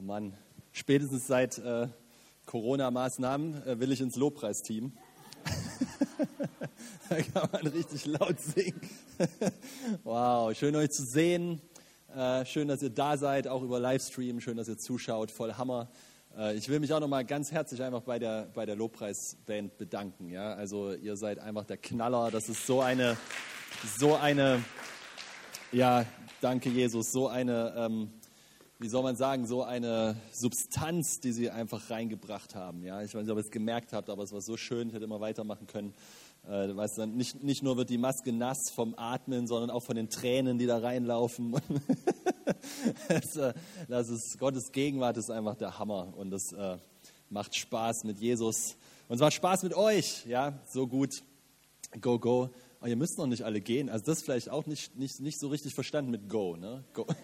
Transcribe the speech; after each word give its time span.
Oh 0.00 0.02
Mann, 0.02 0.32
spätestens 0.72 1.26
seit 1.26 1.58
äh, 1.58 1.86
Corona-Maßnahmen 2.46 3.66
äh, 3.66 3.80
will 3.80 3.92
ich 3.92 4.00
ins 4.00 4.16
Lobpreisteam. 4.16 4.92
da 7.10 7.16
kann 7.20 7.50
man 7.52 7.66
richtig 7.66 8.06
laut 8.06 8.40
singen. 8.40 8.80
wow, 10.04 10.56
schön 10.56 10.74
euch 10.74 10.90
zu 10.90 11.04
sehen. 11.04 11.60
Äh, 12.16 12.46
schön, 12.46 12.66
dass 12.68 12.80
ihr 12.80 12.88
da 12.88 13.18
seid, 13.18 13.46
auch 13.46 13.62
über 13.62 13.78
Livestream. 13.78 14.40
Schön, 14.40 14.56
dass 14.56 14.68
ihr 14.68 14.78
zuschaut. 14.78 15.30
Voll 15.30 15.52
Hammer. 15.52 15.90
Äh, 16.34 16.56
ich 16.56 16.70
will 16.70 16.80
mich 16.80 16.94
auch 16.94 17.00
nochmal 17.00 17.26
ganz 17.26 17.52
herzlich 17.52 17.82
einfach 17.82 18.00
bei 18.00 18.18
der, 18.18 18.48
bei 18.54 18.64
der 18.64 18.76
Lobpreisband 18.76 19.76
bedanken. 19.76 20.30
Ja? 20.30 20.54
Also 20.54 20.94
ihr 20.94 21.18
seid 21.18 21.40
einfach 21.40 21.66
der 21.66 21.76
Knaller. 21.76 22.30
Das 22.30 22.48
ist 22.48 22.66
so 22.66 22.80
eine, 22.80 23.18
so 23.98 24.14
eine, 24.14 24.64
ja, 25.72 26.06
danke 26.40 26.70
Jesus, 26.70 27.12
so 27.12 27.28
eine 27.28 27.74
ähm, 27.76 28.14
wie 28.80 28.88
soll 28.88 29.02
man 29.02 29.14
sagen, 29.14 29.46
so 29.46 29.62
eine 29.62 30.16
Substanz, 30.32 31.20
die 31.20 31.32
sie 31.32 31.50
einfach 31.50 31.90
reingebracht 31.90 32.54
haben. 32.54 32.82
Ja, 32.82 33.02
ich 33.02 33.14
weiß 33.14 33.22
nicht, 33.24 33.30
ob 33.30 33.36
ihr 33.36 33.44
es 33.44 33.50
gemerkt 33.50 33.92
habt, 33.92 34.08
aber 34.08 34.22
es 34.22 34.32
war 34.32 34.40
so 34.40 34.56
schön, 34.56 34.88
ich 34.88 34.94
hätte 34.94 35.04
immer 35.04 35.20
weitermachen 35.20 35.66
können. 35.66 35.92
Äh, 36.48 36.74
weißt 36.74 36.96
du, 36.96 37.06
nicht, 37.06 37.42
nicht 37.42 37.62
nur 37.62 37.76
wird 37.76 37.90
die 37.90 37.98
Maske 37.98 38.32
nass 38.32 38.70
vom 38.70 38.94
Atmen, 38.96 39.46
sondern 39.46 39.68
auch 39.68 39.82
von 39.82 39.96
den 39.96 40.08
Tränen, 40.08 40.58
die 40.58 40.64
da 40.64 40.78
reinlaufen. 40.78 41.52
das, 43.08 43.36
äh, 43.36 43.52
das, 43.86 44.08
ist 44.08 44.38
Gottes 44.38 44.72
Gegenwart 44.72 45.18
ist 45.18 45.30
einfach 45.30 45.56
der 45.56 45.78
Hammer 45.78 46.14
und 46.16 46.30
das 46.30 46.54
äh, 46.54 46.78
macht 47.28 47.54
Spaß 47.54 48.04
mit 48.04 48.18
Jesus 48.18 48.78
und 49.08 49.16
es 49.16 49.20
macht 49.20 49.34
Spaß 49.34 49.62
mit 49.62 49.74
euch. 49.74 50.24
Ja, 50.24 50.58
so 50.66 50.86
gut. 50.86 51.22
Go, 52.00 52.18
go. 52.18 52.48
Oh, 52.82 52.86
ihr 52.86 52.96
müsst 52.96 53.18
noch 53.18 53.26
nicht 53.26 53.42
alle 53.42 53.60
gehen. 53.60 53.90
Also 53.90 54.06
das 54.06 54.22
vielleicht 54.22 54.48
auch 54.48 54.64
nicht, 54.64 54.96
nicht, 54.96 55.20
nicht 55.20 55.38
so 55.38 55.48
richtig 55.48 55.74
verstanden 55.74 56.10
mit 56.10 56.30
Go. 56.30 56.56
Ne? 56.56 56.82
Go. 56.94 57.06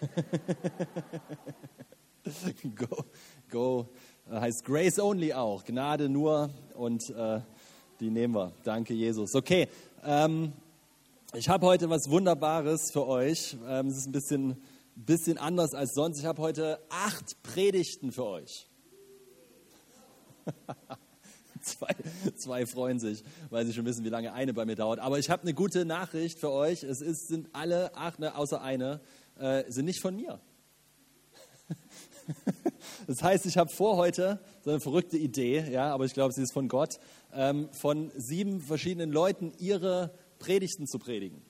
go. 2.75 3.05
Go 3.49 3.89
heißt 4.29 4.63
Grace 4.65 4.99
Only 4.99 5.33
auch. 5.33 5.63
Gnade 5.63 6.09
nur 6.09 6.51
und 6.75 7.09
äh, 7.09 7.41
die 7.99 8.11
nehmen 8.11 8.35
wir. 8.35 8.53
Danke, 8.63 8.93
Jesus. 8.93 9.33
Okay, 9.33 9.67
ähm, 10.03 10.53
ich 11.33 11.49
habe 11.49 11.65
heute 11.65 11.89
was 11.89 12.07
Wunderbares 12.09 12.91
für 12.91 13.07
euch. 13.07 13.57
Ähm, 13.67 13.87
es 13.87 13.97
ist 13.97 14.05
ein 14.05 14.11
bisschen, 14.11 14.61
bisschen 14.95 15.39
anders 15.39 15.73
als 15.73 15.93
sonst. 15.93 16.19
Ich 16.19 16.25
habe 16.25 16.39
heute 16.41 16.79
acht 16.89 17.41
Predigten 17.41 18.11
für 18.11 18.25
euch. 18.25 18.67
zwei, 21.67 21.95
zwei 22.35 22.65
freuen 22.65 22.99
sich, 22.99 23.23
weil 23.49 23.65
sie 23.65 23.73
schon 23.73 23.85
wissen, 23.85 24.03
wie 24.03 24.09
lange 24.09 24.33
eine 24.33 24.53
bei 24.53 24.65
mir 24.65 24.75
dauert. 24.75 24.99
Aber 24.99 25.19
ich 25.19 25.29
habe 25.29 25.43
eine 25.43 25.53
gute 25.53 25.85
Nachricht 25.85 26.39
für 26.39 26.51
euch. 26.51 26.83
Es 26.83 27.01
ist, 27.01 27.27
sind 27.27 27.49
alle 27.53 27.95
acht, 27.95 28.19
ne, 28.19 28.35
außer 28.35 28.61
eine, 28.61 29.01
äh, 29.37 29.63
sind 29.67 29.85
nicht 29.85 30.01
von 30.01 30.15
mir. 30.15 30.39
Das 33.07 33.23
heißt, 33.23 33.45
ich 33.45 33.57
habe 33.57 33.69
vor 33.69 33.95
heute 33.97 34.39
so 34.63 34.69
eine 34.69 34.79
verrückte 34.79 35.17
Idee, 35.17 35.65
ja, 35.71 35.93
aber 35.93 36.05
ich 36.05 36.13
glaube, 36.13 36.33
sie 36.33 36.41
ist 36.41 36.53
von 36.53 36.67
Gott, 36.67 36.99
ähm, 37.33 37.69
von 37.71 38.11
sieben 38.15 38.61
verschiedenen 38.61 39.11
Leuten 39.11 39.53
ihre 39.59 40.11
Predigten 40.39 40.87
zu 40.87 40.99
predigen. 40.99 41.41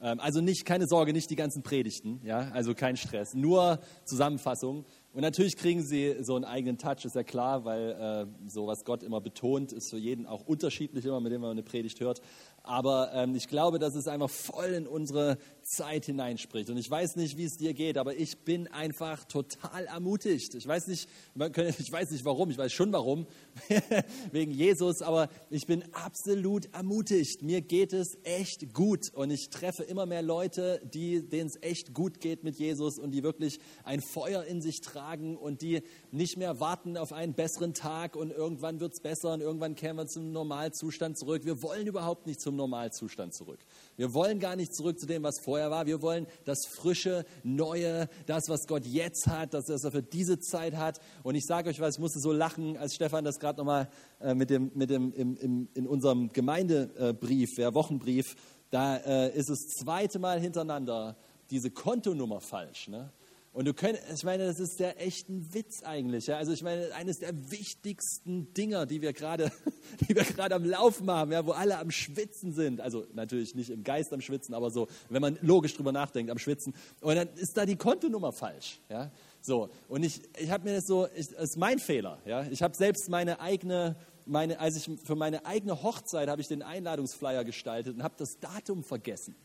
Ähm, 0.00 0.20
also 0.20 0.40
nicht, 0.40 0.64
keine 0.64 0.86
Sorge, 0.86 1.12
nicht 1.12 1.30
die 1.30 1.36
ganzen 1.36 1.62
Predigten, 1.62 2.20
ja, 2.24 2.50
also 2.52 2.74
kein 2.74 2.96
Stress, 2.96 3.34
nur 3.34 3.80
Zusammenfassungen. 4.04 4.84
Und 5.14 5.20
natürlich 5.20 5.56
kriegen 5.56 5.80
sie 5.80 6.16
so 6.22 6.34
einen 6.34 6.44
eigenen 6.44 6.76
Touch, 6.76 7.04
ist 7.04 7.14
ja 7.14 7.22
klar, 7.22 7.64
weil 7.64 7.90
äh, 7.92 8.50
so 8.50 8.66
was 8.66 8.84
Gott 8.84 9.04
immer 9.04 9.20
betont, 9.20 9.72
ist 9.72 9.90
für 9.90 9.96
jeden 9.96 10.26
auch 10.26 10.44
unterschiedlich 10.44 11.04
immer, 11.04 11.20
mit 11.20 11.32
dem 11.32 11.40
man 11.40 11.52
eine 11.52 11.62
Predigt 11.62 12.00
hört. 12.00 12.20
Aber 12.64 13.12
ähm, 13.14 13.36
ich 13.36 13.46
glaube, 13.46 13.78
dass 13.78 13.94
es 13.94 14.08
einfach 14.08 14.30
voll 14.30 14.70
in 14.70 14.88
unsere 14.88 15.38
Zeit 15.62 16.06
hineinspricht. 16.06 16.68
Und 16.68 16.78
ich 16.78 16.90
weiß 16.90 17.14
nicht, 17.14 17.36
wie 17.36 17.44
es 17.44 17.58
dir 17.58 17.74
geht, 17.74 17.96
aber 17.96 18.16
ich 18.16 18.38
bin 18.38 18.66
einfach 18.66 19.22
total 19.24 19.84
ermutigt. 19.84 20.56
Ich 20.56 20.66
weiß 20.66 20.88
nicht, 20.88 21.08
ich 21.78 21.92
weiß 21.92 22.10
nicht 22.10 22.24
warum, 22.24 22.50
ich 22.50 22.58
weiß 22.58 22.72
schon 22.72 22.92
warum, 22.92 23.28
wegen 24.32 24.50
Jesus, 24.50 25.00
aber 25.00 25.28
ich 25.48 25.68
bin 25.68 25.84
absolut 25.92 26.74
ermutigt. 26.74 27.42
Mir 27.42 27.60
geht 27.60 27.92
es 27.92 28.18
echt 28.24 28.74
gut 28.74 29.14
und 29.14 29.30
ich 29.30 29.50
treffe 29.50 29.84
immer 29.84 30.06
mehr 30.06 30.22
Leute, 30.22 30.80
denen 30.92 31.46
es 31.46 31.62
echt 31.62 31.94
gut 31.94 32.18
geht 32.18 32.42
mit 32.42 32.58
Jesus 32.58 32.98
und 32.98 33.12
die 33.12 33.22
wirklich 33.22 33.60
ein 33.84 34.00
Feuer 34.00 34.42
in 34.42 34.60
sich 34.60 34.80
tragen 34.80 35.03
und 35.36 35.62
die 35.62 35.82
nicht 36.10 36.36
mehr 36.36 36.60
warten 36.60 36.96
auf 36.96 37.12
einen 37.12 37.34
besseren 37.34 37.74
Tag 37.74 38.16
und 38.16 38.30
irgendwann 38.30 38.80
wird 38.80 38.94
es 38.94 39.00
besser 39.00 39.32
und 39.32 39.40
irgendwann 39.40 39.74
kehren 39.74 39.96
wir 39.96 40.06
zum 40.06 40.32
Normalzustand 40.32 41.18
zurück. 41.18 41.44
Wir 41.44 41.62
wollen 41.62 41.86
überhaupt 41.86 42.26
nicht 42.26 42.40
zum 42.40 42.56
Normalzustand 42.56 43.34
zurück. 43.34 43.58
Wir 43.96 44.14
wollen 44.14 44.40
gar 44.40 44.56
nicht 44.56 44.74
zurück 44.74 44.98
zu 44.98 45.06
dem, 45.06 45.22
was 45.22 45.38
vorher 45.38 45.70
war. 45.70 45.86
Wir 45.86 46.02
wollen 46.02 46.26
das 46.44 46.66
frische, 46.66 47.24
neue, 47.42 48.08
das, 48.26 48.48
was 48.48 48.66
Gott 48.66 48.86
jetzt 48.86 49.26
hat, 49.26 49.54
das, 49.54 49.68
was 49.68 49.84
er 49.84 49.92
für 49.92 50.02
diese 50.02 50.38
Zeit 50.40 50.76
hat. 50.76 51.00
Und 51.22 51.34
ich 51.34 51.44
sage 51.44 51.70
euch 51.70 51.80
was, 51.80 51.96
ich 51.96 52.00
musste 52.00 52.20
so 52.20 52.32
lachen, 52.32 52.76
als 52.76 52.94
Stefan 52.94 53.24
das 53.24 53.38
gerade 53.38 53.58
nochmal 53.58 53.88
äh, 54.20 54.34
mit 54.34 54.50
dem, 54.50 54.70
mit 54.74 54.90
dem, 54.90 55.12
im, 55.12 55.36
im, 55.36 55.68
in 55.74 55.86
unserem 55.86 56.32
Gemeindebrief, 56.32 57.56
der 57.56 57.74
Wochenbrief, 57.74 58.36
da 58.70 58.96
äh, 58.96 59.36
ist 59.36 59.50
das 59.50 59.68
zweite 59.68 60.18
Mal 60.18 60.40
hintereinander 60.40 61.16
diese 61.50 61.70
Kontonummer 61.70 62.40
falsch. 62.40 62.88
Ne? 62.88 63.12
Und 63.54 63.66
du 63.66 63.72
könnt, 63.72 64.00
ich 64.12 64.24
meine, 64.24 64.46
das 64.46 64.58
ist 64.58 64.80
der 64.80 65.00
echten 65.00 65.54
Witz 65.54 65.84
eigentlich. 65.84 66.26
Ja? 66.26 66.38
Also 66.38 66.52
ich 66.52 66.64
meine, 66.64 66.92
eines 66.92 67.20
der 67.20 67.52
wichtigsten 67.52 68.52
Dinger, 68.52 68.84
die 68.84 69.00
wir 69.00 69.12
gerade, 69.12 69.52
die 70.00 70.16
wir 70.16 70.24
gerade 70.24 70.56
am 70.56 70.64
Laufen 70.64 71.08
haben, 71.08 71.30
ja, 71.30 71.46
wo 71.46 71.52
alle 71.52 71.78
am 71.78 71.92
Schwitzen 71.92 72.52
sind. 72.52 72.80
Also 72.80 73.06
natürlich 73.14 73.54
nicht 73.54 73.70
im 73.70 73.84
Geist 73.84 74.12
am 74.12 74.20
Schwitzen, 74.20 74.54
aber 74.54 74.72
so, 74.72 74.88
wenn 75.08 75.22
man 75.22 75.38
logisch 75.40 75.76
drüber 75.76 75.92
nachdenkt, 75.92 76.32
am 76.32 76.38
Schwitzen. 76.38 76.74
Und 77.00 77.14
dann 77.14 77.28
ist 77.36 77.56
da 77.56 77.64
die 77.64 77.76
Kontonummer 77.76 78.32
falsch. 78.32 78.80
Ja? 78.88 79.12
So. 79.40 79.70
Und 79.88 80.02
ich, 80.02 80.20
ich 80.36 80.50
habe 80.50 80.64
mir 80.64 80.74
das 80.74 80.88
so, 80.88 81.06
ich, 81.14 81.28
das 81.28 81.50
ist 81.50 81.56
mein 81.56 81.78
Fehler. 81.78 82.18
Ja? 82.26 82.42
Ich 82.50 82.60
habe 82.60 82.74
selbst 82.74 83.08
meine 83.08 83.38
eigene, 83.38 83.94
meine, 84.26 84.58
als 84.58 84.74
ich 84.76 84.90
für 85.04 85.14
meine 85.14 85.46
eigene 85.46 85.80
Hochzeit 85.80 86.28
habe 86.28 86.40
ich 86.40 86.48
den 86.48 86.64
Einladungsflyer 86.64 87.44
gestaltet 87.44 87.94
und 87.94 88.02
habe 88.02 88.14
das 88.18 88.40
Datum 88.40 88.82
vergessen 88.82 89.36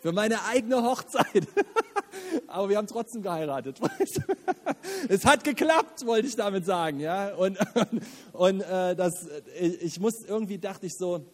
für 0.00 0.12
meine 0.12 0.42
eigene 0.44 0.82
Hochzeit. 0.82 1.46
Aber 2.46 2.68
wir 2.68 2.76
haben 2.76 2.86
trotzdem 2.86 3.22
geheiratet. 3.22 3.80
es 5.08 5.24
hat 5.24 5.44
geklappt, 5.44 6.06
wollte 6.06 6.28
ich 6.28 6.36
damit 6.36 6.64
sagen. 6.64 7.00
Ja? 7.00 7.34
Und, 7.34 7.58
und, 7.74 8.02
und 8.32 8.60
äh, 8.60 8.96
das, 8.96 9.28
ich 9.58 10.00
muss 10.00 10.22
irgendwie, 10.24 10.58
dachte 10.58 10.86
ich 10.86 10.94
so, 10.96 11.24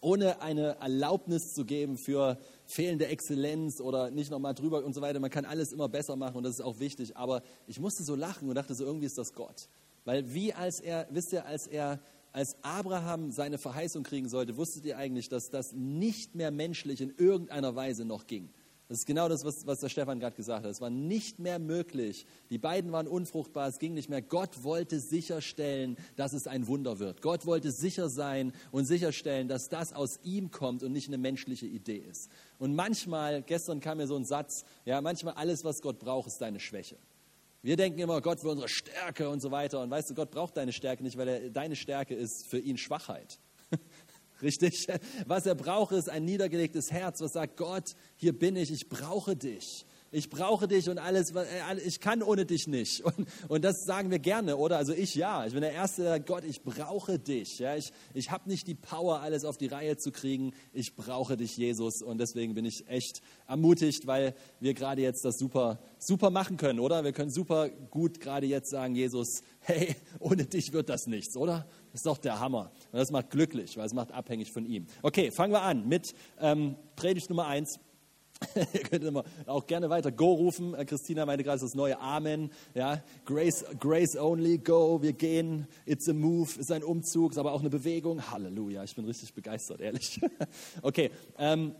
ohne 0.00 0.40
eine 0.40 0.76
Erlaubnis 0.80 1.52
zu 1.52 1.64
geben 1.64 1.96
für 1.96 2.38
fehlende 2.64 3.06
Exzellenz 3.06 3.80
oder 3.80 4.10
nicht 4.10 4.30
nochmal 4.30 4.54
drüber 4.54 4.84
und 4.84 4.94
so 4.94 5.00
weiter. 5.00 5.20
Man 5.20 5.30
kann 5.30 5.44
alles 5.44 5.72
immer 5.72 5.88
besser 5.88 6.16
machen 6.16 6.36
und 6.36 6.42
das 6.44 6.54
ist 6.54 6.60
auch 6.60 6.78
wichtig. 6.78 7.16
Aber 7.16 7.42
ich 7.66 7.80
musste 7.80 8.04
so 8.04 8.14
lachen 8.14 8.48
und 8.48 8.54
dachte 8.54 8.74
so, 8.74 8.84
irgendwie 8.84 9.06
ist 9.06 9.18
das 9.18 9.32
Gott. 9.32 9.68
Weil 10.04 10.32
wie 10.32 10.52
als 10.52 10.80
er, 10.80 11.06
wisst 11.10 11.32
ihr, 11.32 11.44
als 11.46 11.66
er 11.66 11.98
als 12.32 12.54
Abraham 12.62 13.30
seine 13.30 13.56
Verheißung 13.56 14.02
kriegen 14.02 14.28
sollte, 14.28 14.58
wusstet 14.58 14.84
ihr 14.84 14.98
eigentlich, 14.98 15.30
dass 15.30 15.48
das 15.48 15.72
nicht 15.72 16.34
mehr 16.34 16.50
menschlich 16.50 17.00
in 17.00 17.14
irgendeiner 17.16 17.74
Weise 17.74 18.04
noch 18.04 18.26
ging. 18.26 18.50
Das 18.88 18.98
ist 18.98 19.06
genau 19.06 19.28
das, 19.28 19.44
was, 19.44 19.66
was 19.66 19.80
der 19.80 19.88
Stefan 19.88 20.20
gerade 20.20 20.36
gesagt 20.36 20.64
hat. 20.64 20.70
Es 20.70 20.80
war 20.80 20.90
nicht 20.90 21.40
mehr 21.40 21.58
möglich. 21.58 22.24
Die 22.50 22.58
beiden 22.58 22.92
waren 22.92 23.08
unfruchtbar, 23.08 23.66
es 23.66 23.80
ging 23.80 23.94
nicht 23.94 24.08
mehr. 24.08 24.22
Gott 24.22 24.62
wollte 24.62 25.00
sicherstellen, 25.00 25.96
dass 26.14 26.32
es 26.32 26.46
ein 26.46 26.68
Wunder 26.68 27.00
wird. 27.00 27.20
Gott 27.20 27.46
wollte 27.46 27.72
sicher 27.72 28.08
sein 28.08 28.52
und 28.70 28.84
sicherstellen, 28.84 29.48
dass 29.48 29.68
das 29.68 29.92
aus 29.92 30.20
ihm 30.22 30.52
kommt 30.52 30.84
und 30.84 30.92
nicht 30.92 31.08
eine 31.08 31.18
menschliche 31.18 31.66
Idee 31.66 32.04
ist. 32.08 32.30
Und 32.58 32.76
manchmal, 32.76 33.42
gestern 33.42 33.80
kam 33.80 33.98
mir 33.98 34.06
so 34.06 34.14
ein 34.14 34.24
Satz, 34.24 34.64
ja, 34.84 35.00
manchmal 35.00 35.34
alles, 35.34 35.64
was 35.64 35.82
Gott 35.82 35.98
braucht, 35.98 36.28
ist 36.28 36.40
deine 36.40 36.60
Schwäche. 36.60 36.96
Wir 37.62 37.76
denken 37.76 37.98
immer, 37.98 38.20
Gott 38.20 38.44
will 38.44 38.52
unsere 38.52 38.68
Stärke 38.68 39.28
und 39.28 39.40
so 39.40 39.50
weiter. 39.50 39.80
Und 39.80 39.90
weißt 39.90 40.10
du, 40.10 40.14
Gott 40.14 40.30
braucht 40.30 40.56
deine 40.56 40.72
Stärke 40.72 41.02
nicht, 41.02 41.16
weil 41.16 41.26
er, 41.26 41.50
deine 41.50 41.74
Stärke 41.74 42.14
ist 42.14 42.46
für 42.46 42.60
ihn 42.60 42.78
Schwachheit. 42.78 43.40
Richtig? 44.42 44.86
Was 45.26 45.46
er 45.46 45.54
braucht, 45.54 45.92
ist 45.92 46.10
ein 46.10 46.24
niedergelegtes 46.24 46.90
Herz, 46.92 47.20
was 47.20 47.32
sagt, 47.32 47.56
Gott, 47.56 47.94
hier 48.16 48.38
bin 48.38 48.56
ich, 48.56 48.70
ich 48.70 48.88
brauche 48.88 49.36
dich. 49.36 49.86
Ich 50.16 50.30
brauche 50.30 50.66
dich 50.66 50.88
und 50.88 50.96
alles, 50.96 51.32
äh, 51.32 51.44
ich 51.84 52.00
kann 52.00 52.22
ohne 52.22 52.46
dich 52.46 52.66
nicht. 52.68 53.04
Und, 53.04 53.28
und 53.48 53.62
das 53.62 53.84
sagen 53.84 54.10
wir 54.10 54.18
gerne, 54.18 54.56
oder? 54.56 54.78
Also 54.78 54.94
ich 54.94 55.14
ja. 55.14 55.44
Ich 55.44 55.52
bin 55.52 55.60
der 55.60 55.72
Erste, 55.72 56.00
der 56.00 56.12
sagt, 56.12 56.26
Gott, 56.26 56.42
ich 56.44 56.62
brauche 56.62 57.18
dich. 57.18 57.58
Ja, 57.58 57.76
ich 57.76 57.92
ich 58.14 58.30
habe 58.30 58.48
nicht 58.48 58.66
die 58.66 58.74
Power, 58.74 59.20
alles 59.20 59.44
auf 59.44 59.58
die 59.58 59.66
Reihe 59.66 59.98
zu 59.98 60.12
kriegen. 60.12 60.54
Ich 60.72 60.96
brauche 60.96 61.36
dich, 61.36 61.58
Jesus. 61.58 62.00
Und 62.00 62.16
deswegen 62.16 62.54
bin 62.54 62.64
ich 62.64 62.88
echt 62.88 63.20
ermutigt, 63.46 64.06
weil 64.06 64.34
wir 64.58 64.72
gerade 64.72 65.02
jetzt 65.02 65.22
das 65.26 65.36
super, 65.36 65.80
super 65.98 66.30
machen 66.30 66.56
können, 66.56 66.80
oder? 66.80 67.04
Wir 67.04 67.12
können 67.12 67.30
super 67.30 67.68
gut 67.68 68.18
gerade 68.18 68.46
jetzt 68.46 68.70
sagen, 68.70 68.94
Jesus, 68.94 69.42
hey, 69.60 69.96
ohne 70.18 70.46
dich 70.46 70.72
wird 70.72 70.88
das 70.88 71.06
nichts, 71.06 71.36
oder? 71.36 71.66
Das 71.92 72.00
ist 72.00 72.06
doch 72.06 72.16
der 72.16 72.40
Hammer. 72.40 72.72
Und 72.90 72.98
das 72.98 73.10
macht 73.10 73.28
glücklich, 73.28 73.76
weil 73.76 73.84
es 73.84 73.92
macht 73.92 74.12
abhängig 74.12 74.50
von 74.50 74.64
ihm. 74.64 74.86
Okay, 75.02 75.30
fangen 75.30 75.52
wir 75.52 75.60
an 75.60 75.86
mit 75.86 76.14
ähm, 76.40 76.76
Predigt 76.96 77.28
Nummer 77.28 77.48
eins. 77.48 77.80
Ihr 78.54 78.80
könnt 78.80 79.04
immer 79.04 79.24
auch 79.46 79.66
gerne 79.66 79.88
weiter 79.88 80.12
Go 80.12 80.32
rufen. 80.32 80.74
Äh, 80.74 80.84
Christina 80.84 81.24
meinte 81.26 81.44
gerade 81.44 81.60
das 81.60 81.74
neue 81.74 81.98
Amen. 82.00 82.50
Ja, 82.74 83.02
Grace, 83.24 83.64
Grace 83.80 84.16
only, 84.16 84.58
go, 84.58 85.00
wir 85.02 85.12
gehen. 85.12 85.66
It's 85.86 86.08
a 86.08 86.12
move, 86.12 86.58
ist 86.58 86.70
ein 86.70 86.84
Umzug, 86.84 87.32
ist 87.32 87.38
aber 87.38 87.52
auch 87.52 87.60
eine 87.60 87.70
Bewegung. 87.70 88.30
Halleluja, 88.30 88.84
ich 88.84 88.94
bin 88.94 89.04
richtig 89.04 89.32
begeistert, 89.34 89.80
ehrlich. 89.80 90.20
okay, 90.82 91.10
ähm, 91.38 91.74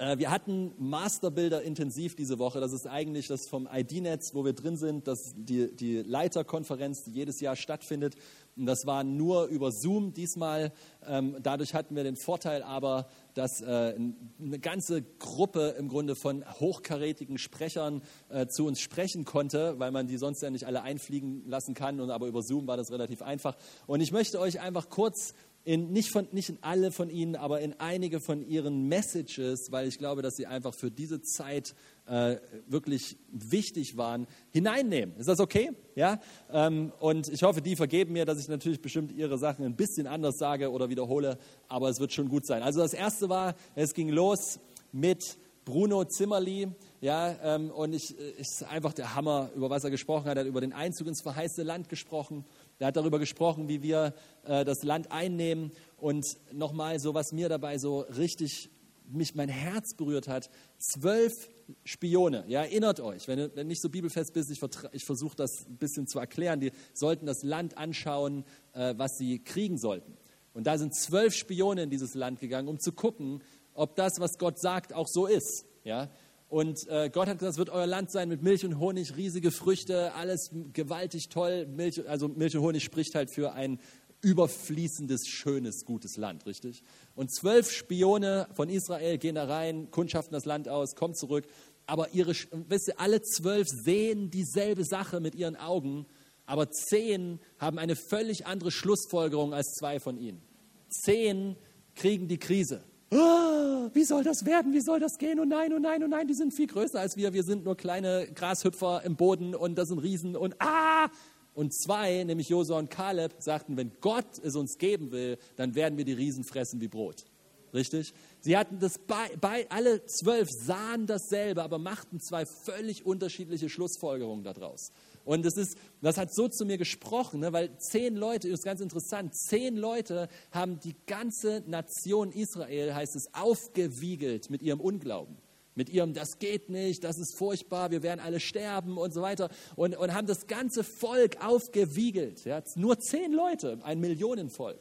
Äh, 0.00 0.18
wir 0.18 0.30
hatten 0.30 0.72
Masterbilder 0.78 1.62
intensiv 1.62 2.16
diese 2.16 2.38
Woche. 2.38 2.58
Das 2.58 2.72
ist 2.72 2.86
eigentlich 2.86 3.26
das 3.26 3.46
vom 3.46 3.68
ID-Netz, 3.70 4.34
wo 4.34 4.46
wir 4.46 4.54
drin 4.54 4.78
sind, 4.78 5.06
das 5.06 5.34
die, 5.36 5.76
die 5.76 5.98
Leiterkonferenz, 5.98 7.04
die 7.04 7.10
jedes 7.10 7.40
Jahr 7.40 7.54
stattfindet. 7.54 8.16
Und 8.56 8.66
das 8.66 8.84
war 8.84 9.04
nur 9.04 9.46
über 9.46 9.70
Zoom 9.72 10.12
diesmal. 10.12 10.72
Ähm, 11.06 11.36
dadurch 11.42 11.74
hatten 11.74 11.96
wir 11.96 12.04
den 12.04 12.16
Vorteil 12.16 12.62
aber, 12.62 13.06
dass 13.34 13.60
äh, 13.60 13.94
eine 14.38 14.58
ganze 14.58 15.02
Gruppe 15.02 15.74
im 15.78 15.88
Grunde 15.88 16.14
von 16.16 16.44
hochkarätigen 16.60 17.38
Sprechern 17.38 18.02
äh, 18.28 18.46
zu 18.46 18.66
uns 18.66 18.80
sprechen 18.80 19.24
konnte, 19.24 19.78
weil 19.78 19.92
man 19.92 20.06
die 20.06 20.18
sonst 20.18 20.42
ja 20.42 20.50
nicht 20.50 20.66
alle 20.66 20.82
einfliegen 20.82 21.48
lassen 21.48 21.74
kann. 21.74 22.00
Und 22.00 22.10
aber 22.10 22.26
über 22.26 22.42
Zoom 22.42 22.66
war 22.66 22.76
das 22.76 22.90
relativ 22.90 23.22
einfach. 23.22 23.56
Und 23.86 24.00
ich 24.00 24.12
möchte 24.12 24.40
euch 24.40 24.60
einfach 24.60 24.88
kurz 24.88 25.34
in, 25.64 25.92
nicht, 25.92 26.10
von, 26.10 26.26
nicht 26.32 26.48
in 26.48 26.58
alle 26.62 26.90
von 26.90 27.10
ihnen, 27.10 27.36
aber 27.36 27.60
in 27.60 27.78
einige 27.78 28.20
von 28.20 28.42
ihren 28.42 28.88
Messages, 28.88 29.68
weil 29.70 29.88
ich 29.88 29.98
glaube, 29.98 30.22
dass 30.22 30.34
sie 30.34 30.46
einfach 30.46 30.74
für 30.74 30.90
diese 30.90 31.20
Zeit 31.22 31.74
äh, 32.10 32.38
wirklich 32.66 33.16
wichtig 33.30 33.96
waren, 33.96 34.26
hineinnehmen. 34.50 35.16
Ist 35.16 35.28
das 35.28 35.38
okay? 35.38 35.70
Ja? 35.94 36.20
Ähm, 36.52 36.92
und 36.98 37.28
ich 37.28 37.42
hoffe, 37.44 37.62
die 37.62 37.76
vergeben 37.76 38.12
mir, 38.12 38.24
dass 38.24 38.40
ich 38.40 38.48
natürlich 38.48 38.82
bestimmt 38.82 39.12
ihre 39.12 39.38
Sachen 39.38 39.64
ein 39.64 39.76
bisschen 39.76 40.06
anders 40.08 40.36
sage 40.36 40.72
oder 40.72 40.88
wiederhole, 40.88 41.38
aber 41.68 41.88
es 41.88 42.00
wird 42.00 42.12
schon 42.12 42.28
gut 42.28 42.46
sein. 42.46 42.62
Also 42.62 42.80
das 42.80 42.94
erste 42.94 43.28
war, 43.28 43.54
es 43.76 43.94
ging 43.94 44.08
los 44.08 44.58
mit 44.90 45.38
Bruno 45.64 46.04
Zimmerli, 46.04 46.68
ja, 47.00 47.36
ähm, 47.44 47.70
und 47.70 47.92
ich, 47.92 48.18
ist 48.18 48.64
einfach 48.64 48.92
der 48.92 49.14
Hammer, 49.14 49.50
über 49.54 49.70
was 49.70 49.84
er 49.84 49.90
gesprochen 49.90 50.28
hat. 50.28 50.36
Er 50.36 50.40
hat 50.40 50.48
über 50.48 50.60
den 50.60 50.72
Einzug 50.72 51.06
ins 51.06 51.22
verheißte 51.22 51.62
Land 51.62 51.88
gesprochen. 51.88 52.44
Er 52.80 52.88
hat 52.88 52.96
darüber 52.96 53.20
gesprochen, 53.20 53.68
wie 53.68 53.82
wir 53.82 54.14
äh, 54.44 54.64
das 54.64 54.82
Land 54.82 55.12
einnehmen. 55.12 55.70
Und 55.96 56.26
nochmal, 56.52 56.98
so 56.98 57.14
was 57.14 57.32
mir 57.32 57.48
dabei 57.48 57.78
so 57.78 58.00
richtig 58.00 58.68
mich 59.12 59.34
mein 59.34 59.48
Herz 59.48 59.94
berührt 59.94 60.28
hat, 60.28 60.50
zwölf 60.78 61.48
Spione, 61.84 62.44
ja, 62.48 62.62
erinnert 62.62 63.00
euch, 63.00 63.28
wenn 63.28 63.38
du 63.38 63.64
nicht 63.64 63.82
so 63.82 63.88
bibelfest 63.88 64.32
bist, 64.32 64.50
ich, 64.50 64.60
ich 64.92 65.04
versuche 65.04 65.36
das 65.36 65.66
ein 65.66 65.76
bisschen 65.76 66.06
zu 66.06 66.18
erklären, 66.18 66.60
die 66.60 66.72
sollten 66.92 67.26
das 67.26 67.42
Land 67.42 67.78
anschauen, 67.78 68.44
äh, 68.72 68.94
was 68.96 69.16
sie 69.16 69.38
kriegen 69.38 69.78
sollten. 69.78 70.16
Und 70.52 70.66
da 70.66 70.78
sind 70.78 70.94
zwölf 70.94 71.34
Spione 71.34 71.84
in 71.84 71.90
dieses 71.90 72.14
Land 72.14 72.40
gegangen, 72.40 72.68
um 72.68 72.78
zu 72.78 72.92
gucken, 72.92 73.42
ob 73.74 73.96
das, 73.96 74.18
was 74.18 74.38
Gott 74.38 74.58
sagt, 74.58 74.92
auch 74.92 75.06
so 75.08 75.26
ist. 75.26 75.64
Ja? 75.84 76.10
Und 76.48 76.88
äh, 76.88 77.10
Gott 77.10 77.28
hat 77.28 77.38
gesagt, 77.38 77.52
es 77.52 77.58
wird 77.58 77.70
euer 77.70 77.86
Land 77.86 78.10
sein 78.10 78.28
mit 78.28 78.42
Milch 78.42 78.64
und 78.64 78.78
Honig, 78.80 79.16
riesige 79.16 79.52
Früchte, 79.52 80.12
alles 80.14 80.50
gewaltig 80.72 81.28
toll. 81.28 81.66
Milch, 81.66 82.06
also 82.08 82.26
Milch 82.26 82.56
und 82.56 82.62
Honig 82.62 82.82
spricht 82.82 83.14
halt 83.14 83.30
für 83.30 83.52
ein 83.52 83.78
überfließendes, 84.22 85.28
schönes, 85.28 85.84
gutes 85.84 86.16
Land, 86.16 86.46
richtig? 86.46 86.82
Und 87.20 87.30
zwölf 87.30 87.70
Spione 87.70 88.48
von 88.54 88.70
Israel 88.70 89.18
gehen 89.18 89.34
da 89.34 89.44
rein, 89.44 89.90
kundschaften 89.90 90.32
das 90.32 90.46
Land 90.46 90.70
aus, 90.70 90.94
kommen 90.94 91.14
zurück. 91.14 91.44
Aber 91.84 92.08
ihre, 92.14 92.32
wisst 92.68 92.88
ihr, 92.88 92.98
alle 92.98 93.20
zwölf 93.20 93.68
sehen 93.68 94.30
dieselbe 94.30 94.86
Sache 94.86 95.20
mit 95.20 95.34
ihren 95.34 95.54
Augen, 95.54 96.06
aber 96.46 96.70
zehn 96.70 97.38
haben 97.58 97.78
eine 97.78 97.94
völlig 97.94 98.46
andere 98.46 98.70
Schlussfolgerung 98.70 99.52
als 99.52 99.74
zwei 99.74 100.00
von 100.00 100.16
ihnen. 100.16 100.40
Zehn 100.88 101.56
kriegen 101.94 102.26
die 102.26 102.38
Krise 102.38 102.84
oh, 103.10 103.90
wie 103.92 104.04
soll 104.04 104.22
das 104.24 104.44
werden, 104.44 104.72
wie 104.72 104.80
soll 104.80 105.00
das 105.00 105.18
gehen? 105.18 105.40
Und 105.40 105.48
nein, 105.48 105.72
und 105.72 105.82
nein, 105.82 106.02
und 106.02 106.10
nein, 106.10 106.26
die 106.26 106.34
sind 106.34 106.54
viel 106.54 106.66
größer 106.66 107.00
als 107.00 107.16
wir. 107.16 107.32
Wir 107.32 107.42
sind 107.42 107.64
nur 107.64 107.76
kleine 107.76 108.28
Grashüpfer 108.34 109.02
im 109.04 109.16
Boden 109.16 109.54
und 109.54 109.76
das 109.76 109.88
sind 109.88 109.98
Riesen 109.98 110.36
und 110.36 110.54
ah! 110.60 111.08
Und 111.54 111.74
zwei, 111.74 112.22
nämlich 112.24 112.48
Josua 112.48 112.78
und 112.78 112.90
Kaleb, 112.90 113.34
sagten, 113.38 113.76
wenn 113.76 113.92
Gott 114.00 114.38
es 114.42 114.54
uns 114.54 114.78
geben 114.78 115.10
will, 115.10 115.38
dann 115.56 115.74
werden 115.74 115.98
wir 115.98 116.04
die 116.04 116.12
Riesen 116.12 116.44
fressen 116.44 116.80
wie 116.80 116.88
Brot. 116.88 117.24
Richtig? 117.72 118.14
Sie 118.40 118.56
hatten 118.56 118.78
das 118.80 118.98
bei, 118.98 119.30
bei 119.40 119.70
alle 119.70 120.04
zwölf 120.06 120.48
sahen 120.50 121.06
dasselbe, 121.06 121.62
aber 121.62 121.78
machten 121.78 122.20
zwei 122.20 122.44
völlig 122.46 123.06
unterschiedliche 123.06 123.68
Schlussfolgerungen 123.68 124.44
daraus. 124.44 124.90
Und 125.24 125.44
das, 125.44 125.56
ist, 125.56 125.76
das 126.00 126.16
hat 126.16 126.34
so 126.34 126.48
zu 126.48 126.64
mir 126.64 126.78
gesprochen, 126.78 127.40
ne, 127.40 127.52
weil 127.52 127.76
zehn 127.78 128.16
Leute, 128.16 128.48
ist 128.48 128.64
ganz 128.64 128.80
interessant, 128.80 129.36
zehn 129.36 129.76
Leute 129.76 130.28
haben 130.50 130.80
die 130.80 130.96
ganze 131.06 131.62
Nation 131.66 132.32
Israel, 132.32 132.94
heißt 132.94 133.14
es, 133.14 133.28
aufgewiegelt 133.34 134.50
mit 134.50 134.62
ihrem 134.62 134.80
Unglauben. 134.80 135.36
Mit 135.74 135.88
ihrem, 135.88 136.14
das 136.14 136.38
geht 136.38 136.68
nicht, 136.68 137.04
das 137.04 137.18
ist 137.18 137.36
furchtbar, 137.36 137.90
wir 137.90 138.02
werden 138.02 138.20
alle 138.20 138.40
sterben 138.40 138.98
und 138.98 139.14
so 139.14 139.22
weiter. 139.22 139.50
Und, 139.76 139.96
und 139.96 140.12
haben 140.12 140.26
das 140.26 140.46
ganze 140.46 140.82
Volk 140.82 141.44
aufgewiegelt. 141.44 142.44
Ja. 142.44 142.62
Nur 142.74 142.98
zehn 142.98 143.32
Leute, 143.32 143.78
ein 143.82 144.00
Millionenvolk, 144.00 144.80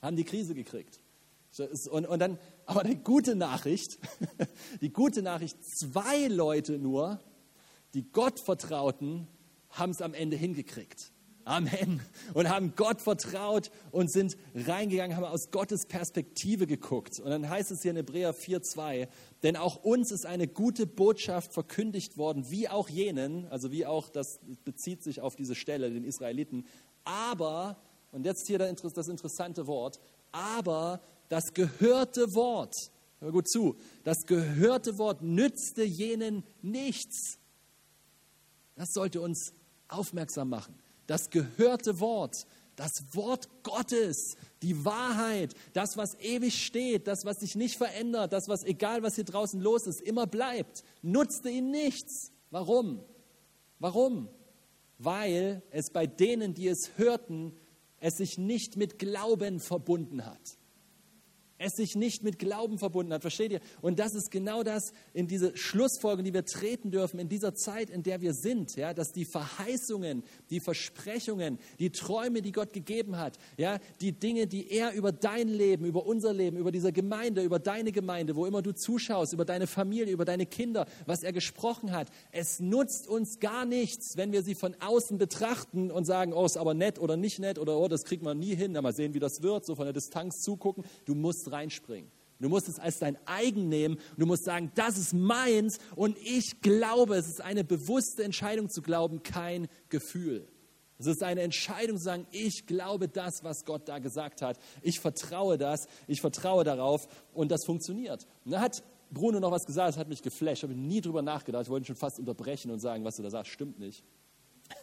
haben 0.00 0.16
die 0.16 0.24
Krise 0.24 0.54
gekriegt. 0.54 1.00
Und, 1.90 2.06
und 2.06 2.18
dann, 2.18 2.38
aber 2.66 2.84
die 2.84 2.96
gute 2.96 3.34
Nachricht, 3.34 3.98
die 4.80 4.92
gute 4.92 5.22
Nachricht, 5.22 5.56
zwei 5.64 6.28
Leute 6.28 6.78
nur 6.78 7.20
die 7.94 8.10
Gott 8.12 8.40
vertrauten, 8.40 9.26
haben 9.70 9.90
es 9.90 10.02
am 10.02 10.14
Ende 10.14 10.36
hingekriegt. 10.36 11.12
Amen. 11.46 12.00
Und 12.34 12.48
haben 12.48 12.74
Gott 12.74 13.00
vertraut 13.00 13.70
und 13.92 14.10
sind 14.10 14.36
reingegangen, 14.54 15.16
haben 15.16 15.24
aus 15.24 15.52
Gottes 15.52 15.86
Perspektive 15.86 16.66
geguckt. 16.66 17.20
Und 17.20 17.30
dann 17.30 17.48
heißt 17.48 17.70
es 17.70 17.82
hier 17.82 17.92
in 17.92 17.96
Hebräer 17.96 18.34
4,2, 18.34 19.06
denn 19.44 19.56
auch 19.56 19.84
uns 19.84 20.10
ist 20.10 20.26
eine 20.26 20.48
gute 20.48 20.86
Botschaft 20.86 21.52
verkündigt 21.52 22.18
worden, 22.18 22.50
wie 22.50 22.68
auch 22.68 22.88
jenen, 22.88 23.46
also 23.46 23.70
wie 23.70 23.86
auch, 23.86 24.08
das 24.08 24.40
bezieht 24.64 25.04
sich 25.04 25.20
auf 25.20 25.36
diese 25.36 25.54
Stelle, 25.54 25.90
den 25.90 26.02
Israeliten. 26.02 26.66
Aber, 27.04 27.76
und 28.10 28.26
jetzt 28.26 28.48
hier 28.48 28.58
das 28.58 29.08
interessante 29.08 29.68
Wort, 29.68 30.00
aber 30.32 31.00
das 31.28 31.54
gehörte 31.54 32.34
Wort, 32.34 32.74
hör 33.20 33.30
gut 33.30 33.48
zu, 33.48 33.76
das 34.02 34.26
gehörte 34.26 34.98
Wort 34.98 35.22
nützte 35.22 35.84
jenen 35.84 36.42
nichts 36.60 37.38
das 38.76 38.92
sollte 38.92 39.20
uns 39.22 39.52
aufmerksam 39.88 40.50
machen. 40.50 40.74
Das 41.06 41.30
gehörte 41.30 42.00
Wort, 42.00 42.46
das 42.74 43.04
Wort 43.12 43.48
Gottes, 43.62 44.36
die 44.62 44.84
Wahrheit, 44.84 45.54
das, 45.72 45.96
was 45.96 46.14
ewig 46.20 46.64
steht, 46.64 47.06
das, 47.06 47.24
was 47.24 47.40
sich 47.40 47.54
nicht 47.54 47.76
verändert, 47.76 48.32
das, 48.32 48.48
was 48.48 48.64
egal, 48.64 49.02
was 49.02 49.14
hier 49.14 49.24
draußen 49.24 49.60
los 49.60 49.86
ist, 49.86 50.00
immer 50.00 50.26
bleibt, 50.26 50.84
nutzte 51.02 51.48
ihm 51.48 51.70
nichts. 51.70 52.32
Warum? 52.50 53.00
Warum? 53.78 54.28
Weil 54.98 55.62
es 55.70 55.90
bei 55.90 56.06
denen, 56.06 56.54
die 56.54 56.68
es 56.68 56.96
hörten, 56.96 57.56
es 57.98 58.18
sich 58.18 58.38
nicht 58.38 58.76
mit 58.76 58.98
Glauben 58.98 59.60
verbunden 59.60 60.24
hat 60.24 60.58
es 61.58 61.76
sich 61.76 61.96
nicht 61.96 62.22
mit 62.22 62.38
Glauben 62.38 62.78
verbunden 62.78 63.12
hat. 63.12 63.22
Versteht 63.22 63.52
ihr? 63.52 63.60
Und 63.80 63.98
das 63.98 64.14
ist 64.14 64.30
genau 64.30 64.62
das 64.62 64.92
in 65.14 65.26
diese 65.26 65.56
Schlussfolgerung, 65.56 66.24
die 66.24 66.34
wir 66.34 66.44
treten 66.44 66.90
dürfen 66.90 67.18
in 67.18 67.28
dieser 67.28 67.54
Zeit, 67.54 67.90
in 67.90 68.02
der 68.02 68.20
wir 68.20 68.34
sind, 68.34 68.76
ja, 68.76 68.92
dass 68.92 69.12
die 69.12 69.24
Verheißungen, 69.24 70.22
die 70.50 70.60
Versprechungen, 70.60 71.58
die 71.78 71.90
Träume, 71.90 72.42
die 72.42 72.52
Gott 72.52 72.72
gegeben 72.72 73.16
hat, 73.16 73.38
ja, 73.56 73.78
die 74.00 74.12
Dinge, 74.12 74.46
die 74.46 74.70
er 74.70 74.92
über 74.92 75.12
dein 75.12 75.48
Leben, 75.48 75.86
über 75.86 76.06
unser 76.06 76.32
Leben, 76.32 76.56
über 76.56 76.72
diese 76.72 76.92
Gemeinde, 76.92 77.42
über 77.42 77.58
deine 77.58 77.92
Gemeinde, 77.92 78.36
wo 78.36 78.46
immer 78.46 78.62
du 78.62 78.72
zuschaust, 78.74 79.32
über 79.32 79.44
deine 79.44 79.66
Familie, 79.66 80.12
über 80.12 80.24
deine 80.24 80.46
Kinder, 80.46 80.86
was 81.06 81.22
er 81.22 81.32
gesprochen 81.32 81.92
hat, 81.92 82.08
es 82.32 82.60
nutzt 82.60 83.08
uns 83.08 83.40
gar 83.40 83.64
nichts, 83.64 84.16
wenn 84.16 84.32
wir 84.32 84.42
sie 84.42 84.54
von 84.54 84.74
außen 84.80 85.18
betrachten 85.18 85.90
und 85.90 86.04
sagen, 86.04 86.32
oh, 86.32 86.44
ist 86.44 86.56
aber 86.56 86.74
nett 86.74 86.98
oder 86.98 87.16
nicht 87.16 87.38
nett 87.38 87.58
oder 87.58 87.76
oh, 87.78 87.88
das 87.88 88.04
kriegt 88.04 88.22
man 88.22 88.38
nie 88.38 88.54
hin, 88.54 88.72
Na, 88.72 88.82
mal 88.82 88.92
sehen, 88.92 89.14
wie 89.14 89.20
das 89.20 89.42
wird, 89.42 89.64
so 89.64 89.74
von 89.74 89.86
der 89.86 89.92
Distanz 89.92 90.42
zugucken. 90.42 90.84
Du 91.04 91.14
musst 91.14 91.45
reinspringen. 91.50 92.10
Du 92.38 92.48
musst 92.48 92.68
es 92.68 92.78
als 92.78 92.98
dein 92.98 93.16
eigen 93.26 93.68
nehmen. 93.68 93.98
Du 94.18 94.26
musst 94.26 94.44
sagen, 94.44 94.70
das 94.74 94.98
ist 94.98 95.14
meins 95.14 95.78
und 95.94 96.18
ich 96.18 96.60
glaube. 96.60 97.16
Es 97.16 97.28
ist 97.28 97.40
eine 97.40 97.64
bewusste 97.64 98.24
Entscheidung 98.24 98.68
zu 98.68 98.82
glauben, 98.82 99.22
kein 99.22 99.68
Gefühl. 99.88 100.46
Es 100.98 101.06
ist 101.06 101.22
eine 101.22 101.42
Entscheidung 101.42 101.98
zu 101.98 102.04
sagen, 102.04 102.26
ich 102.30 102.66
glaube 102.66 103.08
das, 103.08 103.42
was 103.44 103.64
Gott 103.64 103.88
da 103.88 103.98
gesagt 103.98 104.42
hat. 104.42 104.58
Ich 104.82 105.00
vertraue 105.00 105.58
das, 105.58 105.88
ich 106.06 106.20
vertraue 106.20 106.64
darauf 106.64 107.06
und 107.34 107.50
das 107.50 107.64
funktioniert. 107.64 108.26
Und 108.44 108.52
da 108.52 108.60
hat 108.60 108.82
Bruno 109.10 109.40
noch 109.40 109.50
was 109.50 109.66
gesagt, 109.66 109.90
das 109.90 109.98
hat 109.98 110.08
mich 110.08 110.22
geflasht. 110.22 110.62
Habe 110.62 110.74
nie 110.74 111.00
drüber 111.00 111.22
nachgedacht. 111.22 111.64
Ich 111.64 111.70
wollte 111.70 111.84
ihn 111.84 111.86
schon 111.86 111.96
fast 111.96 112.18
unterbrechen 112.18 112.70
und 112.70 112.80
sagen, 112.80 113.04
was 113.04 113.16
du 113.16 113.22
da 113.22 113.30
sagst, 113.30 113.52
stimmt 113.52 113.78
nicht. 113.78 114.04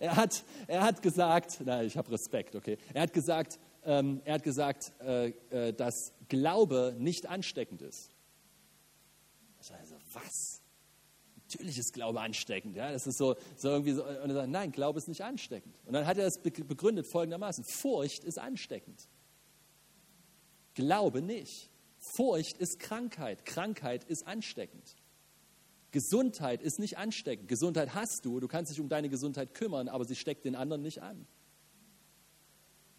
er, 0.00 0.16
hat, 0.16 0.44
er 0.66 0.82
hat 0.82 1.02
gesagt, 1.02 1.60
nein, 1.64 1.86
ich 1.86 1.96
habe 1.96 2.10
Respekt, 2.10 2.54
okay. 2.54 2.78
Er 2.94 3.02
hat 3.02 3.12
gesagt, 3.12 3.58
ähm, 3.86 4.20
er 4.24 4.34
hat 4.34 4.42
gesagt, 4.42 4.92
äh, 5.00 5.28
äh, 5.50 5.72
dass 5.72 6.12
Glaube 6.28 6.94
nicht 6.98 7.26
ansteckend 7.26 7.82
ist. 7.82 8.10
Also, 9.58 9.96
was? 10.12 10.60
Natürlich 11.48 11.78
ist 11.78 11.92
Glaube 11.92 12.20
ansteckend. 12.20 12.76
Ja? 12.76 12.92
Das 12.92 13.06
ist 13.06 13.18
so, 13.18 13.36
so 13.56 13.68
irgendwie 13.68 13.92
so. 13.92 14.04
Und 14.04 14.30
er 14.30 14.34
sagt, 14.34 14.50
nein, 14.50 14.72
Glaube 14.72 14.98
ist 14.98 15.08
nicht 15.08 15.22
ansteckend. 15.22 15.74
Und 15.84 15.92
dann 15.92 16.06
hat 16.06 16.18
er 16.18 16.26
es 16.26 16.38
begründet 16.38 17.06
folgendermaßen: 17.06 17.64
Furcht 17.64 18.24
ist 18.24 18.38
ansteckend. 18.38 19.08
Glaube 20.74 21.22
nicht. 21.22 21.70
Furcht 21.98 22.58
ist 22.58 22.78
Krankheit. 22.78 23.44
Krankheit 23.44 24.04
ist 24.04 24.26
ansteckend. 24.26 24.96
Gesundheit 25.90 26.62
ist 26.62 26.78
nicht 26.78 26.98
ansteckend. 26.98 27.48
Gesundheit 27.48 27.94
hast 27.94 28.24
du, 28.24 28.38
du 28.40 28.48
kannst 28.48 28.70
dich 28.70 28.80
um 28.80 28.88
deine 28.88 29.08
Gesundheit 29.08 29.54
kümmern, 29.54 29.88
aber 29.88 30.04
sie 30.04 30.14
steckt 30.14 30.44
den 30.44 30.54
anderen 30.54 30.82
nicht 30.82 31.02
an. 31.02 31.26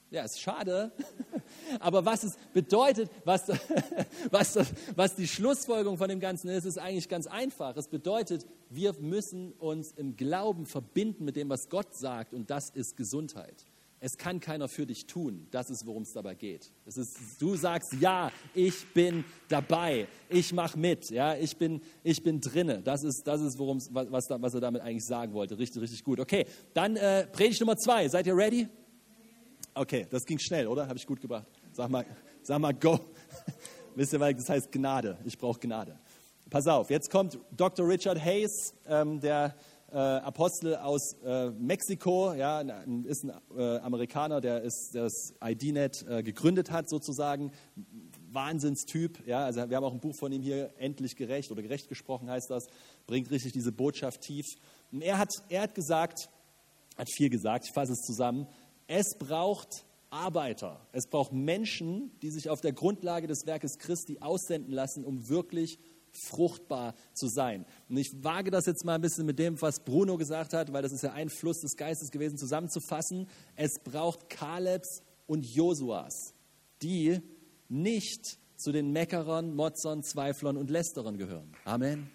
Ja, 0.10 0.24
ist 0.24 0.40
schade. 0.40 0.92
Aber 1.80 2.06
was 2.06 2.24
es 2.24 2.38
bedeutet, 2.54 3.10
was, 3.26 3.50
was, 4.32 4.58
was 4.96 5.16
die 5.16 5.28
Schlussfolgerung 5.28 5.98
von 5.98 6.08
dem 6.08 6.22
Ganzen 6.22 6.48
ist, 6.50 6.66
ist 6.66 6.78
eigentlich 6.78 7.10
ganz 7.10 7.28
einfach. 7.28 7.76
Es 7.76 7.90
bedeutet, 7.90 8.46
wir 8.70 8.94
müssen 9.00 9.52
uns 9.54 9.92
im 9.92 10.16
Glauben 10.16 10.66
verbinden 10.66 11.26
mit 11.26 11.36
dem, 11.36 11.50
was 11.50 11.68
Gott 11.70 11.94
sagt, 11.94 12.34
und 12.34 12.50
das 12.50 12.70
ist 12.70 12.96
Gesundheit. 12.96 13.66
Es 14.00 14.18
kann 14.18 14.40
keiner 14.40 14.68
für 14.68 14.86
dich 14.86 15.08
tun. 15.08 15.48
Das 15.50 15.72
ist, 15.72 15.86
worum 15.86 16.04
es 16.04 16.14
dabei 16.14 16.36
geht. 16.36 16.72
Es 16.86 16.98
ist, 16.98 17.18
du 17.40 17.56
sagst, 17.56 17.94
ja, 18.00 18.32
ich 18.54 18.86
bin 18.94 19.26
dabei, 19.50 20.08
ich 20.30 20.54
mache 20.54 20.78
mit, 20.78 21.10
ja, 21.10 21.36
ich 21.36 21.58
bin, 21.58 21.82
ich 22.04 22.22
bin 22.24 22.40
drinne. 22.40 22.82
Das 22.84 23.04
ist, 23.04 23.26
das 23.26 23.42
ist 23.42 23.58
was, 23.58 23.90
was, 23.92 24.30
was 24.30 24.54
er 24.54 24.62
damit 24.62 24.84
eigentlich 24.84 25.06
sagen 25.06 25.34
wollte. 25.34 25.58
Richtig, 25.58 25.82
richtig 25.82 26.04
gut. 26.04 26.20
Okay, 26.20 26.46
dann 26.76 26.96
äh, 26.96 27.26
Predigt 27.26 27.60
Nummer 27.60 27.76
zwei. 27.76 28.08
Seid 28.08 28.28
ihr 28.28 28.38
ready? 28.38 28.70
Okay, 29.79 30.07
das 30.10 30.25
ging 30.25 30.39
schnell, 30.39 30.65
oder? 30.65 30.88
Habe 30.88 30.98
ich 30.98 31.05
gut 31.05 31.22
gebracht. 31.22 31.46
Sag 31.72 31.91
mal, 31.91 32.03
sag 32.41 32.57
mal, 32.57 32.74
go. 32.74 33.00
Wisst 33.96 34.12
ihr, 34.12 34.19
weil 34.19 34.34
das 34.34 34.50
heißt 34.50 34.72
Gnade. 34.72 35.19
Ich 35.24 35.38
brauche 35.38 35.60
Gnade. 35.60 36.00
Pass 36.50 36.65
auf, 36.65 36.89
jetzt 36.89 37.12
kommt 37.12 37.38
Dr. 37.55 37.88
Richard 37.88 38.19
Hayes, 38.19 38.74
ähm, 38.88 39.19
der 39.19 39.53
äh, 39.91 39.98
Apostel 39.98 40.77
aus 40.77 41.15
äh, 41.24 41.51
Mexiko, 41.51 42.34
ja, 42.34 42.62
ist 43.05 43.24
ein 43.24 43.34
äh, 43.55 43.77
Amerikaner, 43.77 44.41
der 44.41 44.63
ist, 44.63 44.96
das 44.96 45.36
IDNet 45.46 46.03
äh, 46.10 46.24
gegründet 46.24 46.72
hat 46.72 46.89
sozusagen. 46.89 47.51
Wahnsinnstyp, 48.31 49.27
ja, 49.27 49.46
also 49.46 49.69
wir 49.69 49.77
haben 49.77 49.84
auch 49.84 49.93
ein 49.93 50.00
Buch 50.00 50.15
von 50.15 50.31
ihm 50.31 50.41
hier, 50.41 50.74
Endlich 50.77 51.15
gerecht 51.15 51.51
oder 51.51 51.62
gerecht 51.62 51.88
gesprochen 51.88 52.31
heißt 52.31 52.50
das, 52.50 52.65
bringt 53.05 53.29
richtig 53.29 53.51
diese 53.53 53.72
Botschaft 53.72 54.22
tief. 54.22 54.46
Und 54.91 55.03
er 55.03 55.19
hat, 55.19 55.29
er 55.50 55.62
hat 55.62 55.75
gesagt, 55.75 56.29
hat 56.98 57.07
viel 57.15 57.29
gesagt, 57.29 57.65
ich 57.67 57.74
fasse 57.74 57.93
es 57.93 58.01
zusammen, 58.01 58.48
es 58.88 59.17
braucht 59.17 59.86
Arbeiter, 60.10 60.88
es 60.94 61.08
braucht 61.08 61.34
Menschen, 61.34 62.12
die 62.22 62.32
sich 62.32 62.50
auf 62.50 62.62
der 62.62 62.72
Grundlage 62.72 63.27
des 63.27 63.46
Werkes 63.46 63.77
Christi 63.77 64.20
aussenden 64.20 64.74
lassen, 64.74 65.03
um 65.03 65.27
wirklich 65.27 65.79
fruchtbar 66.12 66.96
zu 67.13 67.27
sein. 67.27 67.65
Und 67.89 67.98
ich 67.98 68.24
wage 68.24 68.50
das 68.50 68.65
jetzt 68.65 68.86
mal 68.86 68.96
ein 68.96 69.01
bisschen 69.01 69.25
mit 69.25 69.38
dem, 69.38 69.62
was 69.62 69.82
Bruno 69.82 70.17
gesagt 70.17 70.53
hat, 70.53 70.74
weil 70.74 70.82
das 70.82 70.91
ist 70.91 71.03
ja 71.03 71.13
ein 71.13 71.29
Fluss 71.29 71.60
des 71.60 71.75
Geistes 71.75 72.12
gewesen, 72.12 72.38
zusammenzufassen. 72.38 73.27
Es 73.56 73.79
braucht 73.84 74.29
Kalebs 74.29 75.03
und 75.27 75.46
Josuas, 75.46 76.34
die 76.82 77.20
nicht 77.70 78.39
zu 78.56 78.72
den 78.72 78.91
Meckerern, 78.91 79.53
Motzern, 79.53 80.03
Zweiflern 80.03 80.58
und 80.58 80.70
Lästerern 80.70 81.17
gehören. 81.17 81.53
Amen. 81.65 82.10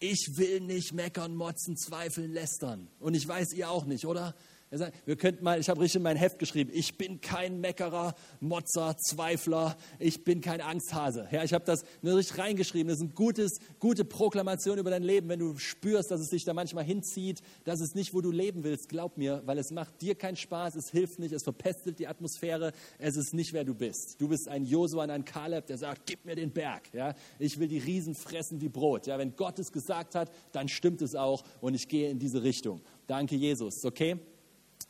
Ich 0.00 0.34
will 0.36 0.60
nicht 0.60 0.92
meckern, 0.92 1.34
motzen, 1.34 1.76
zweifeln, 1.76 2.32
lästern. 2.32 2.88
Und 3.00 3.14
ich 3.14 3.26
weiß, 3.26 3.52
ihr 3.54 3.68
auch 3.68 3.84
nicht, 3.84 4.06
oder? 4.06 4.36
Wir 5.06 5.16
könnten 5.16 5.42
mal, 5.42 5.58
ich 5.58 5.70
habe 5.70 5.80
richtig 5.80 5.96
in 5.96 6.02
mein 6.02 6.16
Heft 6.16 6.38
geschrieben, 6.38 6.70
ich 6.74 6.98
bin 6.98 7.22
kein 7.22 7.60
Meckerer, 7.60 8.14
Motzer, 8.40 8.96
Zweifler, 8.98 9.76
ich 9.98 10.24
bin 10.24 10.42
kein 10.42 10.60
Angsthase. 10.60 11.26
Ja, 11.32 11.42
ich 11.42 11.54
habe 11.54 11.64
das 11.64 11.84
richtig 12.04 12.38
reingeschrieben. 12.38 12.88
Das 12.88 12.98
ist 12.98 13.04
eine 13.04 13.14
gutes, 13.14 13.60
gute 13.78 14.04
Proklamation 14.04 14.78
über 14.78 14.90
dein 14.90 15.02
Leben, 15.02 15.28
wenn 15.30 15.38
du 15.38 15.56
spürst, 15.56 16.10
dass 16.10 16.20
es 16.20 16.28
dich 16.28 16.44
da 16.44 16.52
manchmal 16.52 16.84
hinzieht. 16.84 17.40
Das 17.64 17.80
ist 17.80 17.94
nicht, 17.94 18.12
wo 18.12 18.20
du 18.20 18.30
leben 18.30 18.62
willst, 18.62 18.90
glaub 18.90 19.16
mir, 19.16 19.42
weil 19.46 19.56
es 19.58 19.70
macht 19.70 20.02
dir 20.02 20.14
keinen 20.14 20.36
Spaß, 20.36 20.74
es 20.74 20.90
hilft 20.90 21.18
nicht, 21.18 21.32
es 21.32 21.44
verpestet 21.44 21.98
die 21.98 22.06
Atmosphäre, 22.06 22.72
es 22.98 23.16
ist 23.16 23.32
nicht, 23.32 23.54
wer 23.54 23.64
du 23.64 23.74
bist. 23.74 24.20
Du 24.20 24.28
bist 24.28 24.48
ein 24.48 24.66
Josua 24.66 25.04
und 25.04 25.10
ein 25.10 25.24
Kaleb, 25.24 25.66
der 25.66 25.78
sagt, 25.78 26.02
gib 26.04 26.26
mir 26.26 26.34
den 26.34 26.50
Berg. 26.50 26.92
Ja, 26.92 27.14
ich 27.38 27.58
will 27.58 27.68
die 27.68 27.78
Riesen 27.78 28.14
fressen 28.14 28.60
wie 28.60 28.68
Brot. 28.68 29.06
Ja, 29.06 29.18
wenn 29.18 29.34
Gott 29.34 29.58
es 29.58 29.72
gesagt 29.72 30.14
hat, 30.14 30.30
dann 30.52 30.68
stimmt 30.68 31.00
es 31.00 31.14
auch 31.14 31.42
und 31.62 31.74
ich 31.74 31.88
gehe 31.88 32.10
in 32.10 32.18
diese 32.18 32.42
Richtung. 32.42 32.82
Danke, 33.06 33.34
Jesus. 33.34 33.84
Okay? 33.84 34.18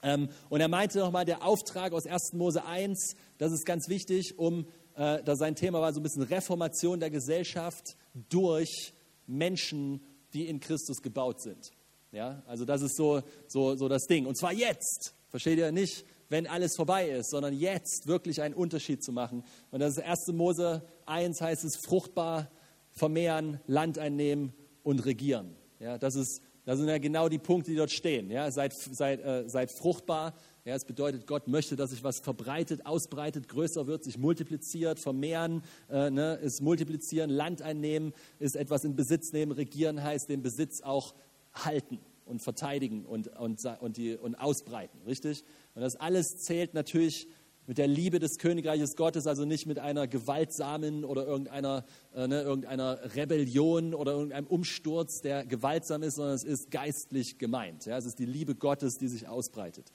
Ähm, 0.02 0.28
und 0.48 0.60
er 0.60 0.68
meinte 0.68 0.98
nochmal, 0.98 1.24
der 1.24 1.42
Auftrag 1.44 1.92
aus 1.92 2.06
1. 2.06 2.32
Mose 2.34 2.64
1, 2.64 3.16
das 3.38 3.52
ist 3.52 3.64
ganz 3.64 3.88
wichtig, 3.88 4.38
um, 4.38 4.66
äh, 4.94 5.22
da 5.22 5.36
sein 5.36 5.54
Thema 5.54 5.80
war 5.80 5.92
so 5.92 6.00
ein 6.00 6.02
bisschen 6.02 6.22
Reformation 6.22 7.00
der 7.00 7.10
Gesellschaft 7.10 7.96
durch 8.28 8.92
Menschen, 9.26 10.02
die 10.32 10.46
in 10.48 10.60
Christus 10.60 11.02
gebaut 11.02 11.40
sind. 11.40 11.72
Ja, 12.12 12.42
also 12.46 12.64
das 12.64 12.82
ist 12.82 12.96
so, 12.96 13.22
so, 13.48 13.76
so 13.76 13.88
das 13.88 14.06
Ding. 14.06 14.26
Und 14.26 14.38
zwar 14.38 14.52
jetzt, 14.52 15.14
versteht 15.28 15.58
ihr 15.58 15.72
nicht, 15.72 16.04
wenn 16.30 16.46
alles 16.46 16.74
vorbei 16.76 17.08
ist, 17.08 17.30
sondern 17.30 17.54
jetzt 17.54 18.06
wirklich 18.06 18.40
einen 18.42 18.54
Unterschied 18.54 19.02
zu 19.02 19.12
machen. 19.12 19.44
Und 19.70 19.80
das 19.80 19.96
ist 19.96 20.02
1. 20.02 20.28
Mose 20.32 20.82
1 21.06 21.40
heißt 21.40 21.64
es 21.64 21.76
fruchtbar 21.86 22.50
vermehren, 22.92 23.60
Land 23.66 23.98
einnehmen 23.98 24.52
und 24.82 25.04
regieren. 25.04 25.54
Ja, 25.80 25.98
das 25.98 26.16
ist 26.16 26.42
das 26.68 26.76
sind 26.76 26.88
ja 26.88 26.98
genau 26.98 27.30
die 27.30 27.38
Punkte, 27.38 27.70
die 27.70 27.78
dort 27.78 27.90
stehen. 27.90 28.30
Ja, 28.30 28.50
seid, 28.50 28.74
seid, 28.74 29.24
äh, 29.24 29.48
seid 29.48 29.70
fruchtbar. 29.70 30.34
Ja, 30.66 30.74
es 30.74 30.84
bedeutet, 30.84 31.26
Gott 31.26 31.48
möchte, 31.48 31.76
dass 31.76 31.92
sich 31.92 32.04
was 32.04 32.20
verbreitet, 32.20 32.84
ausbreitet, 32.84 33.48
größer 33.48 33.86
wird, 33.86 34.04
sich 34.04 34.18
multipliziert, 34.18 34.98
vermehren, 34.98 35.62
äh, 35.88 36.10
ne, 36.10 36.34
ist 36.34 36.60
multiplizieren, 36.60 37.30
Land 37.30 37.62
einnehmen, 37.62 38.12
ist 38.38 38.54
etwas 38.54 38.84
in 38.84 38.96
Besitz 38.96 39.32
nehmen, 39.32 39.52
regieren 39.52 40.02
heißt 40.04 40.28
den 40.28 40.42
Besitz 40.42 40.82
auch 40.82 41.14
halten 41.54 42.00
und 42.26 42.42
verteidigen 42.42 43.06
und, 43.06 43.28
und, 43.38 43.64
und, 43.80 43.96
die, 43.96 44.18
und 44.18 44.34
ausbreiten, 44.34 45.00
richtig? 45.06 45.44
Und 45.74 45.80
das 45.80 45.96
alles 45.96 46.36
zählt 46.36 46.74
natürlich 46.74 47.28
mit 47.68 47.76
der 47.76 47.86
Liebe 47.86 48.18
des 48.18 48.38
Königreiches 48.38 48.96
Gottes, 48.96 49.26
also 49.26 49.44
nicht 49.44 49.66
mit 49.66 49.78
einer 49.78 50.08
gewaltsamen 50.08 51.04
oder 51.04 51.26
irgendeiner, 51.26 51.84
äh, 52.14 52.26
ne, 52.26 52.40
irgendeiner 52.40 53.14
Rebellion 53.14 53.92
oder 53.92 54.12
irgendeinem 54.12 54.46
Umsturz, 54.46 55.20
der 55.20 55.44
gewaltsam 55.44 56.02
ist, 56.02 56.14
sondern 56.14 56.34
es 56.34 56.44
ist 56.44 56.70
geistlich 56.70 57.36
gemeint. 57.36 57.84
Ja? 57.84 57.98
Es 57.98 58.06
ist 58.06 58.18
die 58.18 58.24
Liebe 58.24 58.54
Gottes, 58.54 58.94
die 58.96 59.08
sich 59.08 59.28
ausbreitet. 59.28 59.92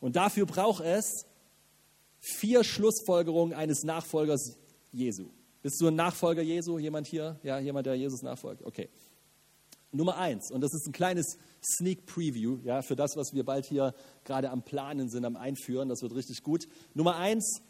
Und 0.00 0.16
dafür 0.16 0.44
braucht 0.44 0.84
es 0.84 1.24
vier 2.20 2.62
Schlussfolgerungen 2.62 3.54
eines 3.54 3.84
Nachfolgers 3.84 4.58
Jesu. 4.92 5.30
Bist 5.62 5.80
du 5.80 5.86
ein 5.86 5.94
Nachfolger 5.94 6.42
Jesu? 6.42 6.78
Jemand 6.78 7.06
hier? 7.06 7.40
Ja, 7.42 7.58
jemand, 7.58 7.86
der 7.86 7.94
Jesus 7.94 8.20
nachfolgt? 8.20 8.62
Okay. 8.62 8.90
Nummer 9.92 10.18
eins, 10.18 10.50
und 10.50 10.60
das 10.60 10.74
ist 10.74 10.86
ein 10.86 10.92
kleines 10.92 11.38
Sneak 11.64 12.06
Preview 12.06 12.58
ja, 12.64 12.82
für 12.82 12.96
das, 12.96 13.16
was 13.16 13.32
wir 13.32 13.44
bald 13.44 13.66
hier 13.66 13.94
gerade 14.24 14.50
am 14.50 14.62
Planen 14.62 15.08
sind, 15.08 15.24
am 15.24 15.36
Einführen. 15.36 15.88
Das 15.88 16.02
wird 16.02 16.14
richtig 16.14 16.42
gut. 16.42 16.68
Nummer 16.94 17.16
eins, 17.16 17.60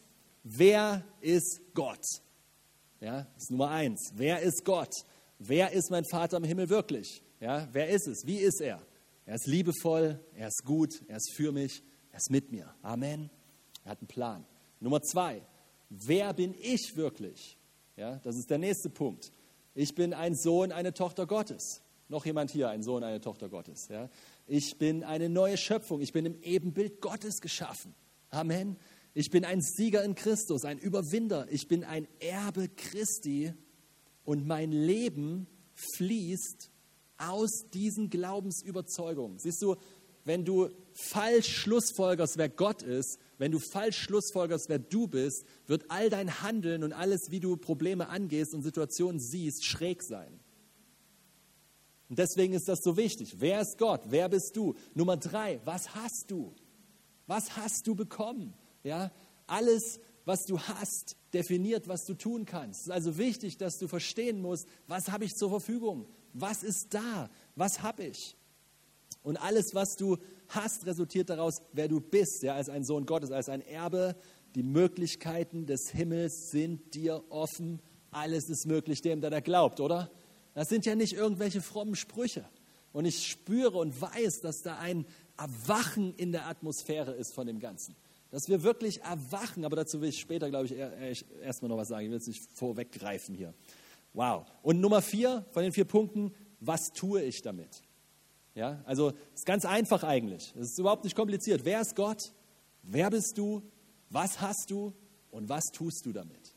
wer 0.42 1.04
ist 1.20 1.60
Gott? 1.74 2.04
Ja, 3.00 3.26
das 3.34 3.44
ist 3.44 3.50
Nummer 3.50 3.70
eins. 3.70 4.12
Wer 4.14 4.40
ist 4.40 4.64
Gott? 4.64 4.92
Wer 5.38 5.72
ist 5.72 5.90
mein 5.90 6.04
Vater 6.04 6.36
im 6.36 6.44
Himmel 6.44 6.68
wirklich? 6.70 7.22
Ja, 7.40 7.68
wer 7.72 7.88
ist 7.88 8.06
es? 8.08 8.22
Wie 8.26 8.38
ist 8.38 8.60
er? 8.60 8.80
Er 9.26 9.36
ist 9.36 9.46
liebevoll, 9.46 10.20
er 10.34 10.48
ist 10.48 10.64
gut, 10.64 11.02
er 11.08 11.16
ist 11.16 11.32
für 11.34 11.52
mich, 11.52 11.82
er 12.10 12.18
ist 12.18 12.30
mit 12.30 12.52
mir. 12.52 12.74
Amen. 12.82 13.30
Er 13.84 13.92
hat 13.92 14.00
einen 14.00 14.08
Plan. 14.08 14.46
Nummer 14.80 15.02
zwei, 15.02 15.42
wer 15.88 16.32
bin 16.34 16.54
ich 16.60 16.92
wirklich? 16.96 17.58
Ja, 17.96 18.16
das 18.24 18.36
ist 18.36 18.50
der 18.50 18.58
nächste 18.58 18.90
Punkt. 18.90 19.32
Ich 19.74 19.94
bin 19.94 20.14
ein 20.14 20.34
Sohn, 20.34 20.72
eine 20.72 20.94
Tochter 20.94 21.26
Gottes. 21.26 21.83
Noch 22.08 22.26
jemand 22.26 22.50
hier, 22.50 22.68
ein 22.68 22.82
Sohn, 22.82 23.02
eine 23.02 23.20
Tochter 23.20 23.49
Gottes. 23.49 23.88
Ja? 23.88 24.11
Ich 24.46 24.76
bin 24.78 25.04
eine 25.04 25.28
neue 25.28 25.56
Schöpfung. 25.56 26.00
Ich 26.00 26.12
bin 26.12 26.26
im 26.26 26.40
Ebenbild 26.42 27.00
Gottes 27.00 27.40
geschaffen. 27.40 27.94
Amen. 28.30 28.76
Ich 29.14 29.30
bin 29.30 29.44
ein 29.44 29.61
Sieger 29.61 30.02
in 30.04 30.14
Christus, 30.14 30.64
ein 30.64 30.78
Überwinder. 30.78 31.46
Ich 31.50 31.68
bin 31.68 31.84
ein 31.84 32.08
Erbe 32.20 32.68
Christi 32.68 33.54
und 34.25 34.46
mein 34.46 34.73
Leben 34.73 35.46
fließt 35.75 36.70
aus 37.16 37.70
diesen 37.73 38.11
Glaubensüberzeugungen. 38.11 39.38
Siehst 39.38 39.62
du, 39.62 39.76
wenn 40.25 40.44
du 40.44 40.68
falsch 40.94 41.49
schlussfolgerst, 41.49 42.38
wer 42.38 42.49
Gott 42.49 42.82
ist, 42.82 43.18
wenn 43.38 43.52
du 43.52 43.58
falsch 43.58 43.99
schlussfolgerst, 43.99 44.68
wer 44.68 44.78
du 44.78 45.06
bist, 45.06 45.44
wird 45.66 45.90
all 45.90 46.11
dein 46.11 46.42
Handeln 46.42 46.82
und 46.82 46.92
alles, 46.92 47.30
wie 47.30 47.40
du 47.40 47.56
Probleme 47.56 48.08
angehst 48.08 48.54
und 48.54 48.62
Situationen 48.62 49.20
siehst, 49.20 49.64
schräg 49.64 50.02
sein. 50.02 50.40
Und 52.14 52.21
deswegen 52.21 52.54
ist 52.54 52.68
das 52.68 52.85
so 52.85 52.97
wichtig. 52.97 53.40
Wer 53.40 53.61
ist 53.61 53.76
Gott? 53.76 54.02
Wer 54.04 54.28
bist 54.28 54.54
du? 54.54 54.76
Nummer 54.94 55.16
drei, 55.16 55.61
was 55.64 55.97
hast 55.97 56.30
du? 56.30 56.54
Was 57.26 57.56
hast 57.56 57.88
du 57.88 57.97
bekommen? 57.97 58.54
Ja, 58.85 59.11
alles, 59.49 59.99
was 60.25 60.47
du 60.47 60.61
hast, 60.61 61.16
definiert, 61.33 61.88
was 61.88 62.04
du 62.04 62.14
tun 62.14 62.44
kannst. 62.44 62.83
Es 62.83 62.87
ist 62.87 62.92
also 62.92 63.18
wichtig, 63.18 63.59
dass 63.59 63.78
du 63.78 63.88
verstehen 63.88 64.40
musst, 64.40 64.68
was 64.87 65.11
habe 65.11 65.25
ich 65.25 65.35
zur 65.35 65.50
Verfügung? 65.50 66.06
Was 66.33 66.62
ist 66.62 66.94
da? 66.94 67.30
Was 67.56 67.83
habe 67.83 68.04
ich? 68.04 68.37
Und 69.25 69.37
alles, 69.37 69.75
was 69.75 69.97
du 69.97 70.18
hast, 70.47 70.87
resultiert 70.87 71.30
daraus, 71.30 71.62
wer 71.73 71.88
du 71.88 71.99
bist, 71.99 72.44
ja, 72.44 72.54
als 72.54 72.68
ein 72.68 72.85
Sohn 72.85 73.06
Gottes, 73.06 73.33
als 73.33 73.49
ein 73.49 73.61
Erbe. 73.61 74.14
Die 74.54 74.62
Möglichkeiten 74.62 75.66
des 75.66 75.90
Himmels 75.90 76.52
sind 76.52 76.94
dir 76.94 77.25
offen. 77.30 77.83
Alles 78.12 78.49
ist 78.49 78.66
möglich 78.66 79.02
dem, 79.02 79.21
der 79.21 79.30
da 79.30 79.40
glaubt, 79.40 79.80
oder? 79.80 80.12
Das 80.54 80.68
sind 80.68 80.87
ja 80.87 80.94
nicht 80.94 81.12
irgendwelche 81.12 81.61
frommen 81.61 81.96
Sprüche. 81.96 82.44
Und 82.92 83.04
ich 83.04 83.26
spüre 83.26 83.78
und 83.78 84.00
weiß, 84.00 84.40
dass 84.40 84.62
da 84.62 84.78
ein 84.78 85.04
Erwachen 85.37 86.14
in 86.14 86.32
der 86.32 86.46
Atmosphäre 86.46 87.12
ist 87.12 87.34
von 87.34 87.46
dem 87.46 87.58
Ganzen. 87.58 87.96
Dass 88.30 88.49
wir 88.49 88.62
wirklich 88.62 89.02
erwachen, 89.02 89.64
aber 89.64 89.76
dazu 89.76 90.00
will 90.00 90.08
ich 90.08 90.20
später, 90.20 90.49
glaube 90.49 90.66
ich, 90.66 91.25
erstmal 91.42 91.68
noch 91.68 91.76
was 91.76 91.88
sagen. 91.88 92.06
Ich 92.06 92.11
will 92.11 92.18
es 92.18 92.26
nicht 92.26 92.42
vorweggreifen 92.54 93.34
hier. 93.34 93.52
Wow. 94.12 94.46
Und 94.62 94.80
Nummer 94.80 95.02
vier 95.02 95.44
von 95.50 95.64
den 95.64 95.73
vier 95.73 95.84
Punkten, 95.84 96.32
was 96.61 96.92
tue 96.92 97.23
ich 97.23 97.42
damit? 97.42 97.82
Ja, 98.54 98.80
also 98.87 99.11
es 99.32 99.40
ist 99.40 99.46
ganz 99.46 99.64
einfach 99.64 100.04
eigentlich. 100.04 100.54
Es 100.56 100.70
ist 100.70 100.78
überhaupt 100.78 101.02
nicht 101.02 101.16
kompliziert. 101.16 101.64
Wer 101.64 101.80
ist 101.80 101.96
Gott? 101.96 102.32
Wer 102.82 103.11
bist 103.11 103.37
du? 103.37 103.62
Was 104.11 104.40
hast 104.40 104.70
du 104.70 104.94
und 105.32 105.49
was 105.49 105.64
tust 105.73 106.06
du 106.06 106.12
damit? 106.12 106.54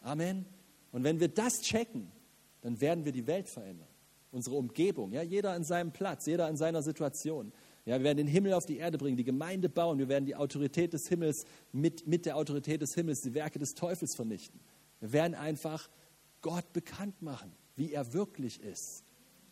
Amen. 0.00 0.46
Und 0.92 1.02
wenn 1.02 1.18
wir 1.18 1.28
das 1.28 1.60
checken, 1.62 2.12
dann 2.62 2.80
werden 2.80 3.04
wir 3.04 3.12
die 3.12 3.26
Welt 3.26 3.48
verändern. 3.48 3.88
Unsere 4.30 4.56
Umgebung, 4.56 5.12
ja, 5.12 5.22
jeder 5.22 5.52
an 5.52 5.62
seinem 5.62 5.92
Platz, 5.92 6.24
jeder 6.24 6.48
in 6.48 6.56
seiner 6.56 6.82
Situation. 6.82 7.52
Ja, 7.84 7.98
wir 7.98 8.04
werden 8.04 8.18
den 8.18 8.26
Himmel 8.28 8.54
auf 8.54 8.64
die 8.64 8.78
Erde 8.78 8.96
bringen, 8.96 9.16
die 9.16 9.24
Gemeinde 9.24 9.68
bauen, 9.68 9.98
wir 9.98 10.08
werden 10.08 10.24
die 10.24 10.36
Autorität 10.36 10.94
des 10.94 11.08
Himmels 11.08 11.44
mit, 11.72 12.06
mit 12.06 12.24
der 12.24 12.36
Autorität 12.36 12.80
des 12.80 12.94
Himmels 12.94 13.20
die 13.20 13.34
Werke 13.34 13.58
des 13.58 13.74
Teufels 13.74 14.14
vernichten. 14.14 14.60
Wir 15.00 15.12
werden 15.12 15.34
einfach 15.34 15.90
Gott 16.40 16.72
bekannt 16.72 17.20
machen, 17.20 17.52
wie 17.76 17.92
er 17.92 18.14
wirklich 18.14 18.60
ist, 18.62 19.04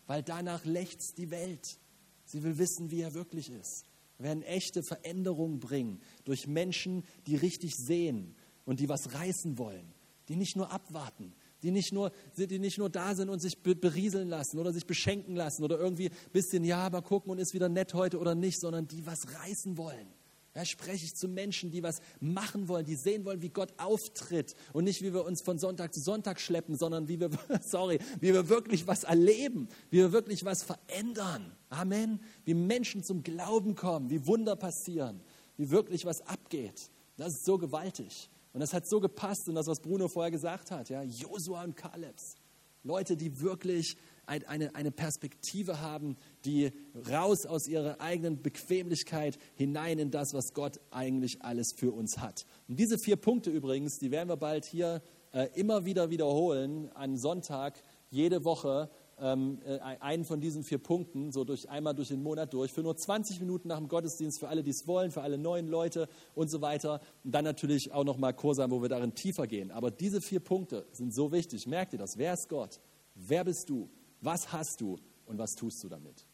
weil 0.07 0.23
danach 0.23 0.65
lechzt 0.65 1.19
die 1.19 1.31
Welt. 1.31 1.79
Sie 2.25 2.43
will 2.43 2.59
wissen, 2.59 2.91
wie 2.91 3.03
er 3.03 3.15
wirklich 3.15 3.51
ist. 3.51 3.85
Wir 4.17 4.27
werden 4.27 4.43
echte 4.45 4.83
Veränderungen 4.83 5.59
bringen 5.59 6.01
durch 6.25 6.47
Menschen, 6.47 7.05
die 7.27 7.37
richtig 7.37 7.75
sehen 7.75 8.37
und 8.65 8.79
die 8.79 8.89
was 8.89 9.15
reißen 9.15 9.59
wollen, 9.59 9.93
die 10.29 10.37
nicht 10.37 10.57
nur 10.57 10.71
abwarten, 10.71 11.33
die 11.63 11.71
nicht 11.71 11.93
nur, 11.93 12.13
die 12.37 12.59
nicht 12.59 12.79
nur 12.79 12.91
da 12.91 13.15
sind 13.15 13.29
und 13.29 13.41
sich 13.41 13.63
berieseln 13.63 14.29
lassen 14.29 14.59
oder 14.59 14.73
sich 14.73 14.87
beschenken 14.87 15.37
lassen 15.37 15.63
oder 15.63 15.79
irgendwie 15.79 16.09
ein 16.09 16.33
bisschen, 16.33 16.65
ja, 16.65 16.89
mal 16.91 17.03
gucken 17.03 17.31
und 17.31 17.39
ist 17.39 17.55
wieder 17.55 17.69
nett 17.69 17.95
heute 17.95 18.19
oder 18.19 18.35
nicht, 18.35 18.61
sondern 18.61 18.87
die 18.87 19.07
was 19.07 19.35
reißen 19.35 19.77
wollen. 19.77 20.09
Ja, 20.55 20.65
spreche 20.65 21.05
ich 21.05 21.15
zu 21.15 21.29
Menschen, 21.29 21.71
die 21.71 21.85
was 21.85 22.01
machen 22.19 22.67
wollen, 22.67 22.85
die 22.85 22.97
sehen 22.97 23.25
wollen, 23.25 23.41
wie 23.41 23.51
Gott 23.51 23.73
auftritt 23.77 24.57
und 24.73 24.83
nicht, 24.83 25.01
wie 25.01 25.15
wir 25.15 25.25
uns 25.25 25.43
von 25.43 25.59
Sonntag 25.59 25.95
zu 25.95 26.01
Sonntag 26.01 26.41
schleppen, 26.41 26.77
sondern 26.77 27.07
wie 27.07 27.21
wir, 27.21 27.31
sorry, 27.63 28.01
wie 28.19 28.33
wir 28.33 28.49
wirklich 28.49 28.87
was 28.89 29.05
erleben, 29.05 29.69
wie 29.91 29.99
wir 29.99 30.11
wirklich 30.11 30.45
was 30.45 30.65
verändern. 30.65 31.53
Amen. 31.69 32.21
Wie 32.45 32.55
Menschen 32.55 33.05
zum 33.05 33.23
Glauben 33.23 33.77
kommen, 33.77 34.11
wie 34.11 34.27
Wunder 34.27 34.57
passieren, 34.57 35.21
wie 35.57 35.71
wirklich 35.71 36.05
was 36.05 36.27
abgeht. 36.27 36.91
Das 37.17 37.35
ist 37.35 37.45
so 37.45 37.59
gewaltig. 37.59 38.30
Und 38.53 38.61
das 38.61 38.73
hat 38.73 38.87
so 38.87 39.01
gepasst 39.01 39.49
in 39.49 39.55
das, 39.55 39.67
was 39.67 39.81
Bruno 39.81 40.09
vorher 40.09 40.31
gesagt 40.31 40.71
hat. 40.71 40.89
Ja, 40.89 41.03
Josua 41.03 41.63
und 41.65 41.77
Kalebs. 41.77 42.37
Leute, 42.83 43.17
die 43.17 43.41
wirklich 43.41 43.97
eine, 44.27 44.75
eine 44.75 44.91
Perspektive 44.91 45.81
haben, 45.81 46.17
die 46.45 46.71
raus 47.11 47.47
aus 47.47 47.67
ihrer 47.67 48.01
eigenen 48.01 48.43
Bequemlichkeit 48.43 49.39
hinein 49.55 49.99
in 49.99 50.11
das, 50.11 50.33
was 50.35 50.55
Gott 50.55 50.81
eigentlich 50.91 51.43
alles 51.43 51.73
für 51.77 51.93
uns 51.93 52.19
hat. 52.19 52.47
Und 52.69 52.79
diese 52.79 52.99
vier 52.99 53.17
Punkte 53.17 53.51
übrigens, 53.51 53.99
die 53.99 54.11
werden 54.11 54.29
wir 54.29 54.37
bald 54.37 54.65
hier 54.65 55.03
äh, 55.33 55.49
immer 55.55 55.85
wieder 55.85 56.11
wiederholen, 56.11 56.91
an 56.95 57.17
Sonntag, 57.17 57.83
jede 58.11 58.45
Woche 58.45 58.91
ähm, 59.21 59.59
äh, 59.65 59.79
einen 59.79 60.25
von 60.25 60.41
diesen 60.41 60.65
vier 60.65 60.79
Punkten, 60.79 61.33
so 61.33 61.45
durch, 61.45 61.69
einmal 61.69 61.95
durch 61.95 62.09
den 62.09 62.23
Monat 62.23 62.53
durch, 62.53 62.73
für 62.73 62.83
nur 62.83 62.97
20 62.97 63.41
Minuten 63.41 63.69
nach 63.69 63.79
dem 63.79 63.89
Gottesdienst, 63.89 64.41
für 64.41 64.49
alle, 64.49 64.63
die 64.63 64.71
es 64.71 64.87
wollen, 64.87 65.11
für 65.11 65.23
alle 65.23 65.39
neuen 65.39 65.69
Leute 65.69 66.09
und 66.35 66.49
so 66.49 66.61
weiter. 66.61 67.01
Und 67.25 67.33
dann 67.33 67.45
natürlich 67.45 67.93
auch 67.93 68.05
nochmal 68.05 68.35
Kurse 68.35 68.63
haben, 68.63 68.71
wo 68.71 68.83
wir 68.83 68.89
darin 68.89 69.15
tiefer 69.15 69.47
gehen. 69.47 69.71
Aber 69.71 69.91
diese 69.91 70.21
vier 70.21 70.41
Punkte 70.41 70.87
sind 70.93 71.15
so 71.15 71.33
wichtig. 71.33 71.67
Merkt 71.67 71.93
ihr 71.93 71.99
das? 71.99 72.17
Wer 72.17 72.35
ist 72.35 72.49
Gott? 72.49 72.81
Wer 73.15 73.45
bist 73.45 73.69
du? 73.69 73.89
Was 74.21 74.53
hast 74.53 74.81
du? 74.81 74.99
Und 75.27 75.39
was 75.39 75.55
tust 75.55 75.83
du 75.85 75.89
damit? 75.89 76.27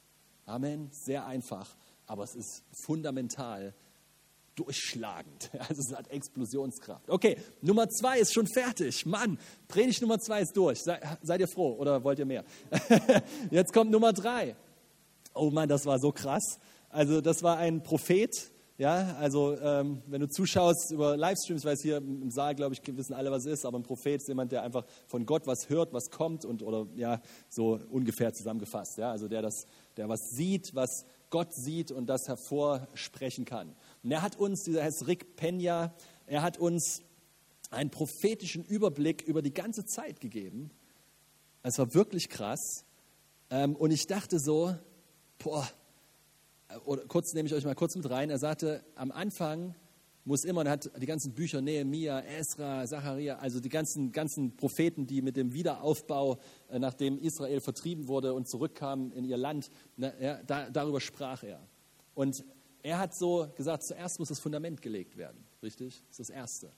Amen. 0.46 0.88
Sehr 0.90 1.26
einfach, 1.26 1.76
aber 2.06 2.24
es 2.24 2.34
ist 2.34 2.64
fundamental 2.72 3.74
durchschlagend. 4.56 5.50
Also 5.68 5.82
es 5.82 5.96
hat 5.96 6.08
Explosionskraft. 6.08 7.08
Okay, 7.10 7.36
Nummer 7.60 7.88
zwei 7.88 8.18
ist 8.18 8.32
schon 8.32 8.46
fertig. 8.46 9.04
Mann, 9.06 9.38
Predigt 9.68 10.00
Nummer 10.00 10.18
zwei 10.18 10.42
ist 10.42 10.56
durch. 10.56 10.82
Sei, 10.82 11.00
seid 11.22 11.40
ihr 11.40 11.48
froh 11.48 11.74
oder 11.74 12.02
wollt 12.02 12.18
ihr 12.18 12.26
mehr? 12.26 12.44
Jetzt 13.50 13.72
kommt 13.72 13.90
Nummer 13.90 14.12
drei. 14.12 14.56
Oh 15.34 15.50
Mann, 15.50 15.68
das 15.68 15.86
war 15.86 15.98
so 15.98 16.12
krass. 16.12 16.58
Also 16.88 17.20
das 17.20 17.42
war 17.42 17.58
ein 17.58 17.82
Prophet. 17.82 18.50
Ja, 18.78 19.16
also 19.18 19.58
ähm, 19.58 20.02
wenn 20.06 20.20
du 20.20 20.28
zuschaust 20.28 20.92
über 20.92 21.16
Livestreams, 21.16 21.64
weiß 21.64 21.80
hier 21.80 21.96
im 21.96 22.30
Saal, 22.30 22.54
glaube 22.54 22.74
ich, 22.74 22.96
wissen 22.96 23.14
alle, 23.14 23.30
was 23.30 23.46
es 23.46 23.60
ist, 23.60 23.64
aber 23.64 23.78
ein 23.78 23.82
Prophet 23.82 24.20
ist 24.20 24.28
jemand, 24.28 24.52
der 24.52 24.62
einfach 24.62 24.84
von 25.06 25.24
Gott 25.24 25.46
was 25.46 25.70
hört, 25.70 25.94
was 25.94 26.10
kommt 26.10 26.44
und 26.44 26.62
oder 26.62 26.86
ja, 26.94 27.22
so 27.48 27.80
ungefähr 27.90 28.34
zusammengefasst. 28.34 28.98
Ja, 28.98 29.12
also 29.12 29.28
der 29.28 29.40
das, 29.40 29.64
der 29.96 30.10
was 30.10 30.20
sieht, 30.30 30.74
was 30.74 31.06
Gott 31.30 31.54
sieht 31.54 31.90
und 31.90 32.06
das 32.06 32.28
hervorsprechen 32.28 33.46
kann. 33.46 33.74
Und 34.06 34.12
er 34.12 34.22
hat 34.22 34.36
uns, 34.36 34.62
dieser 34.62 34.84
heißt 34.84 35.08
Rick 35.08 35.34
Pena, 35.34 35.92
er 36.28 36.42
hat 36.42 36.58
uns 36.58 37.02
einen 37.70 37.90
prophetischen 37.90 38.64
Überblick 38.64 39.22
über 39.22 39.42
die 39.42 39.52
ganze 39.52 39.84
Zeit 39.84 40.20
gegeben. 40.20 40.70
Es 41.64 41.76
war 41.80 41.92
wirklich 41.92 42.28
krass. 42.28 42.84
Ähm, 43.50 43.74
und 43.74 43.90
ich 43.90 44.06
dachte 44.06 44.38
so, 44.38 44.76
boah, 45.40 45.68
oder 46.84 47.04
kurz 47.06 47.34
nehme 47.34 47.48
ich 47.48 47.54
euch 47.56 47.64
mal 47.64 47.74
kurz 47.74 47.96
mit 47.96 48.08
rein. 48.08 48.30
Er 48.30 48.38
sagte, 48.38 48.84
am 48.94 49.10
Anfang 49.10 49.74
muss 50.24 50.44
immer, 50.44 50.60
und 50.60 50.66
er 50.66 50.74
hat 50.74 50.88
die 51.02 51.06
ganzen 51.06 51.32
Bücher, 51.32 51.60
Nehemiah, 51.60 52.20
Esra, 52.20 52.86
Zacharia, 52.86 53.38
also 53.38 53.58
die 53.58 53.70
ganzen, 53.70 54.12
ganzen 54.12 54.56
Propheten, 54.56 55.08
die 55.08 55.20
mit 55.20 55.36
dem 55.36 55.52
Wiederaufbau, 55.52 56.38
äh, 56.68 56.78
nachdem 56.78 57.18
Israel 57.18 57.60
vertrieben 57.60 58.06
wurde 58.06 58.34
und 58.34 58.48
zurückkam 58.48 59.10
in 59.10 59.24
ihr 59.24 59.36
Land, 59.36 59.68
ja, 59.96 60.40
da, 60.44 60.70
darüber 60.70 61.00
sprach 61.00 61.42
er. 61.42 61.58
Und 62.14 62.44
er 62.86 62.98
hat 62.98 63.16
so 63.16 63.48
gesagt, 63.56 63.82
zuerst 63.82 64.20
muss 64.20 64.28
das 64.28 64.38
Fundament 64.38 64.80
gelegt 64.80 65.16
werden, 65.16 65.44
richtig? 65.60 66.04
Das 66.08 66.20
ist 66.20 66.30
das 66.30 66.36
Erste. 66.36 66.72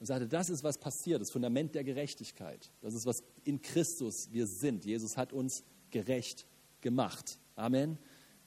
Und 0.00 0.06
sagte, 0.06 0.26
das 0.26 0.50
ist, 0.50 0.64
was 0.64 0.76
passiert, 0.76 1.20
das 1.20 1.30
Fundament 1.30 1.76
der 1.76 1.84
Gerechtigkeit. 1.84 2.72
Das 2.80 2.94
ist, 2.94 3.06
was 3.06 3.22
in 3.44 3.62
Christus 3.62 4.32
wir 4.32 4.48
sind. 4.48 4.84
Jesus 4.84 5.16
hat 5.16 5.32
uns 5.32 5.62
gerecht 5.92 6.48
gemacht. 6.80 7.38
Amen. 7.54 8.00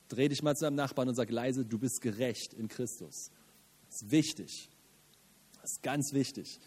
Dreh 0.09 0.27
dich 0.27 0.43
mal 0.43 0.57
zu 0.57 0.65
deinem 0.65 0.75
Nachbarn 0.75 1.07
und 1.07 1.15
sag 1.15 1.31
leise, 1.31 1.63
du 1.63 1.79
bist 1.79 2.01
gerecht 2.01 2.53
in 2.53 2.67
Christus. 2.67 3.31
Das 3.87 4.01
ist 4.01 4.11
wichtig. 4.11 4.69
Das 5.61 5.71
ist 5.71 5.83
ganz 5.83 6.11
wichtig. 6.11 6.59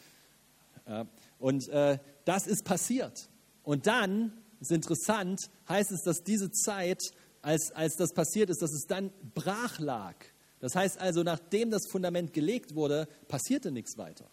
Und 1.39 1.69
äh, 1.69 1.99
das 2.25 2.47
ist 2.47 2.65
passiert. 2.65 3.29
Und 3.65 3.87
dann, 3.87 4.33
ist 4.61 4.73
interessant, 4.73 5.51
heißt 5.69 5.93
es, 5.93 6.05
dass 6.05 6.25
diese 6.25 6.51
Zeit, 6.51 7.13
als, 7.43 7.71
als 7.73 7.97
das 7.97 8.15
passiert 8.15 8.49
ist, 8.49 8.63
dass 8.63 8.73
es 8.73 8.87
dann 8.87 9.13
brach 9.35 9.79
lag. 9.79 10.17
Das 10.61 10.75
heißt 10.75 10.99
also, 10.99 11.23
nachdem 11.23 11.71
das 11.71 11.87
Fundament 11.87 12.33
gelegt 12.33 12.75
wurde, 12.75 13.09
passierte 13.29 13.71
nichts 13.71 13.97
weiter. 13.97 14.29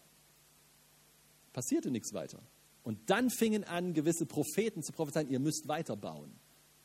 Passierte 1.52 1.90
nichts 1.90 2.12
weiter. 2.12 2.40
Und 2.82 3.10
dann 3.10 3.30
fingen 3.30 3.64
an, 3.64 3.94
gewisse 3.94 4.26
Propheten 4.26 4.82
zu 4.82 4.92
prophezeien, 4.92 5.28
ihr 5.28 5.40
müsst 5.40 5.68
weiterbauen. 5.68 6.32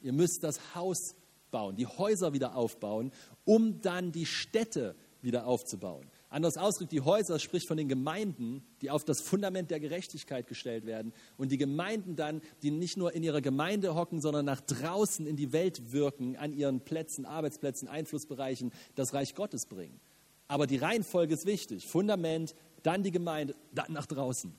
Ihr 0.02 0.14
müsst 0.14 0.44
das 0.44 0.74
Haus 0.74 1.16
bauen, 1.52 1.76
die 1.76 1.86
Häuser 1.86 2.34
wieder 2.34 2.56
aufbauen, 2.56 3.12
um 3.46 3.82
dann 3.82 4.12
die 4.12 4.26
Städte 4.26 4.96
wieder 5.22 5.46
aufzubauen. 5.46 6.10
Anders 6.32 6.58
ausgedrückt, 6.58 6.94
die 6.94 7.02
Häuser 7.02 7.40
spricht 7.40 7.68
von 7.68 7.76
den 7.76 7.90
Gemeinden, 7.90 8.64
die 8.82 8.90
auf 8.90 9.04
das 9.04 9.20
Fundament 9.20 9.70
der 9.70 9.82
Gerechtigkeit 9.82 10.48
gestellt 10.48 10.86
werden. 10.86 11.12
Und 11.36 11.52
die 11.52 11.58
Gemeinden 11.58 12.16
dann, 12.16 12.42
die 12.64 12.72
nicht 12.72 12.96
nur 12.96 13.14
in 13.14 13.22
ihrer 13.22 13.42
Gemeinde 13.42 13.96
hocken, 13.96 14.22
sondern 14.22 14.46
nach 14.46 14.62
draußen 14.62 15.28
in 15.28 15.36
die 15.36 15.52
Welt 15.52 15.92
wirken, 15.92 16.38
an 16.38 16.54
ihren 16.54 16.80
Plätzen, 16.80 17.26
Arbeitsplätzen, 17.26 17.90
Einflussbereichen, 17.90 18.72
das 18.96 19.14
Reich 19.14 19.36
Gottes 19.36 19.66
bringen. 19.66 20.00
Aber 20.48 20.68
die 20.68 20.78
Reihenfolge 20.78 21.34
ist 21.34 21.46
wichtig. 21.46 21.86
Fundament, 21.86 22.56
dann 22.82 23.04
die 23.04 23.12
Gemeinde, 23.12 23.54
dann 23.74 23.92
nach 23.92 24.06
draußen. 24.06 24.54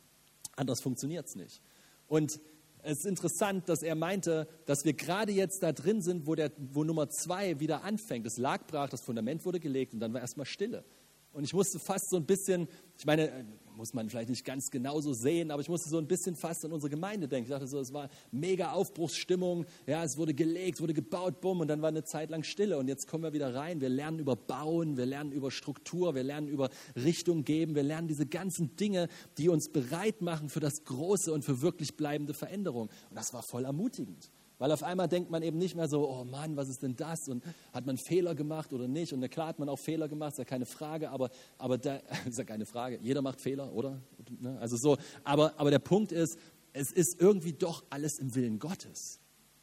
Anders 0.57 0.83
funktioniert 0.83 1.27
es 1.27 1.37
nicht. 1.37 1.63
Und 2.07 2.39
es 2.83 2.99
ist 2.99 3.07
interessant, 3.07 3.71
dass 3.71 3.83
er 3.83 3.95
meinte, 3.95 4.47
dass 4.67 4.85
wir 4.85 4.93
gerade 4.93 5.33
jetzt 5.33 5.63
da 5.63 5.73
drin 5.73 6.03
sind, 6.03 6.27
wo, 6.27 6.35
der, 6.35 6.53
wo 6.59 6.85
Nummer 6.85 7.09
zwei 7.09 7.61
wieder 7.61 7.83
anfängt. 7.83 8.27
Es 8.27 8.37
lag 8.37 8.67
brach, 8.67 8.91
das 8.91 9.01
Fundament 9.01 9.47
wurde 9.47 9.59
gelegt 9.59 9.95
und 9.95 10.01
dann 10.01 10.13
war 10.13 10.21
erstmal 10.21 10.45
Stille. 10.45 10.85
Und 11.33 11.45
ich 11.45 11.55
musste 11.55 11.79
fast 11.79 12.11
so 12.11 12.17
ein 12.17 12.27
bisschen, 12.27 12.69
ich 12.99 13.07
meine, 13.07 13.29
äh, 13.29 13.45
muss 13.77 13.95
man 13.95 14.09
vielleicht 14.11 14.29
nicht 14.29 14.45
ganz 14.45 14.71
genauso 14.71 15.13
sehen, 15.13 15.51
aber 15.51 15.63
ich 15.63 15.69
musste 15.69 15.89
so 15.89 15.99
ein 15.99 16.07
bisschen 16.07 16.37
fast 16.37 16.65
an 16.65 16.73
unsere 16.73 16.91
Gemeinde 16.91 17.27
denken. 17.27 17.45
Ich 17.45 17.51
dachte 17.51 17.67
so, 17.67 17.81
es 17.81 17.93
war 17.93 18.09
mega 18.31 18.73
Aufbruchsstimmung, 18.73 19.65
ja, 19.87 20.05
es 20.05 20.19
wurde 20.19 20.35
gelegt, 20.35 20.81
wurde 20.81 20.95
gebaut, 20.95 21.41
bumm, 21.41 21.61
und 21.61 21.69
dann 21.69 21.81
war 21.81 21.89
eine 21.89 22.05
Zeit 22.05 22.31
lang 22.31 22.43
Stille. 22.43 22.79
Und 22.79 22.89
jetzt 22.89 23.09
kommen 23.09 23.25
wir 23.25 23.33
wieder 23.33 23.55
rein. 23.55 23.81
Wir 23.81 23.89
lernen 23.89 24.19
über 24.19 24.37
Bauen, 24.37 24.97
wir 24.97 25.07
lernen 25.07 25.33
über 25.33 25.51
Struktur, 25.51 26.15
wir 26.15 26.23
lernen 26.23 26.49
über 26.49 26.69
Richtung 26.97 27.45
geben, 27.45 27.75
wir 27.75 27.83
lernen 27.83 28.09
diese 28.09 28.27
ganzen 28.27 28.77
Dinge, 28.77 29.09
die 29.39 29.49
uns 29.49 29.71
bereit 29.71 30.21
machen 30.21 30.49
für 30.49 30.61
das 30.61 30.85
Große 30.85 31.33
und 31.33 31.45
für 31.45 31.63
wirklich 31.63 31.97
bleibende 31.97 32.35
Veränderung. 32.35 32.89
Und 33.09 33.17
das 33.17 33.33
war 33.33 33.43
voll 33.43 33.65
ermutigend. 33.65 34.31
Weil 34.63 34.71
auf 34.71 34.85
einmal 34.85 35.09
denkt 35.09 35.29
man 35.29 35.43
eben 35.43 35.59
nicht 35.59 35.75
mehr 35.75 35.89
so, 35.89 36.09
oh 36.09 36.23
Mann, 36.23 36.57
was 36.57 36.69
ist 36.69 36.85
denn 36.85 36.95
das? 36.95 37.27
Und 37.27 37.43
hat 37.73 37.85
man 37.85 37.99
Fehler 37.99 38.37
gemacht 38.37 38.73
oder 38.73 38.87
nicht? 38.87 39.13
Und 39.13 39.29
klar 39.29 39.49
hat 39.49 39.59
man 39.59 39.69
auch 39.69 39.81
Fehler 39.81 40.07
gemacht, 40.07 40.35
ist 40.35 40.39
ja 40.39 40.45
keine 40.45 40.67
Frage, 40.67 41.11
aber, 41.11 41.31
aber 41.59 41.79
da, 41.79 41.97
ist 42.29 42.39
ja 42.39 42.45
keine 42.45 42.65
Frage. 42.65 43.01
Jeder 43.03 43.23
macht 43.23 43.41
Fehler, 43.41 43.73
oder? 43.73 44.01
Ne? 44.39 44.57
Also 44.61 44.77
so, 44.77 44.99
aber, 45.25 45.59
aber 45.59 45.73
der 45.73 45.81
Punkt 45.81 46.13
ist, 46.13 46.39
es 46.73 46.93
ist 46.93 47.21
irgendwie 47.21 47.55
doch 47.55 47.83
alles 47.91 48.21
im 48.21 48.37
Willen 48.37 48.61
Gottes. 48.61 49.19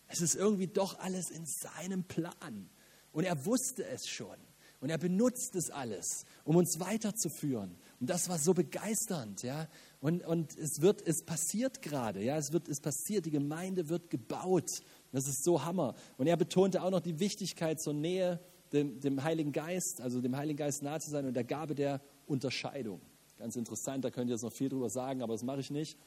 Es 0.07 0.19
ist 0.19 0.35
irgendwie 0.35 0.67
doch 0.67 0.99
alles 0.99 1.29
in 1.29 1.45
seinem 1.45 2.03
Plan. 2.03 2.69
Und 3.13 3.23
er 3.23 3.45
wusste 3.45 3.85
es 3.85 4.05
schon. 4.05 4.35
Und 4.81 4.89
er 4.89 4.97
benutzt 4.97 5.55
es 5.55 5.69
alles, 5.69 6.25
um 6.43 6.57
uns 6.57 6.77
weiterzuführen. 6.81 7.77
Und 7.99 8.09
das 8.09 8.29
war 8.29 8.38
so 8.38 8.53
begeisternd, 8.53 9.43
ja. 9.43 9.67
Und, 9.99 10.25
und 10.25 10.57
es 10.57 10.81
wird, 10.81 11.05
es 11.05 11.23
passiert 11.23 11.81
gerade, 11.81 12.23
ja, 12.23 12.38
es 12.38 12.53
wird, 12.53 12.69
es 12.69 12.79
passiert, 12.79 13.25
die 13.25 13.31
Gemeinde 13.31 13.89
wird 13.89 14.09
gebaut. 14.09 14.69
Das 15.12 15.27
ist 15.27 15.43
so 15.43 15.65
Hammer. 15.65 15.95
Und 16.17 16.27
er 16.27 16.38
betonte 16.38 16.81
auch 16.81 16.91
noch 16.91 17.01
die 17.01 17.19
Wichtigkeit 17.19 17.81
zur 17.81 17.93
Nähe 17.93 18.39
dem, 18.71 18.99
dem 18.99 19.23
Heiligen 19.23 19.51
Geist, 19.51 19.99
also 20.01 20.21
dem 20.21 20.38
Heiligen 20.38 20.57
Geist 20.57 20.83
nahe 20.83 20.99
zu 20.99 21.09
sein 21.09 21.25
und 21.25 21.33
der 21.33 21.43
Gabe 21.43 21.75
der 21.75 22.01
Unterscheidung. 22.27 23.01
Ganz 23.38 23.55
interessant, 23.55 24.05
da 24.05 24.12
könnt 24.12 24.29
ihr 24.29 24.35
jetzt 24.35 24.43
noch 24.43 24.53
viel 24.53 24.69
drüber 24.69 24.89
sagen, 24.89 25.21
aber 25.21 25.33
das 25.33 25.43
mache 25.43 25.59
ich 25.59 25.71
nicht. 25.71 25.97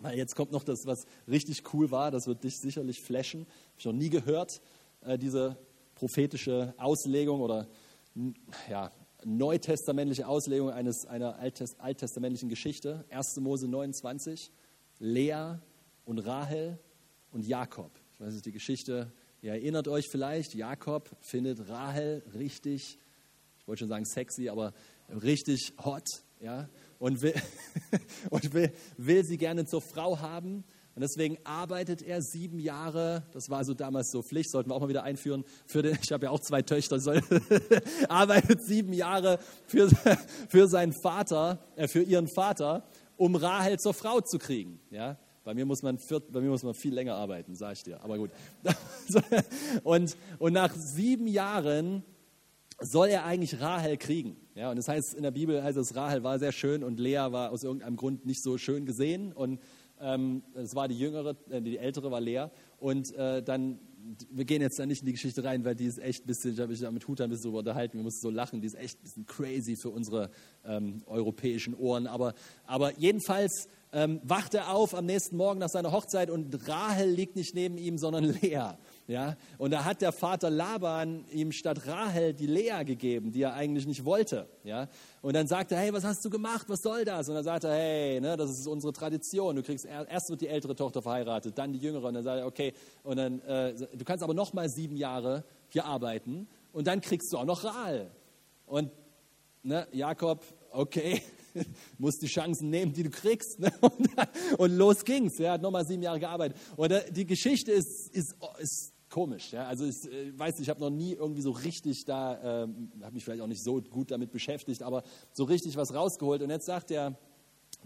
Weil 0.00 0.16
jetzt 0.16 0.34
kommt 0.34 0.52
noch 0.52 0.64
das, 0.64 0.86
was 0.86 1.06
richtig 1.28 1.74
cool 1.74 1.90
war, 1.90 2.10
das 2.10 2.26
wird 2.26 2.42
dich 2.44 2.58
sicherlich 2.58 3.00
flashen. 3.00 3.40
Habe 3.40 3.78
ich 3.78 3.84
noch 3.84 3.92
nie 3.92 4.10
gehört, 4.10 4.60
äh, 5.02 5.18
diese 5.18 5.58
prophetische 5.94 6.74
Auslegung 6.78 7.40
oder 7.40 7.68
ja, 8.68 8.90
neutestamentliche 9.24 10.26
Auslegung 10.26 10.70
eines, 10.70 11.06
einer 11.06 11.36
alttest, 11.38 11.80
alttestamentlichen 11.80 12.48
Geschichte. 12.48 13.04
1. 13.10 13.36
Mose 13.40 13.68
29, 13.68 14.50
Lea 14.98 15.56
und 16.04 16.18
Rahel 16.20 16.78
und 17.30 17.46
Jakob. 17.46 17.90
Ich 18.14 18.20
weiß 18.20 18.32
nicht, 18.34 18.46
die 18.46 18.52
Geschichte, 18.52 19.12
ihr 19.40 19.52
erinnert 19.52 19.88
euch 19.88 20.08
vielleicht, 20.08 20.54
Jakob 20.54 21.10
findet 21.20 21.68
Rahel 21.68 22.22
richtig, 22.34 22.98
ich 23.58 23.68
wollte 23.68 23.80
schon 23.80 23.88
sagen 23.88 24.04
sexy, 24.04 24.48
aber 24.48 24.72
richtig 25.08 25.72
hot, 25.84 26.06
ja, 26.40 26.68
und 26.98 27.22
will, 27.22 27.34
und 28.30 28.52
will, 28.52 28.72
will 28.96 29.24
sie 29.24 29.38
gerne 29.38 29.64
zur 29.66 29.80
Frau 29.80 30.20
haben. 30.20 30.64
Und 30.94 31.00
deswegen 31.00 31.38
arbeitet 31.44 32.02
er 32.02 32.20
sieben 32.20 32.58
Jahre, 32.58 33.22
das 33.32 33.48
war 33.48 33.64
so 33.64 33.72
damals 33.72 34.10
so 34.10 34.22
Pflicht, 34.22 34.50
sollten 34.50 34.70
wir 34.70 34.74
auch 34.74 34.80
mal 34.80 34.90
wieder 34.90 35.04
einführen, 35.04 35.44
für 35.66 35.82
den, 35.82 35.98
ich 36.02 36.12
habe 36.12 36.26
ja 36.26 36.30
auch 36.30 36.40
zwei 36.40 36.60
Töchter, 36.60 37.00
soll, 37.00 37.22
arbeitet 38.08 38.62
sieben 38.62 38.92
Jahre 38.92 39.38
für, 39.66 39.88
für 40.48 40.68
seinen 40.68 40.92
Vater, 40.92 41.60
äh, 41.76 41.88
für 41.88 42.02
ihren 42.02 42.28
Vater, 42.28 42.84
um 43.16 43.36
Rahel 43.36 43.78
zur 43.78 43.94
Frau 43.94 44.20
zu 44.20 44.38
kriegen. 44.38 44.80
Ja? 44.90 45.16
Bei 45.44 45.54
mir, 45.54 45.64
muss 45.64 45.82
man 45.82 45.98
bei 46.30 46.40
mir 46.40 46.50
muss 46.50 46.62
man 46.62 46.74
viel 46.74 46.92
länger 46.92 47.14
arbeiten, 47.14 47.54
sage 47.54 47.72
ich 47.72 47.82
dir, 47.84 48.02
aber 48.04 48.18
gut. 48.18 48.30
und, 49.82 50.16
und 50.38 50.52
nach 50.52 50.74
sieben 50.74 51.26
Jahren 51.26 52.04
soll 52.80 53.08
er 53.08 53.24
eigentlich 53.24 53.60
Rahel 53.60 53.96
kriegen. 53.96 54.36
Ja, 54.54 54.70
und 54.70 54.76
das 54.76 54.88
heißt, 54.88 55.14
in 55.14 55.22
der 55.22 55.30
Bibel 55.30 55.62
heißt 55.62 55.78
es, 55.78 55.96
Rahel 55.96 56.22
war 56.22 56.38
sehr 56.38 56.52
schön 56.52 56.84
und 56.84 57.00
Lea 57.00 57.28
war 57.30 57.50
aus 57.50 57.64
irgendeinem 57.64 57.96
Grund 57.96 58.26
nicht 58.26 58.42
so 58.42 58.58
schön 58.58 58.86
gesehen. 58.86 59.32
Und 59.32 59.60
ähm, 60.02 60.42
es 60.54 60.74
war 60.74 60.88
die 60.88 60.98
jüngere, 60.98 61.36
äh, 61.50 61.62
die 61.62 61.78
ältere 61.78 62.10
war 62.10 62.20
Lea. 62.20 62.46
Und 62.78 63.14
äh, 63.14 63.42
dann, 63.42 63.78
wir 64.30 64.44
gehen 64.44 64.60
jetzt 64.60 64.78
da 64.78 64.84
nicht 64.84 65.00
in 65.00 65.06
die 65.06 65.12
Geschichte 65.12 65.44
rein, 65.44 65.64
weil 65.64 65.76
die 65.76 65.86
ist 65.86 65.98
echt 65.98 66.24
ein 66.24 66.26
bisschen, 66.26 66.54
ich 66.54 66.60
habe 66.60 66.70
mich 66.70 66.80
da 66.80 66.90
mit 66.90 67.06
Hutan 67.06 67.24
ein 67.24 67.30
bisschen 67.30 67.54
unterhalten, 67.54 67.98
wir 67.98 68.02
mussten 68.02 68.20
so 68.20 68.30
lachen, 68.30 68.60
die 68.60 68.66
ist 68.66 68.74
echt 68.74 68.98
ein 68.98 69.02
bisschen 69.02 69.26
crazy 69.26 69.76
für 69.76 69.90
unsere 69.90 70.30
ähm, 70.64 71.02
europäischen 71.06 71.74
Ohren. 71.74 72.06
Aber, 72.06 72.34
aber 72.66 72.98
jedenfalls 72.98 73.68
ähm, 73.92 74.20
wacht 74.24 74.54
er 74.54 74.70
auf 74.70 74.94
am 74.94 75.04
nächsten 75.04 75.36
Morgen 75.36 75.58
nach 75.60 75.68
seiner 75.68 75.92
Hochzeit 75.92 76.30
und 76.30 76.66
Rahel 76.66 77.10
liegt 77.10 77.36
nicht 77.36 77.54
neben 77.54 77.76
ihm, 77.76 77.98
sondern 77.98 78.24
Lea. 78.24 78.72
Ja? 79.06 79.36
Und 79.58 79.72
da 79.72 79.84
hat 79.84 80.00
der 80.00 80.12
Vater 80.12 80.48
Laban 80.48 81.26
ihm 81.30 81.52
statt 81.52 81.86
Rahel 81.86 82.32
die 82.32 82.46
Lea 82.46 82.84
gegeben, 82.84 83.32
die 83.32 83.42
er 83.42 83.52
eigentlich 83.52 83.86
nicht 83.86 84.04
wollte. 84.04 84.48
Ja? 84.64 84.88
Und 85.20 85.34
dann 85.34 85.46
sagt 85.46 85.72
er, 85.72 85.78
hey, 85.78 85.92
was 85.92 86.04
hast 86.04 86.24
du 86.24 86.30
gemacht? 86.30 86.66
Was 86.68 86.80
soll 86.80 87.04
das? 87.04 87.28
Und 87.28 87.34
dann 87.34 87.44
sagt 87.44 87.64
er, 87.64 87.74
hey, 87.74 88.20
ne, 88.20 88.36
das 88.36 88.50
ist 88.50 88.66
unsere 88.66 88.94
Tradition. 88.94 89.56
Du 89.56 89.62
kriegst 89.62 89.84
erst 89.84 90.30
wird 90.30 90.40
die 90.40 90.48
ältere 90.48 90.74
Tochter 90.74 91.02
verheiratet, 91.02 91.58
dann 91.58 91.72
die 91.72 91.78
jüngere. 91.78 92.04
Und 92.06 92.14
dann 92.14 92.24
sagt 92.24 92.40
er, 92.40 92.46
okay, 92.46 92.72
und 93.02 93.16
dann, 93.18 93.40
äh, 93.42 93.74
du 93.74 94.04
kannst 94.04 94.24
aber 94.24 94.34
noch 94.34 94.54
mal 94.54 94.70
sieben 94.70 94.96
Jahre 94.96 95.44
hier 95.68 95.84
arbeiten 95.84 96.48
und 96.72 96.86
dann 96.86 97.00
kriegst 97.00 97.32
du 97.32 97.38
auch 97.38 97.44
noch 97.44 97.64
Rahel. 97.64 98.10
Und 98.66 98.90
ne, 99.62 99.86
Jakob, 99.92 100.42
okay, 100.70 101.22
musst 101.98 102.22
die 102.22 102.26
Chancen 102.26 102.70
nehmen, 102.70 102.92
die 102.92 103.02
du 103.02 103.10
kriegst. 103.10 103.58
Ne? 103.58 103.72
Und, 103.80 104.08
und, 104.58 104.76
los 104.76 105.04
ging's. 105.04 105.38
Er 105.40 105.52
hat 105.52 105.62
nochmal 105.62 105.86
sieben 105.86 106.02
Jahre 106.02 106.20
gearbeitet. 106.20 106.58
Und 106.76 106.92
die 107.10 107.26
Geschichte 107.26 107.72
ist, 107.72 108.08
ist, 108.14 108.34
ist 108.58 108.92
komisch. 109.12 109.52
Ja? 109.52 109.66
Also 109.66 109.84
ich 109.84 110.10
äh, 110.10 110.36
weiß 110.36 110.58
ich 110.60 110.68
habe 110.68 110.80
noch 110.80 110.90
nie 110.90 111.12
irgendwie 111.12 111.42
so 111.42 111.50
richtig 111.50 112.04
da, 112.04 112.64
ähm, 112.64 112.90
habe 113.02 113.14
mich 113.14 113.24
vielleicht 113.24 113.42
auch 113.42 113.46
nicht 113.46 113.62
so 113.62 113.80
gut 113.80 114.10
damit 114.10 114.32
beschäftigt, 114.32 114.82
aber 114.82 115.02
so 115.32 115.44
richtig 115.44 115.76
was 115.76 115.94
rausgeholt. 115.94 116.42
Und 116.42 116.50
jetzt 116.50 116.66
sagt 116.66 116.90
der, 116.90 117.16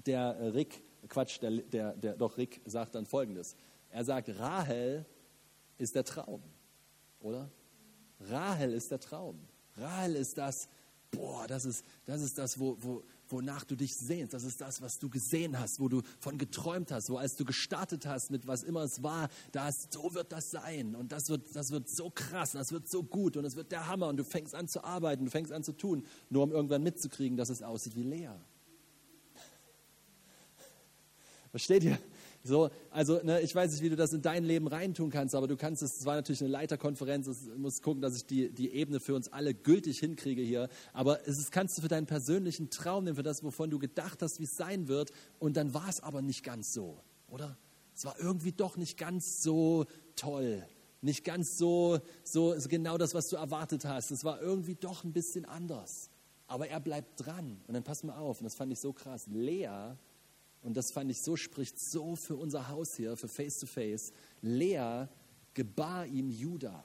der 0.07 0.55
Rick, 0.55 0.83
Quatsch, 1.09 1.41
der, 1.43 1.51
der, 1.51 1.93
der, 1.97 2.17
doch 2.17 2.39
Rick 2.39 2.61
sagt 2.65 2.95
dann 2.95 3.07
Folgendes. 3.07 3.57
Er 3.91 4.05
sagt, 4.05 4.29
Rahel 4.39 5.05
ist 5.79 5.95
der 5.95 6.05
Traum, 6.05 6.43
oder? 7.21 7.51
Rahel 8.21 8.73
ist 8.73 8.91
der 8.91 9.01
Traum. 9.01 9.39
Rahel 9.77 10.17
ist 10.17 10.39
das, 10.39 10.69
boah, 11.11 11.47
das 11.47 11.65
ist 11.65 11.85
das, 12.07 12.23
ist 12.23 12.39
das 12.39 12.59
wo, 12.59 12.77
wo, 12.81 13.03
wonach 13.29 13.65
du 13.65 13.77
dich 13.77 13.97
sehnst. 13.97 14.35
Das 14.35 14.45
ist 14.45 14.61
das, 14.61 14.83
was 14.83 14.99
du 14.99 15.09
gesehen 15.09 15.59
hast, 15.59 15.81
wo 15.81 15.89
du 15.89 16.03
von 16.21 16.39
geträumt 16.39 16.93
hast, 16.93 17.11
wo 17.11 17.17
als 17.17 17.37
du 17.37 17.45
gestartet 17.45 18.07
hast 18.07 18.31
mit 18.31 18.47
was 18.47 18.63
immer 18.63 18.83
es 18.83 19.03
war, 19.03 19.29
da 19.53 19.69
ist, 19.69 19.93
so 19.93 20.15
wird 20.15 20.33
das 20.33 20.51
sein 20.51 20.95
und 20.95 21.13
das 21.13 21.29
wird, 21.29 21.55
das 21.55 21.71
wird 21.71 21.89
so 21.89 22.11
krass, 22.11 22.53
das 22.53 22.73
wird 22.73 22.89
so 22.89 23.03
gut 23.03 23.37
und 23.37 23.45
es 23.45 23.57
wird 23.57 23.73
der 23.73 23.89
Hammer 23.89 24.09
und 24.09 24.17
du 24.17 24.25
fängst 24.25 24.55
an 24.55 24.69
zu 24.69 24.85
arbeiten, 24.85 25.25
du 25.25 25.31
fängst 25.31 25.53
an 25.53 25.65
zu 25.65 25.73
tun, 25.73 26.05
nur 26.31 26.43
um 26.43 26.53
irgendwann 26.53 26.83
mitzukriegen, 26.83 27.37
dass 27.37 27.49
es 27.49 27.63
aussieht 27.63 27.97
wie 27.97 28.03
Lea. 28.03 28.31
Versteht 31.51 31.85
ihr? 31.85 31.99
So, 32.47 32.71
also 32.91 33.21
ne, 33.23 33.41
ich 33.41 33.55
weiß 33.55 33.73
nicht, 33.73 33.83
wie 33.83 33.89
du 33.89 33.97
das 33.97 34.13
in 34.13 34.23
dein 34.23 34.45
Leben 34.45 34.69
reintun 34.69 35.11
kannst, 35.11 35.35
aber 35.35 35.49
du 35.49 35.57
kannst 35.57 35.83
es, 35.83 35.99
es 35.99 36.07
war 36.07 36.15
natürlich 36.15 36.41
eine 36.41 36.51
Leiterkonferenz, 36.51 37.27
ich 37.27 37.59
muss 37.59 37.83
gucken, 37.83 38.01
dass 38.01 38.17
ich 38.17 38.25
die, 38.25 38.51
die 38.51 38.73
Ebene 38.73 39.01
für 39.01 39.15
uns 39.15 39.33
alle 39.33 39.53
gültig 39.53 39.99
hinkriege 39.99 40.43
hier, 40.43 40.69
aber 40.93 41.27
es 41.27 41.39
ist, 41.39 41.51
kannst 41.51 41.77
du 41.77 41.83
für 41.83 41.89
deinen 41.89 42.07
persönlichen 42.07 42.71
Traum 42.71 43.05
nehmen, 43.05 43.17
für 43.17 43.23
das, 43.23 43.43
wovon 43.43 43.71
du 43.71 43.79
gedacht 43.79 44.23
hast, 44.23 44.39
wie 44.39 44.45
es 44.45 44.57
sein 44.57 44.87
wird 44.87 45.11
und 45.41 45.57
dann 45.57 45.75
war 45.75 45.89
es 45.89 46.01
aber 46.01 46.23
nicht 46.23 46.45
ganz 46.45 46.73
so, 46.73 47.01
oder? 47.29 47.59
Es 47.95 48.05
war 48.05 48.15
irgendwie 48.21 48.53
doch 48.53 48.77
nicht 48.77 48.99
ganz 48.99 49.43
so 49.43 49.87
toll, 50.15 50.63
nicht 51.01 51.25
ganz 51.25 51.59
so, 51.59 51.99
so 52.23 52.55
genau 52.69 52.99
das, 52.99 53.15
was 53.15 53.29
du 53.29 53.37
erwartet 53.37 53.85
hast. 53.87 54.11
Es 54.11 54.23
war 54.23 54.41
irgendwie 54.41 54.75
doch 54.75 55.03
ein 55.03 55.13
bisschen 55.13 55.47
anders. 55.47 56.11
Aber 56.47 56.69
er 56.69 56.79
bleibt 56.79 57.25
dran. 57.25 57.61
Und 57.67 57.75
dann 57.75 57.83
pass 57.83 58.05
mal 58.05 58.17
auf, 58.17 58.41
und 58.41 58.45
das 58.45 58.55
fand 58.55 58.73
ich 58.73 58.79
so 58.79 58.93
krass. 58.93 59.27
Lea 59.27 59.97
und 60.63 60.77
das 60.77 60.93
fand 60.93 61.11
ich 61.11 61.23
so, 61.23 61.37
spricht 61.37 61.79
so 61.79 62.17
für 62.17 62.37
unser 62.37 62.69
Haus 62.69 62.97
hier, 62.97 63.17
für 63.17 63.29
Face 63.29 63.59
to 63.59 63.67
Face. 63.67 64.13
Lea 64.43 65.07
gebar 65.55 66.07
ihm 66.07 66.31
Judah. 66.31 66.85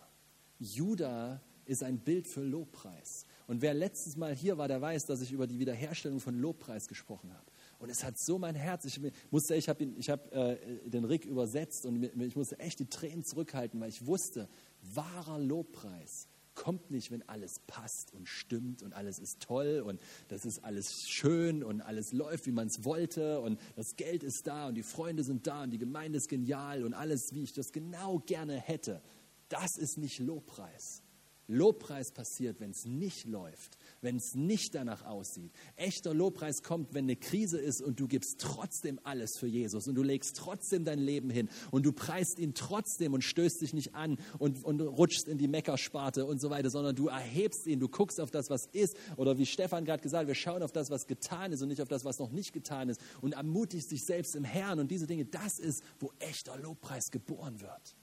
Judah 0.60 1.42
ist 1.66 1.84
ein 1.84 2.00
Bild 2.00 2.28
für 2.28 2.44
Lobpreis. 2.44 3.26
Und 3.48 3.62
wer 3.62 3.74
letztes 3.74 4.18
Mal 4.18 4.36
hier 4.36 4.58
war, 4.58 4.68
der 4.68 4.82
weiß, 4.82 5.06
dass 5.06 5.22
ich 5.22 5.32
über 5.32 5.48
die 5.48 5.60
Wiederherstellung 5.60 6.20
von 6.20 6.36
Lobpreis 6.36 6.88
gesprochen 6.88 7.34
habe. 7.34 7.46
Und 7.80 7.90
es 7.90 8.04
hat 8.04 8.20
so 8.20 8.38
mein 8.38 8.56
Herz, 8.56 8.86
ich 8.86 9.00
musste, 9.32 9.56
ich 9.56 9.68
habe 9.68 9.86
hab, 10.08 10.34
äh, 10.34 10.58
den 10.86 11.06
Rick 11.06 11.26
übersetzt 11.26 11.86
und 11.86 12.04
ich 12.04 12.36
musste 12.36 12.60
echt 12.60 12.80
die 12.80 12.90
Tränen 12.90 13.24
zurückhalten, 13.24 13.80
weil 13.80 13.90
ich 13.90 14.06
wusste, 14.06 14.48
wahrer 14.82 15.40
Lobpreis 15.40 16.28
kommt 16.56 16.92
nicht, 16.92 17.12
wenn 17.12 17.28
alles 17.28 17.60
passt 17.68 18.14
und 18.14 18.28
stimmt 18.28 18.84
und 18.84 18.94
alles 18.94 19.20
ist 19.20 19.42
toll 19.42 19.84
und 19.86 20.00
das 20.28 20.46
ist 20.46 20.64
alles 20.64 21.08
schön 21.08 21.64
und 21.64 21.82
alles 21.82 22.12
läuft, 22.14 22.46
wie 22.46 22.52
man 22.52 22.68
es 22.68 22.84
wollte 22.84 23.40
und 23.42 23.60
das 23.76 23.96
Geld 23.96 24.24
ist 24.24 24.48
da 24.48 24.68
und 24.68 24.76
die 24.76 24.84
Freunde 24.84 25.24
sind 25.24 25.48
da 25.48 25.64
und 25.64 25.72
die 25.72 25.78
Gemeinde 25.78 26.18
ist 26.18 26.30
genial 26.30 26.84
und 26.84 26.94
alles, 26.94 27.34
wie 27.34 27.44
ich 27.44 27.54
das 27.54 27.72
genau 27.72 28.20
gerne 28.20 28.58
hätte. 28.58 29.02
Das 29.50 29.78
ist 29.78 29.98
nicht 29.98 30.20
Lobpreis. 30.20 31.04
Lobpreis 31.48 32.12
passiert, 32.12 32.60
wenn 32.60 32.72
es 32.72 32.86
nicht 32.86 33.26
läuft, 33.26 33.78
wenn 34.02 34.18
es 34.18 34.36
nicht 34.36 34.76
danach 34.76 35.06
aussieht. 35.06 35.52
Echter 35.76 36.14
Lobpreis 36.14 36.64
kommt, 36.64 36.94
wenn 36.94 37.06
eine 37.06 37.16
Krise 37.16 37.60
ist 37.60 37.82
und 37.82 38.00
du 38.00 38.08
gibst 38.08 38.40
trotzdem 38.40 39.00
alles 39.04 39.38
für 39.40 39.48
Jesus 39.48 39.88
und 39.88 39.96
du 39.96 40.04
legst 40.04 40.36
trotzdem 40.38 40.84
dein 40.86 41.00
Leben 41.00 41.30
hin 41.30 41.50
und 41.72 41.86
du 41.86 41.92
preist 41.92 42.40
ihn 42.40 42.54
trotzdem 42.54 43.14
und 43.14 43.24
stößt 43.24 43.62
dich 43.62 43.74
nicht 43.74 43.96
an 43.96 44.18
und, 44.40 44.64
und 44.64 44.82
rutschst 44.82 45.28
in 45.28 45.38
die 45.38 45.48
Meckersparte 45.48 46.26
und 46.26 46.42
so 46.42 46.50
weiter, 46.50 46.70
sondern 46.70 46.96
du 46.96 47.08
erhebst 47.08 47.68
ihn, 47.68 47.80
du 47.80 47.88
guckst 47.88 48.20
auf 48.20 48.32
das, 48.32 48.50
was 48.50 48.66
ist 48.72 48.98
oder 49.18 49.38
wie 49.38 49.46
Stefan 49.46 49.86
gerade 49.86 50.02
gesagt, 50.02 50.28
wir 50.28 50.36
schauen 50.36 50.64
auf 50.64 50.72
das, 50.72 50.90
was 50.90 51.08
getan 51.08 51.52
ist 51.52 51.62
und 51.62 51.70
nicht 51.70 51.82
auf 51.82 51.90
das, 51.90 52.04
was 52.04 52.20
noch 52.20 52.32
nicht 52.32 52.54
getan 52.54 52.90
ist 52.90 53.02
und 53.22 53.34
ermutigst 53.34 53.92
dich 53.92 54.04
selbst 54.06 54.36
im 54.36 54.44
Herrn 54.44 54.80
und 54.80 54.90
diese 54.90 55.08
Dinge, 55.08 55.26
das 55.26 55.60
ist, 55.60 55.84
wo 56.00 56.12
echter 56.20 56.58
Lobpreis 56.58 57.12
geboren 57.12 57.62
wird. 57.62 57.96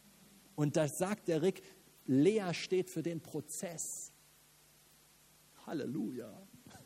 Und 0.54 0.76
das 0.76 0.98
sagt 0.98 1.28
der 1.28 1.42
Rick, 1.42 1.62
Lea 2.06 2.52
steht 2.52 2.90
für 2.90 3.02
den 3.02 3.20
Prozess. 3.20 4.12
Halleluja. 5.68 6.32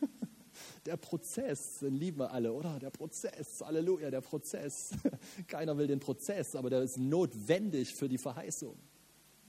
Der 0.85 0.97
Prozess, 0.97 1.79
den 1.79 1.95
lieben 1.95 2.19
wir 2.19 2.31
alle, 2.31 2.53
oder? 2.53 2.77
Der 2.77 2.89
Prozess, 2.89 3.61
Halleluja, 3.61 4.11
der 4.11 4.21
Prozess. 4.21 4.91
Keiner 5.47 5.75
will 5.77 5.87
den 5.87 5.99
Prozess, 5.99 6.55
aber 6.55 6.69
der 6.69 6.83
ist 6.83 6.97
notwendig 6.97 7.95
für 7.95 8.07
die 8.07 8.17
Verheißung. 8.17 8.77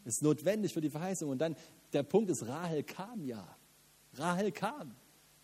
Ist 0.04 0.22
notwendig 0.22 0.72
für 0.72 0.80
die 0.80 0.88
Verheißung. 0.88 1.30
Und 1.30 1.38
dann, 1.38 1.56
der 1.92 2.04
Punkt 2.04 2.30
ist, 2.30 2.46
Rahel 2.46 2.84
kam 2.84 3.24
ja. 3.24 3.44
Rahel 4.14 4.52
kam. 4.52 4.94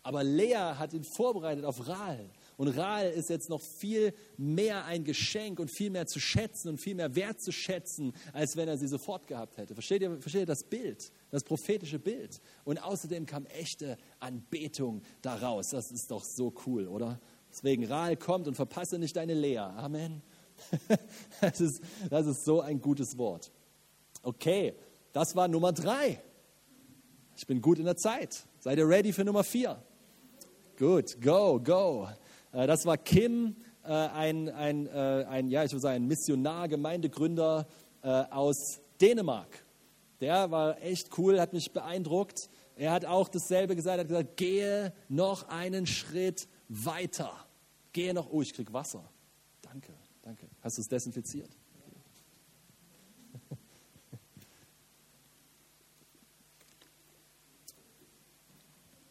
Aber 0.01 0.23
Lea 0.23 0.55
hat 0.55 0.93
ihn 0.93 1.03
vorbereitet 1.03 1.65
auf 1.65 1.87
Rahel. 1.87 2.29
Und 2.61 2.67
Rahel 2.77 3.11
ist 3.13 3.31
jetzt 3.31 3.49
noch 3.49 3.59
viel 3.59 4.13
mehr 4.37 4.85
ein 4.85 5.03
Geschenk 5.03 5.59
und 5.59 5.71
viel 5.71 5.89
mehr 5.89 6.05
zu 6.05 6.19
schätzen 6.19 6.69
und 6.69 6.77
viel 6.79 6.93
mehr 6.93 7.15
wertzuschätzen, 7.15 8.13
als 8.33 8.55
wenn 8.55 8.67
er 8.67 8.77
sie 8.77 8.87
sofort 8.87 9.25
gehabt 9.25 9.57
hätte. 9.57 9.73
Versteht 9.73 10.03
ihr, 10.03 10.21
versteht 10.21 10.41
ihr 10.41 10.45
das 10.45 10.63
Bild, 10.63 11.11
das 11.31 11.43
prophetische 11.43 11.97
Bild? 11.97 12.39
Und 12.63 12.77
außerdem 12.77 13.25
kam 13.25 13.47
echte 13.47 13.97
Anbetung 14.19 15.01
daraus. 15.23 15.71
Das 15.71 15.91
ist 15.91 16.11
doch 16.11 16.23
so 16.23 16.53
cool, 16.67 16.87
oder? 16.87 17.19
Deswegen, 17.49 17.83
Rahel 17.83 18.15
kommt 18.15 18.47
und 18.47 18.53
verpasse 18.53 18.99
nicht 18.99 19.15
deine 19.15 19.33
Lea. 19.33 19.57
Amen. 19.57 20.21
Das 21.41 21.59
ist, 21.59 21.81
das 22.11 22.27
ist 22.27 22.45
so 22.45 22.61
ein 22.61 22.79
gutes 22.79 23.17
Wort. 23.17 23.51
Okay, 24.21 24.75
das 25.13 25.35
war 25.35 25.47
Nummer 25.47 25.71
drei. 25.73 26.21
Ich 27.35 27.47
bin 27.47 27.59
gut 27.59 27.79
in 27.79 27.85
der 27.85 27.97
Zeit. 27.97 28.45
Seid 28.59 28.77
ihr 28.77 28.87
ready 28.87 29.13
für 29.13 29.25
Nummer 29.25 29.43
vier? 29.43 29.81
Gut, 30.77 31.19
go, 31.19 31.59
go. 31.59 32.07
Äh, 32.51 32.67
das 32.67 32.85
war 32.85 32.97
Kim, 32.97 33.55
äh, 33.83 33.87
ein, 33.87 34.49
ein, 34.49 34.87
äh, 34.87 35.25
ein, 35.29 35.49
ja, 35.49 35.63
ich 35.63 35.71
würde 35.71 35.81
sagen, 35.81 35.95
ein 36.03 36.07
Missionar, 36.07 36.67
Gemeindegründer 36.67 37.67
aus 38.31 38.81
Dänemark. 38.99 39.63
Der 40.21 40.49
war 40.49 40.81
echt 40.81 41.15
cool, 41.19 41.39
hat 41.39 41.53
mich 41.53 41.71
beeindruckt. 41.71 42.49
Er 42.75 42.93
hat 42.93 43.05
auch 43.05 43.27
dasselbe 43.27 43.75
gesagt, 43.75 43.97
er 43.97 43.99
hat 43.99 44.07
gesagt, 44.07 44.37
gehe 44.37 44.91
noch 45.07 45.49
einen 45.49 45.85
Schritt 45.85 46.47
weiter. 46.67 47.31
Gehe 47.93 48.15
noch, 48.15 48.31
oh, 48.31 48.41
ich 48.41 48.55
krieg 48.55 48.73
Wasser. 48.73 49.07
Danke, 49.61 49.93
danke. 50.23 50.47
Hast 50.61 50.79
du 50.79 50.81
es 50.81 50.87
desinfiziert? 50.87 51.51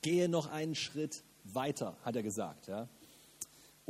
gehe 0.03 0.29
noch 0.29 0.51
einen 0.51 0.75
Schritt 0.75 1.23
weiter, 1.45 1.97
hat 2.03 2.17
er 2.17 2.25
gesagt. 2.25 2.67
Ja? 2.67 2.89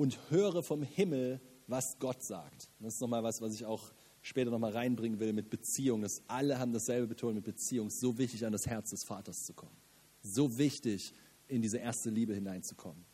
Und 0.00 0.18
höre 0.30 0.62
vom 0.62 0.82
Himmel, 0.82 1.42
was 1.66 1.98
Gott 1.98 2.22
sagt. 2.22 2.70
Das 2.78 2.94
ist 2.94 3.00
nochmal 3.02 3.22
was, 3.22 3.42
was 3.42 3.52
ich 3.52 3.66
auch 3.66 3.92
später 4.22 4.50
nochmal 4.50 4.72
reinbringen 4.72 5.20
will 5.20 5.34
mit 5.34 5.50
Beziehung. 5.50 6.00
Das 6.00 6.22
alle 6.26 6.58
haben 6.58 6.72
dasselbe 6.72 7.06
betont 7.06 7.34
mit 7.34 7.44
Beziehung. 7.44 7.90
So 7.90 8.16
wichtig, 8.16 8.46
an 8.46 8.52
das 8.52 8.66
Herz 8.66 8.88
des 8.88 9.04
Vaters 9.04 9.44
zu 9.44 9.52
kommen. 9.52 9.76
So 10.22 10.56
wichtig, 10.56 11.12
in 11.48 11.60
diese 11.60 11.76
erste 11.76 12.08
Liebe 12.08 12.32
hineinzukommen. 12.32 13.04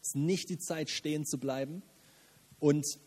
Es 0.00 0.08
ist 0.08 0.16
nicht 0.16 0.48
die 0.48 0.56
Zeit, 0.56 0.88
stehen 0.88 1.26
zu 1.26 1.36
bleiben. 1.36 1.82
Und 2.58 2.98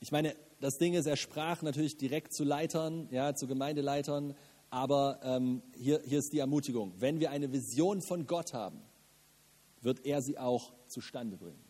ich 0.00 0.10
meine, 0.10 0.34
das 0.60 0.78
Ding 0.78 0.94
ist, 0.94 1.04
er 1.04 1.16
sprach 1.16 1.60
natürlich 1.60 1.98
direkt 1.98 2.32
zu 2.32 2.42
Leitern, 2.42 3.08
ja, 3.10 3.34
zu 3.34 3.46
Gemeindeleitern, 3.46 4.34
aber 4.70 5.20
ähm, 5.22 5.60
hier, 5.76 6.00
hier 6.06 6.20
ist 6.20 6.32
die 6.32 6.38
Ermutigung. 6.38 6.94
Wenn 6.96 7.20
wir 7.20 7.32
eine 7.32 7.52
Vision 7.52 8.00
von 8.00 8.26
Gott 8.26 8.54
haben, 8.54 8.80
wird 9.82 10.06
er 10.06 10.22
sie 10.22 10.38
auch 10.38 10.72
zustande 10.86 11.36
bringen. 11.36 11.67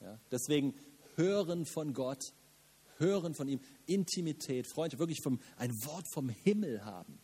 Ja? 0.00 0.18
Deswegen 0.30 0.74
hören 1.16 1.66
von 1.66 1.92
Gott, 1.92 2.32
hören 2.98 3.34
von 3.34 3.48
ihm, 3.48 3.60
Intimität, 3.86 4.66
Freundschaft, 4.66 5.00
wirklich 5.00 5.20
vom, 5.20 5.40
ein 5.56 5.84
Wort 5.84 6.08
vom 6.08 6.28
Himmel 6.28 6.84
haben, 6.84 7.18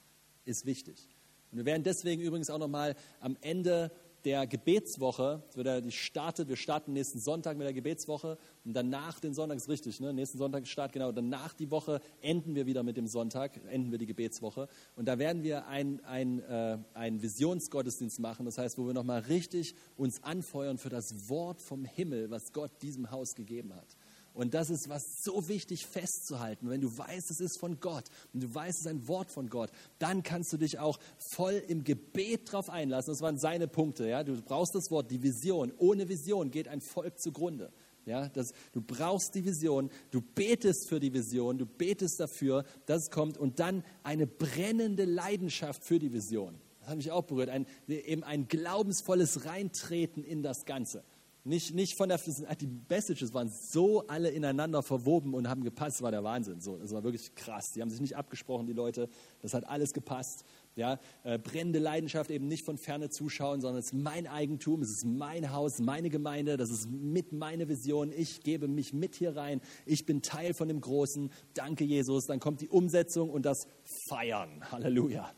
ist 0.44 0.66
wichtig. 0.66 1.08
Und 1.50 1.58
wir 1.58 1.64
werden 1.64 1.84
deswegen 1.84 2.20
übrigens 2.20 2.50
auch 2.50 2.58
nochmal 2.58 2.96
am 3.20 3.36
Ende 3.40 3.92
der 4.24 4.46
Gebetswoche, 4.46 5.42
die 5.54 5.92
startet, 5.92 6.48
wir 6.48 6.56
starten 6.56 6.92
nächsten 6.92 7.18
Sonntag 7.18 7.56
mit 7.56 7.66
der 7.66 7.74
Gebetswoche 7.74 8.38
und 8.64 8.72
danach 8.72 9.20
den 9.20 9.34
Sonntag 9.34 9.56
ist 9.56 9.68
richtig, 9.68 10.00
ne? 10.00 10.12
nächsten 10.12 10.38
Sonntag 10.38 10.66
Start, 10.66 10.92
genau, 10.92 11.12
danach 11.12 11.52
die 11.52 11.70
Woche 11.70 12.00
enden 12.22 12.54
wir 12.54 12.66
wieder 12.66 12.82
mit 12.82 12.96
dem 12.96 13.06
Sonntag, 13.06 13.60
enden 13.68 13.90
wir 13.90 13.98
die 13.98 14.06
Gebetswoche 14.06 14.68
und 14.96 15.06
da 15.06 15.18
werden 15.18 15.42
wir 15.42 15.66
einen 15.66 16.00
äh, 16.40 16.78
ein 16.94 17.22
Visionsgottesdienst 17.22 18.18
machen, 18.20 18.46
das 18.46 18.58
heißt, 18.58 18.78
wo 18.78 18.86
wir 18.86 18.94
nochmal 18.94 19.20
richtig 19.20 19.74
uns 19.96 20.22
anfeuern 20.22 20.78
für 20.78 20.88
das 20.88 21.28
Wort 21.28 21.60
vom 21.60 21.84
Himmel, 21.84 22.30
was 22.30 22.52
Gott 22.52 22.70
diesem 22.82 23.10
Haus 23.10 23.34
gegeben 23.34 23.74
hat. 23.74 23.96
Und 24.34 24.52
das 24.52 24.68
ist 24.68 24.88
was 24.88 25.22
so 25.22 25.48
wichtig 25.48 25.86
festzuhalten. 25.86 26.68
Wenn 26.68 26.80
du 26.80 26.98
weißt, 26.98 27.30
es 27.30 27.40
ist 27.40 27.56
von 27.56 27.78
Gott 27.78 28.06
und 28.32 28.42
du 28.42 28.52
weißt, 28.52 28.80
es 28.80 28.86
ist 28.86 28.90
ein 28.90 29.06
Wort 29.06 29.30
von 29.30 29.48
Gott, 29.48 29.70
dann 30.00 30.24
kannst 30.24 30.52
du 30.52 30.56
dich 30.56 30.80
auch 30.80 30.98
voll 31.18 31.62
im 31.68 31.84
Gebet 31.84 32.52
drauf 32.52 32.68
einlassen. 32.68 33.12
Das 33.12 33.20
waren 33.20 33.38
seine 33.38 33.68
Punkte. 33.68 34.08
Ja? 34.08 34.24
Du 34.24 34.42
brauchst 34.42 34.74
das 34.74 34.90
Wort, 34.90 35.12
die 35.12 35.22
Vision. 35.22 35.72
Ohne 35.78 36.08
Vision 36.08 36.50
geht 36.50 36.66
ein 36.66 36.80
Volk 36.80 37.20
zugrunde. 37.20 37.72
Ja, 38.06 38.28
das, 38.28 38.52
du 38.72 38.82
brauchst 38.82 39.34
die 39.34 39.46
Vision, 39.46 39.88
du 40.10 40.20
betest 40.20 40.88
für 40.88 41.00
die 41.00 41.14
Vision, 41.14 41.56
du 41.56 41.64
betest 41.64 42.20
dafür, 42.20 42.64
dass 42.84 43.04
es 43.04 43.10
kommt 43.10 43.38
und 43.38 43.60
dann 43.60 43.82
eine 44.02 44.26
brennende 44.26 45.06
Leidenschaft 45.06 45.82
für 45.82 45.98
die 45.98 46.12
Vision. 46.12 46.58
Das 46.80 46.90
hat 46.90 46.96
mich 46.98 47.10
auch 47.10 47.22
berührt, 47.22 47.48
ein, 47.48 47.66
eben 47.88 48.22
ein 48.22 48.46
glaubensvolles 48.46 49.46
Reintreten 49.46 50.22
in 50.22 50.42
das 50.42 50.66
Ganze. 50.66 51.02
Nicht, 51.46 51.74
nicht 51.74 51.94
von 51.94 52.08
der, 52.08 52.18
die 52.58 52.68
Messages 52.88 53.34
waren 53.34 53.50
so 53.50 54.06
alle 54.06 54.30
ineinander 54.30 54.82
verwoben 54.82 55.34
und 55.34 55.46
haben 55.46 55.62
gepasst, 55.62 56.00
war 56.00 56.10
der 56.10 56.24
Wahnsinn. 56.24 56.62
So, 56.62 56.78
das 56.78 56.90
war 56.92 57.04
wirklich 57.04 57.34
krass. 57.34 57.72
Die 57.74 57.82
haben 57.82 57.90
sich 57.90 58.00
nicht 58.00 58.16
abgesprochen, 58.16 58.66
die 58.66 58.72
Leute. 58.72 59.10
Das 59.42 59.52
hat 59.52 59.68
alles 59.68 59.92
gepasst. 59.92 60.44
Ja, 60.74 60.98
äh, 61.22 61.38
brennende 61.38 61.80
Leidenschaft 61.80 62.30
eben 62.30 62.48
nicht 62.48 62.64
von 62.64 62.78
ferne 62.78 63.10
zuschauen, 63.10 63.60
sondern 63.60 63.78
es 63.78 63.86
ist 63.86 63.92
mein 63.92 64.26
Eigentum, 64.26 64.80
es 64.80 64.88
ist 64.90 65.04
mein 65.04 65.52
Haus, 65.52 65.80
meine 65.80 66.08
Gemeinde, 66.08 66.56
das 66.56 66.70
ist 66.70 66.88
mit 66.88 67.32
meine 67.32 67.68
Vision. 67.68 68.10
Ich 68.10 68.40
gebe 68.42 68.66
mich 68.66 68.94
mit 68.94 69.14
hier 69.14 69.36
rein. 69.36 69.60
Ich 69.84 70.06
bin 70.06 70.22
Teil 70.22 70.54
von 70.54 70.68
dem 70.68 70.80
Großen. 70.80 71.30
Danke, 71.52 71.84
Jesus. 71.84 72.24
Dann 72.24 72.40
kommt 72.40 72.62
die 72.62 72.68
Umsetzung 72.68 73.28
und 73.28 73.44
das 73.44 73.68
Feiern. 74.08 74.72
Halleluja. 74.72 75.30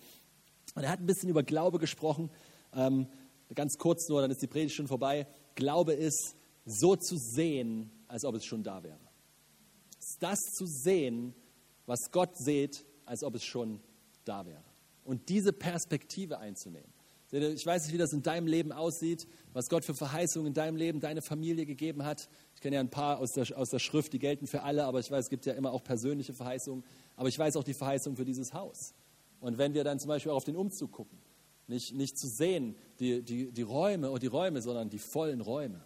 Und 0.76 0.84
er 0.84 0.90
hat 0.90 1.00
ein 1.00 1.06
bisschen 1.06 1.30
über 1.30 1.42
Glaube 1.42 1.80
gesprochen. 1.80 2.30
Ähm, 2.72 3.08
ganz 3.56 3.76
kurz 3.76 4.08
nur, 4.08 4.20
dann 4.20 4.30
ist 4.30 4.40
die 4.40 4.46
Predigt 4.46 4.76
schon 4.76 4.86
vorbei. 4.86 5.26
Glaube 5.56 5.92
ist, 5.94 6.36
so 6.64 6.94
zu 6.94 7.16
sehen, 7.16 7.90
als 8.06 8.24
ob 8.24 8.36
es 8.36 8.44
schon 8.44 8.62
da 8.62 8.82
wäre. 8.84 9.00
Das 10.20 10.38
zu 10.56 10.66
sehen, 10.66 11.34
was 11.86 12.10
Gott 12.12 12.36
sieht, 12.36 12.84
als 13.04 13.24
ob 13.24 13.34
es 13.34 13.44
schon 13.44 13.80
da 14.24 14.46
wäre. 14.46 14.62
Und 15.04 15.28
diese 15.28 15.52
Perspektive 15.52 16.38
einzunehmen. 16.38 16.92
Ich 17.32 17.66
weiß 17.66 17.84
nicht, 17.84 17.92
wie 17.92 17.98
das 17.98 18.12
in 18.12 18.22
deinem 18.22 18.46
Leben 18.46 18.70
aussieht, 18.70 19.26
was 19.52 19.68
Gott 19.68 19.84
für 19.84 19.94
Verheißungen 19.94 20.48
in 20.48 20.54
deinem 20.54 20.76
Leben, 20.76 21.00
deine 21.00 21.22
Familie 21.22 21.66
gegeben 21.66 22.04
hat. 22.04 22.28
Ich 22.54 22.60
kenne 22.60 22.76
ja 22.76 22.80
ein 22.80 22.90
paar 22.90 23.18
aus 23.18 23.32
der, 23.32 23.46
aus 23.58 23.70
der 23.70 23.80
Schrift, 23.80 24.12
die 24.12 24.20
gelten 24.20 24.46
für 24.46 24.62
alle, 24.62 24.84
aber 24.84 25.00
ich 25.00 25.10
weiß, 25.10 25.24
es 25.24 25.30
gibt 25.30 25.44
ja 25.44 25.54
immer 25.54 25.72
auch 25.72 25.82
persönliche 25.82 26.34
Verheißungen. 26.34 26.84
Aber 27.16 27.28
ich 27.28 27.38
weiß 27.38 27.56
auch 27.56 27.64
die 27.64 27.74
Verheißung 27.74 28.16
für 28.16 28.24
dieses 28.24 28.54
Haus. 28.54 28.94
Und 29.40 29.58
wenn 29.58 29.74
wir 29.74 29.82
dann 29.82 29.98
zum 29.98 30.08
Beispiel 30.08 30.30
auch 30.30 30.36
auf 30.36 30.44
den 30.44 30.56
Umzug 30.56 30.92
gucken, 30.92 31.18
nicht, 31.68 31.94
nicht 31.94 32.18
zu 32.18 32.28
sehen, 32.28 32.76
die, 33.00 33.22
die, 33.22 33.50
die 33.50 33.62
Räume 33.62 34.10
und 34.10 34.22
die 34.22 34.28
Räume, 34.28 34.62
sondern 34.62 34.88
die 34.88 34.98
vollen 34.98 35.40
Räume. 35.40 35.84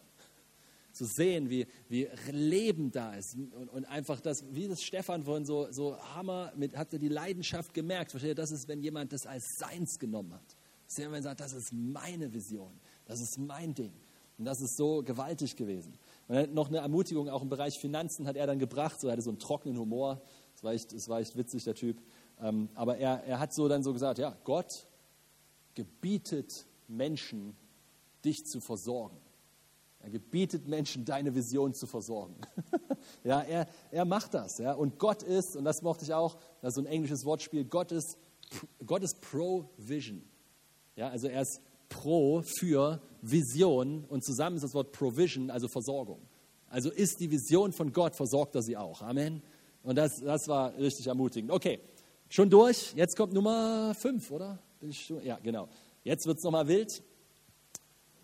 Zu 0.92 1.04
sehen, 1.04 1.48
wie, 1.48 1.66
wie 1.88 2.08
Leben 2.30 2.90
da 2.90 3.14
ist 3.14 3.34
und, 3.34 3.68
und 3.68 3.84
einfach 3.84 4.20
das, 4.20 4.44
wie 4.52 4.66
das 4.66 4.82
Stefan 4.82 5.24
vorhin 5.24 5.46
so, 5.46 5.70
so 5.70 5.96
Hammer, 6.14 6.52
mit, 6.56 6.76
hat 6.76 6.92
er 6.92 6.98
die 6.98 7.08
Leidenschaft 7.08 7.72
gemerkt. 7.72 8.10
Versteht 8.10 8.30
ihr, 8.30 8.34
das 8.34 8.50
ist, 8.50 8.66
wenn 8.68 8.82
jemand 8.82 9.12
das 9.12 9.24
als 9.24 9.44
seins 9.56 9.98
genommen 9.98 10.34
hat. 10.34 10.56
Das 10.86 10.98
ist, 10.98 11.04
wenn 11.04 11.12
man 11.12 11.22
sagt, 11.22 11.40
das 11.40 11.52
ist 11.52 11.72
meine 11.72 12.32
Vision, 12.32 12.72
das 13.06 13.20
ist 13.20 13.38
mein 13.38 13.72
Ding. 13.72 13.92
Und 14.36 14.46
das 14.46 14.60
ist 14.60 14.76
so 14.76 15.02
gewaltig 15.02 15.54
gewesen. 15.54 15.98
Und 16.26 16.54
noch 16.54 16.68
eine 16.68 16.78
Ermutigung, 16.78 17.28
auch 17.28 17.42
im 17.42 17.48
Bereich 17.50 17.78
Finanzen 17.78 18.26
hat 18.26 18.36
er 18.36 18.46
dann 18.46 18.58
gebracht, 18.58 19.00
so 19.00 19.06
er 19.06 19.12
hatte 19.12 19.22
so 19.22 19.30
einen 19.30 19.38
trockenen 19.38 19.78
Humor. 19.78 20.20
Das 20.54 20.64
war 20.64 20.72
echt, 20.72 20.92
das 20.92 21.08
war 21.08 21.20
echt 21.20 21.36
witzig, 21.36 21.64
der 21.64 21.74
Typ. 21.74 22.02
Ähm, 22.40 22.68
aber 22.74 22.96
er, 22.96 23.22
er 23.24 23.38
hat 23.38 23.54
so 23.54 23.68
dann 23.68 23.82
so 23.82 23.92
gesagt, 23.92 24.18
ja, 24.18 24.36
Gott 24.44 24.86
gebietet 25.74 26.66
Menschen, 26.88 27.56
dich 28.24 28.46
zu 28.46 28.60
versorgen. 28.60 29.16
Er 30.00 30.10
gebietet 30.10 30.66
Menschen, 30.66 31.04
deine 31.04 31.34
Vision 31.34 31.74
zu 31.74 31.86
versorgen. 31.86 32.36
ja, 33.24 33.42
er, 33.42 33.68
er 33.90 34.04
macht 34.06 34.32
das. 34.32 34.58
Ja. 34.58 34.72
Und 34.72 34.98
Gott 34.98 35.22
ist, 35.22 35.56
und 35.56 35.64
das 35.64 35.82
mochte 35.82 36.04
ich 36.04 36.14
auch, 36.14 36.38
das 36.62 36.70
ist 36.70 36.74
so 36.76 36.80
ein 36.80 36.86
englisches 36.86 37.24
Wortspiel, 37.24 37.64
Gott 37.64 37.92
ist, 37.92 38.16
Gott 38.84 39.02
ist 39.02 39.20
Provision. 39.20 40.22
Ja, 40.96 41.08
also 41.08 41.28
er 41.28 41.42
ist 41.42 41.60
pro 41.90 42.42
für 42.42 43.02
Vision 43.20 44.04
und 44.08 44.24
zusammen 44.24 44.56
ist 44.56 44.62
das 44.62 44.74
Wort 44.74 44.92
Provision, 44.92 45.50
also 45.50 45.68
Versorgung. 45.68 46.20
Also 46.68 46.90
ist 46.90 47.20
die 47.20 47.30
Vision 47.30 47.72
von 47.72 47.92
Gott, 47.92 48.16
versorgt 48.16 48.54
er 48.54 48.62
sie 48.62 48.76
auch. 48.76 49.02
Amen. 49.02 49.42
Und 49.82 49.96
das, 49.96 50.20
das 50.20 50.48
war 50.48 50.76
richtig 50.78 51.08
ermutigend. 51.08 51.50
Okay, 51.50 51.80
schon 52.28 52.48
durch. 52.48 52.94
Jetzt 52.94 53.16
kommt 53.16 53.32
Nummer 53.32 53.94
5, 53.94 54.30
oder? 54.30 54.58
Ja, 55.22 55.38
genau. 55.42 55.68
Jetzt 56.04 56.26
wird 56.26 56.38
es 56.38 56.44
nochmal 56.44 56.66
wild. 56.66 57.02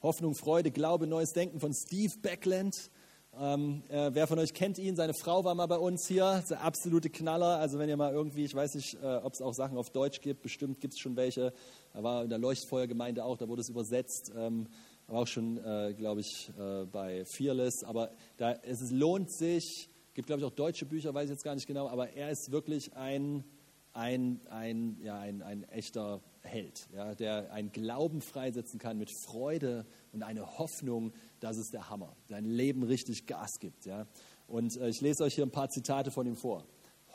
Hoffnung, 0.01 0.35
Freude, 0.35 0.71
Glaube, 0.71 1.07
neues 1.07 1.33
Denken 1.33 1.61
von 1.61 1.75
Steve 1.75 2.14
Backland. 2.23 2.90
Ähm, 3.38 3.83
äh, 3.90 4.14
wer 4.14 4.27
von 4.27 4.38
euch 4.38 4.55
kennt 4.55 4.79
ihn? 4.79 4.97
Seine 4.97 5.12
Frau 5.12 5.45
war 5.45 5.55
mal 5.55 5.66
bei 5.66 5.77
uns 5.77 6.07
hier. 6.09 6.42
Der 6.49 6.62
absolute 6.62 7.11
Knaller. 7.11 7.59
Also 7.59 7.79
wenn 7.79 7.90
ihr 7.90 7.99
mal 7.99 8.11
irgendwie, 8.11 8.45
ich 8.45 8.55
weiß 8.55 8.75
nicht, 8.77 8.95
äh, 9.03 9.16
ob 9.16 9.35
es 9.35 9.42
auch 9.42 9.53
Sachen 9.53 9.77
auf 9.77 9.90
Deutsch 9.90 10.23
gibt. 10.23 10.40
Bestimmt 10.40 10.81
gibt 10.81 10.95
es 10.95 11.01
schon 11.01 11.14
welche. 11.16 11.53
Er 11.92 12.03
war 12.03 12.25
in 12.25 12.31
der 12.31 12.38
Leuchtfeuergemeinde 12.38 13.23
auch. 13.23 13.37
Da 13.37 13.49
wurde 13.49 13.61
es 13.61 13.69
übersetzt. 13.69 14.33
Ähm, 14.35 14.66
war 15.09 15.21
auch 15.21 15.27
schon, 15.27 15.59
äh, 15.59 15.92
glaube 15.92 16.23
ich, 16.23 16.51
äh, 16.59 16.87
bei 16.87 17.27
Fearless. 17.27 17.85
Aber 17.85 18.12
da, 18.38 18.53
es 18.62 18.90
lohnt 18.90 19.31
sich. 19.31 19.90
Gibt, 20.14 20.27
glaube 20.29 20.40
ich, 20.40 20.47
auch 20.47 20.55
deutsche 20.55 20.87
Bücher, 20.87 21.12
weiß 21.12 21.25
ich 21.25 21.33
jetzt 21.33 21.45
gar 21.45 21.55
nicht 21.55 21.66
genau. 21.66 21.88
Aber 21.88 22.14
er 22.14 22.31
ist 22.31 22.51
wirklich 22.51 22.95
ein, 22.95 23.45
ein, 23.92 24.40
ein, 24.49 24.99
ja, 25.03 25.19
ein, 25.19 25.42
ein 25.42 25.64
echter 25.64 26.23
hält, 26.46 26.88
ja, 26.94 27.14
der 27.14 27.52
einen 27.52 27.72
Glauben 27.72 28.20
freisetzen 28.20 28.78
kann 28.78 28.98
mit 28.98 29.11
Freude 29.11 29.85
und 30.12 30.22
eine 30.22 30.59
Hoffnung, 30.59 31.12
das 31.40 31.59
ist 31.59 31.74
der 31.74 31.90
Hammer, 31.90 32.16
sein 32.28 32.44
Leben 32.44 32.82
richtig 32.82 33.26
Gas 33.26 33.59
gibt. 33.59 33.85
Ja. 33.85 34.06
Und 34.46 34.76
äh, 34.76 34.88
ich 34.88 35.00
lese 35.00 35.24
euch 35.24 35.35
hier 35.35 35.44
ein 35.44 35.50
paar 35.50 35.68
Zitate 35.68 36.11
von 36.11 36.26
ihm 36.26 36.37
vor. 36.37 36.64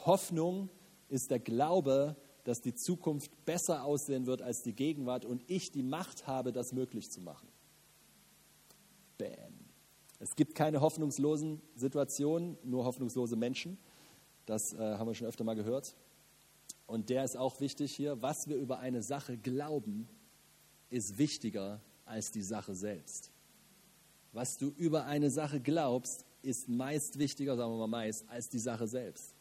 Hoffnung 0.05 0.69
ist 1.09 1.31
der 1.31 1.39
Glaube, 1.39 2.15
dass 2.43 2.61
die 2.61 2.73
Zukunft 2.73 3.45
besser 3.45 3.83
aussehen 3.83 4.25
wird 4.25 4.41
als 4.41 4.63
die 4.63 4.73
Gegenwart 4.73 5.25
und 5.25 5.43
ich 5.47 5.71
die 5.71 5.83
Macht 5.83 6.27
habe, 6.27 6.51
das 6.51 6.73
möglich 6.73 7.11
zu 7.11 7.21
machen. 7.21 7.47
Bam. 9.17 9.53
Es 10.19 10.35
gibt 10.35 10.55
keine 10.55 10.81
hoffnungslosen 10.81 11.61
Situationen, 11.75 12.57
nur 12.63 12.85
hoffnungslose 12.85 13.35
Menschen. 13.35 13.77
Das 14.45 14.73
äh, 14.73 14.77
haben 14.77 15.07
wir 15.07 15.15
schon 15.15 15.27
öfter 15.27 15.43
mal 15.43 15.55
gehört 15.55 15.95
und 16.91 17.09
der 17.09 17.23
ist 17.23 17.37
auch 17.37 17.61
wichtig 17.61 17.95
hier, 17.95 18.21
was 18.21 18.49
wir 18.49 18.57
über 18.57 18.79
eine 18.79 19.01
Sache 19.01 19.37
glauben, 19.37 20.09
ist 20.89 21.17
wichtiger 21.17 21.79
als 22.03 22.31
die 22.31 22.41
Sache 22.41 22.75
selbst. 22.75 23.31
Was 24.33 24.57
du 24.57 24.73
über 24.75 25.05
eine 25.05 25.31
Sache 25.31 25.61
glaubst, 25.61 26.25
ist 26.41 26.67
meist 26.67 27.17
wichtiger, 27.17 27.55
sagen 27.55 27.71
wir 27.71 27.77
mal 27.77 27.87
meist, 27.87 28.27
als 28.27 28.49
die 28.49 28.59
Sache 28.59 28.89
selbst. 28.89 29.33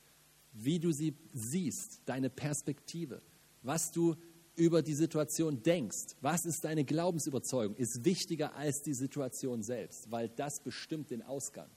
Wie 0.53 0.79
du 0.79 0.93
sie 0.93 1.17
siehst, 1.33 2.03
deine 2.05 2.31
Perspektive, 2.31 3.21
was 3.63 3.91
du 3.91 4.15
über 4.55 4.81
die 4.81 4.95
Situation 4.95 5.61
denkst, 5.61 6.15
was 6.21 6.45
ist 6.45 6.65
deine 6.65 6.85
Glaubensüberzeugung, 6.85 7.75
ist 7.75 8.05
wichtiger 8.05 8.55
als 8.55 8.81
die 8.83 8.95
Situation 8.95 9.65
selbst, 9.65 10.09
weil 10.09 10.29
das 10.29 10.61
bestimmt 10.61 11.11
den 11.11 11.23
Ausgang. 11.23 11.71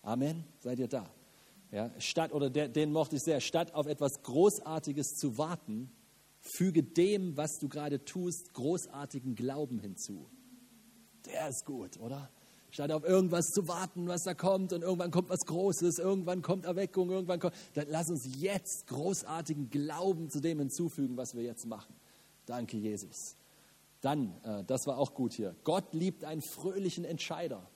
Amen. 0.00 0.42
Seid 0.60 0.78
ihr 0.78 0.88
da? 0.88 1.14
Ja, 1.72 1.90
statt, 1.98 2.32
oder 2.32 2.50
der, 2.50 2.68
den 2.68 2.92
mochte 2.92 3.16
ich 3.16 3.22
sehr, 3.22 3.40
statt 3.40 3.74
auf 3.74 3.86
etwas 3.86 4.22
Großartiges 4.22 5.14
zu 5.14 5.38
warten, 5.38 5.90
füge 6.40 6.82
dem, 6.82 7.36
was 7.36 7.58
du 7.60 7.68
gerade 7.68 8.04
tust, 8.04 8.52
großartigen 8.54 9.34
Glauben 9.34 9.78
hinzu. 9.78 10.28
Der 11.26 11.48
ist 11.48 11.64
gut, 11.64 11.98
oder? 12.00 12.30
Statt 12.72 12.92
auf 12.92 13.04
irgendwas 13.04 13.46
zu 13.46 13.68
warten, 13.68 14.08
was 14.08 14.22
da 14.22 14.34
kommt 14.34 14.72
und 14.72 14.82
irgendwann 14.82 15.10
kommt 15.10 15.28
was 15.28 15.40
Großes, 15.40 15.98
irgendwann 15.98 16.40
kommt 16.40 16.64
Erweckung, 16.64 17.10
irgendwann 17.10 17.40
kommt, 17.40 17.54
dann 17.74 17.86
lass 17.88 18.08
uns 18.08 18.28
jetzt 18.36 18.86
großartigen 18.86 19.70
Glauben 19.70 20.30
zu 20.30 20.40
dem 20.40 20.58
hinzufügen, 20.60 21.16
was 21.16 21.34
wir 21.34 21.42
jetzt 21.42 21.66
machen. 21.66 21.94
Danke, 22.46 22.76
Jesus. 22.76 23.36
Dann, 24.00 24.34
äh, 24.44 24.64
das 24.64 24.86
war 24.86 24.98
auch 24.98 25.14
gut 25.14 25.34
hier. 25.34 25.54
Gott 25.64 25.92
liebt 25.92 26.24
einen 26.24 26.42
fröhlichen 26.42 27.04
Entscheider. 27.04 27.68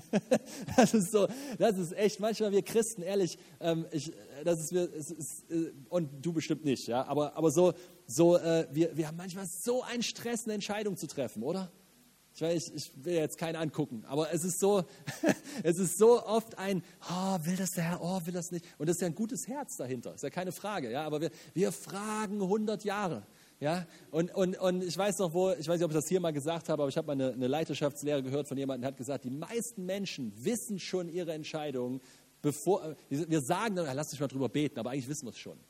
das 0.76 0.94
ist 0.94 1.12
so, 1.12 1.28
das 1.58 1.78
ist 1.78 1.92
echt, 1.92 2.20
manchmal 2.20 2.52
wir 2.52 2.62
Christen, 2.62 3.02
ehrlich, 3.02 3.38
ähm, 3.60 3.86
ich, 3.90 4.12
das 4.44 4.60
ist, 4.60 4.72
wir, 4.72 4.92
ist, 4.92 5.50
äh, 5.50 5.72
und 5.88 6.24
du 6.24 6.32
bestimmt 6.32 6.64
nicht, 6.64 6.86
ja, 6.86 7.04
aber, 7.04 7.36
aber 7.36 7.50
so, 7.50 7.72
so 8.06 8.36
äh, 8.36 8.66
wir, 8.72 8.96
wir 8.96 9.08
haben 9.08 9.16
manchmal 9.16 9.46
so 9.46 9.82
einen 9.82 10.02
Stress, 10.02 10.44
eine 10.44 10.54
Entscheidung 10.54 10.96
zu 10.96 11.06
treffen, 11.06 11.42
oder? 11.42 11.70
Ich, 12.34 12.40
weiß, 12.40 12.72
ich 12.74 12.90
will 13.04 13.14
jetzt 13.14 13.36
keinen 13.36 13.56
angucken, 13.56 14.04
aber 14.06 14.32
es 14.32 14.42
ist 14.44 14.58
so, 14.58 14.84
es 15.62 15.78
ist 15.78 15.98
so 15.98 16.24
oft 16.24 16.56
ein, 16.56 16.82
oh, 17.10 17.38
will 17.42 17.56
das 17.56 17.72
der 17.72 17.84
Herr, 17.84 18.02
oh, 18.02 18.20
will 18.24 18.32
das 18.32 18.50
nicht. 18.50 18.64
Und 18.78 18.88
das 18.88 18.96
ist 18.96 19.02
ja 19.02 19.08
ein 19.08 19.14
gutes 19.14 19.48
Herz 19.48 19.76
dahinter, 19.76 20.14
ist 20.14 20.22
ja 20.22 20.30
keine 20.30 20.52
Frage. 20.52 20.90
Ja, 20.90 21.04
aber 21.04 21.20
wir, 21.20 21.30
wir 21.52 21.72
fragen 21.72 22.40
100 22.40 22.84
Jahre. 22.84 23.26
Ja, 23.62 23.86
und, 24.10 24.34
und, 24.34 24.58
und 24.58 24.82
ich 24.82 24.98
weiß 24.98 25.18
noch, 25.18 25.34
wo, 25.34 25.52
ich 25.52 25.68
weiß 25.68 25.78
nicht, 25.78 25.84
ob 25.84 25.92
ich 25.92 25.96
das 25.96 26.08
hier 26.08 26.18
mal 26.18 26.32
gesagt 26.32 26.68
habe, 26.68 26.82
aber 26.82 26.88
ich 26.88 26.96
habe 26.96 27.06
mal 27.06 27.12
eine, 27.12 27.32
eine 27.32 27.46
Leiterschaftslehre 27.46 28.20
gehört 28.20 28.48
von 28.48 28.58
jemandem, 28.58 28.82
der 28.82 28.88
hat 28.88 28.96
gesagt, 28.96 29.22
die 29.22 29.30
meisten 29.30 29.86
Menschen 29.86 30.32
wissen 30.44 30.80
schon 30.80 31.08
ihre 31.08 31.32
Entscheidungen, 31.32 32.00
bevor, 32.40 32.96
wir 33.08 33.40
sagen 33.40 33.76
dann, 33.76 33.94
lass 33.94 34.08
dich 34.08 34.18
mal 34.18 34.26
drüber 34.26 34.48
beten, 34.48 34.80
aber 34.80 34.90
eigentlich 34.90 35.08
wissen 35.08 35.26
wir 35.26 35.30
es 35.30 35.38
schon. 35.38 35.60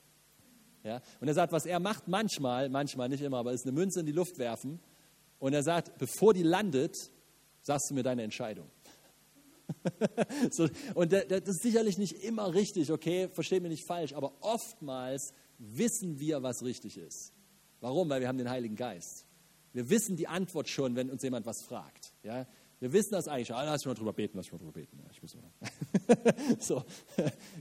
Ja, 0.84 1.02
und 1.20 1.28
er 1.28 1.34
sagt, 1.34 1.52
was 1.52 1.66
er 1.66 1.80
macht 1.80 2.08
manchmal, 2.08 2.70
manchmal 2.70 3.10
nicht 3.10 3.22
immer, 3.22 3.36
aber 3.36 3.52
ist 3.52 3.66
eine 3.66 3.72
Münze 3.72 4.00
in 4.00 4.06
die 4.06 4.12
Luft 4.12 4.38
werfen 4.38 4.80
und 5.38 5.52
er 5.52 5.62
sagt, 5.62 5.98
bevor 5.98 6.32
die 6.32 6.44
landet, 6.44 6.96
sagst 7.60 7.90
du 7.90 7.94
mir 7.94 8.02
deine 8.02 8.22
Entscheidung. 8.22 8.70
so, 10.50 10.66
und 10.94 11.12
das 11.12 11.42
ist 11.44 11.62
sicherlich 11.62 11.98
nicht 11.98 12.24
immer 12.24 12.54
richtig, 12.54 12.90
okay, 12.90 13.28
versteht 13.34 13.60
mich 13.60 13.72
nicht 13.72 13.86
falsch, 13.86 14.14
aber 14.14 14.32
oftmals 14.40 15.34
wissen 15.58 16.18
wir, 16.18 16.42
was 16.42 16.62
richtig 16.62 16.96
ist. 16.96 17.31
Warum? 17.82 18.08
Weil 18.08 18.20
wir 18.20 18.28
haben 18.28 18.38
den 18.38 18.48
Heiligen 18.48 18.76
Geist. 18.76 19.26
Wir 19.72 19.90
wissen 19.90 20.16
die 20.16 20.28
Antwort 20.28 20.68
schon, 20.68 20.94
wenn 20.94 21.10
uns 21.10 21.22
jemand 21.22 21.46
was 21.46 21.62
fragt. 21.62 22.14
Ja? 22.22 22.46
Wir 22.78 22.92
wissen 22.92 23.12
das 23.12 23.26
eigentlich. 23.26 23.52
Ah, 23.52 23.64
lass 23.64 23.80
mich 23.80 23.86
mal 23.86 23.94
drüber 23.94 24.12
beten, 24.12 24.36
lass 24.36 24.46
mich 24.46 24.52
mal 24.52 24.58
drüber 24.58 24.72
beten. 24.72 24.98
Ja, 25.02 25.10
ich 25.10 25.20
muss 25.20 25.34
mal. 25.34 26.58
so, 26.60 26.84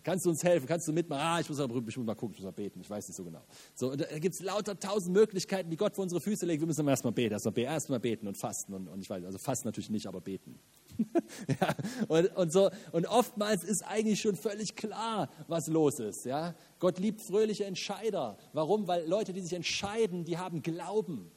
kannst 0.03 0.25
du 0.25 0.29
uns 0.29 0.43
helfen? 0.43 0.67
Kannst 0.67 0.87
du 0.87 0.93
mitmachen? 0.93 1.21
Ah, 1.23 1.39
ich 1.39 1.49
muss, 1.49 1.57
mal, 1.57 1.65
ich 1.65 1.97
muss 1.97 2.05
mal 2.05 2.15
gucken, 2.15 2.35
ich 2.35 2.39
muss 2.39 2.45
mal 2.45 2.51
beten. 2.51 2.81
Ich 2.81 2.89
weiß 2.89 3.07
nicht 3.07 3.17
so 3.17 3.23
genau. 3.23 3.43
So, 3.73 3.95
da 3.95 4.19
gibt 4.19 4.35
es 4.35 4.41
lauter 4.41 4.79
tausend 4.79 5.15
Möglichkeiten, 5.15 5.71
die 5.71 5.77
Gott 5.77 5.95
vor 5.95 6.03
unsere 6.03 6.21
Füße 6.21 6.45
legt. 6.45 6.61
Wir 6.61 6.67
müssen 6.67 6.87
erstmal 6.87 7.13
beten, 7.13 7.33
erstmal 7.33 7.53
beten, 7.53 7.71
erst 7.71 8.01
beten 8.01 8.27
und 8.27 8.37
fasten. 8.37 8.73
Und, 8.73 8.87
und 8.87 9.01
ich 9.01 9.09
weiß, 9.09 9.23
also 9.23 9.39
fasten 9.39 9.67
natürlich 9.67 9.89
nicht, 9.89 10.05
aber 10.05 10.21
beten. 10.21 10.59
ja, 11.47 11.75
und, 12.07 12.35
und, 12.35 12.51
so, 12.51 12.69
und 12.91 13.05
oftmals 13.07 13.63
ist 13.63 13.83
eigentlich 13.83 14.21
schon 14.21 14.35
völlig 14.35 14.75
klar, 14.75 15.29
was 15.47 15.67
los 15.67 15.99
ist. 15.99 16.25
Ja? 16.25 16.55
Gott 16.79 16.99
liebt 16.99 17.21
fröhliche 17.21 17.65
Entscheider. 17.65 18.37
Warum? 18.53 18.87
Weil 18.87 19.07
Leute, 19.07 19.33
die 19.33 19.41
sich 19.41 19.53
entscheiden, 19.53 20.25
die 20.25 20.37
haben 20.37 20.61
Glauben. 20.61 21.31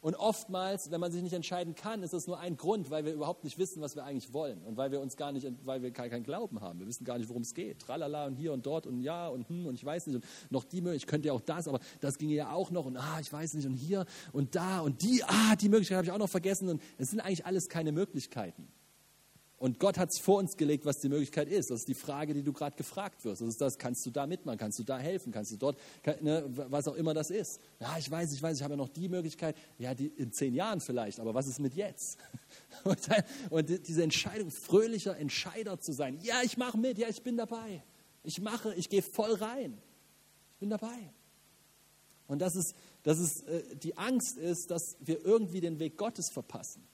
Und 0.00 0.14
oftmals, 0.14 0.92
wenn 0.92 1.00
man 1.00 1.10
sich 1.10 1.22
nicht 1.22 1.32
entscheiden 1.32 1.74
kann, 1.74 2.04
ist 2.04 2.12
das 2.12 2.28
nur 2.28 2.38
ein 2.38 2.56
Grund, 2.56 2.88
weil 2.88 3.04
wir 3.04 3.12
überhaupt 3.12 3.42
nicht 3.42 3.58
wissen, 3.58 3.82
was 3.82 3.96
wir 3.96 4.04
eigentlich 4.04 4.32
wollen 4.32 4.62
und 4.62 4.76
weil 4.76 4.92
wir 4.92 5.00
uns 5.00 5.16
gar 5.16 5.32
nicht, 5.32 5.44
weil 5.64 5.82
wir 5.82 5.90
keinen 5.90 6.22
Glauben 6.22 6.60
haben. 6.60 6.78
Wir 6.78 6.86
wissen 6.86 7.04
gar 7.04 7.18
nicht, 7.18 7.28
worum 7.28 7.42
es 7.42 7.52
geht. 7.52 7.80
Tralala 7.80 8.26
und 8.26 8.36
hier 8.36 8.52
und 8.52 8.64
dort 8.64 8.86
und 8.86 9.00
ja 9.00 9.26
und 9.26 9.48
hm 9.48 9.66
und 9.66 9.74
ich 9.74 9.84
weiß 9.84 10.06
nicht 10.06 10.16
und 10.16 10.24
noch 10.50 10.62
die 10.62 10.80
Möglichkeit, 10.80 10.98
ich 10.98 11.06
könnte 11.08 11.28
ja 11.28 11.34
auch 11.34 11.40
das, 11.40 11.66
aber 11.66 11.80
das 11.98 12.16
ginge 12.16 12.34
ja 12.34 12.52
auch 12.52 12.70
noch 12.70 12.86
und 12.86 12.96
ah, 12.96 13.18
ich 13.20 13.32
weiß 13.32 13.54
nicht 13.54 13.66
und 13.66 13.74
hier 13.74 14.06
und 14.32 14.54
da 14.54 14.80
und 14.80 15.02
die, 15.02 15.24
ah, 15.24 15.56
die 15.56 15.68
Möglichkeit 15.68 15.96
habe 15.96 16.06
ich 16.06 16.12
auch 16.12 16.18
noch 16.18 16.30
vergessen 16.30 16.68
und 16.68 16.82
es 16.96 17.10
sind 17.10 17.18
eigentlich 17.18 17.44
alles 17.44 17.68
keine 17.68 17.90
Möglichkeiten. 17.90 18.68
Und 19.58 19.80
Gott 19.80 19.98
hat 19.98 20.10
es 20.10 20.20
vor 20.20 20.38
uns 20.38 20.56
gelegt, 20.56 20.86
was 20.86 21.00
die 21.00 21.08
Möglichkeit 21.08 21.48
ist. 21.48 21.70
Das 21.70 21.80
ist 21.80 21.88
die 21.88 21.94
Frage, 21.94 22.32
die 22.32 22.44
du 22.44 22.52
gerade 22.52 22.76
gefragt 22.76 23.24
wirst. 23.24 23.42
Das 23.42 23.48
ist 23.48 23.60
das, 23.60 23.76
kannst 23.76 24.06
du 24.06 24.10
da 24.10 24.24
mitmachen, 24.24 24.56
kannst 24.56 24.78
du 24.78 24.84
da 24.84 24.98
helfen, 24.98 25.32
kannst 25.32 25.50
du 25.50 25.56
dort, 25.56 25.78
ne, 26.20 26.44
was 26.48 26.86
auch 26.86 26.94
immer 26.94 27.12
das 27.12 27.30
ist. 27.30 27.60
Ja, 27.80 27.98
ich 27.98 28.08
weiß, 28.08 28.32
ich 28.32 28.40
weiß, 28.40 28.56
ich 28.56 28.62
habe 28.62 28.74
ja 28.74 28.76
noch 28.76 28.88
die 28.88 29.08
Möglichkeit. 29.08 29.56
Ja, 29.78 29.94
die, 29.94 30.06
in 30.06 30.30
zehn 30.30 30.54
Jahren 30.54 30.80
vielleicht, 30.80 31.18
aber 31.18 31.34
was 31.34 31.48
ist 31.48 31.58
mit 31.58 31.74
jetzt? 31.74 32.18
Und, 32.84 33.00
und 33.50 33.88
diese 33.88 34.04
Entscheidung, 34.04 34.52
fröhlicher 34.52 35.16
Entscheider 35.16 35.80
zu 35.80 35.92
sein. 35.92 36.20
Ja, 36.22 36.42
ich 36.44 36.56
mache 36.56 36.78
mit, 36.78 36.96
ja, 36.96 37.08
ich 37.08 37.22
bin 37.22 37.36
dabei. 37.36 37.82
Ich 38.22 38.40
mache, 38.40 38.72
ich 38.74 38.88
gehe 38.88 39.02
voll 39.02 39.34
rein. 39.34 39.76
Ich 40.52 40.58
bin 40.60 40.70
dabei. 40.70 41.12
Und 42.28 42.38
das 42.40 42.54
ist, 42.54 42.76
das 43.02 43.18
ist, 43.18 43.42
äh, 43.48 43.74
die 43.74 43.96
Angst 43.98 44.38
ist, 44.38 44.70
dass 44.70 44.96
wir 45.00 45.24
irgendwie 45.24 45.60
den 45.60 45.80
Weg 45.80 45.96
Gottes 45.96 46.28
verpassen. 46.28 46.86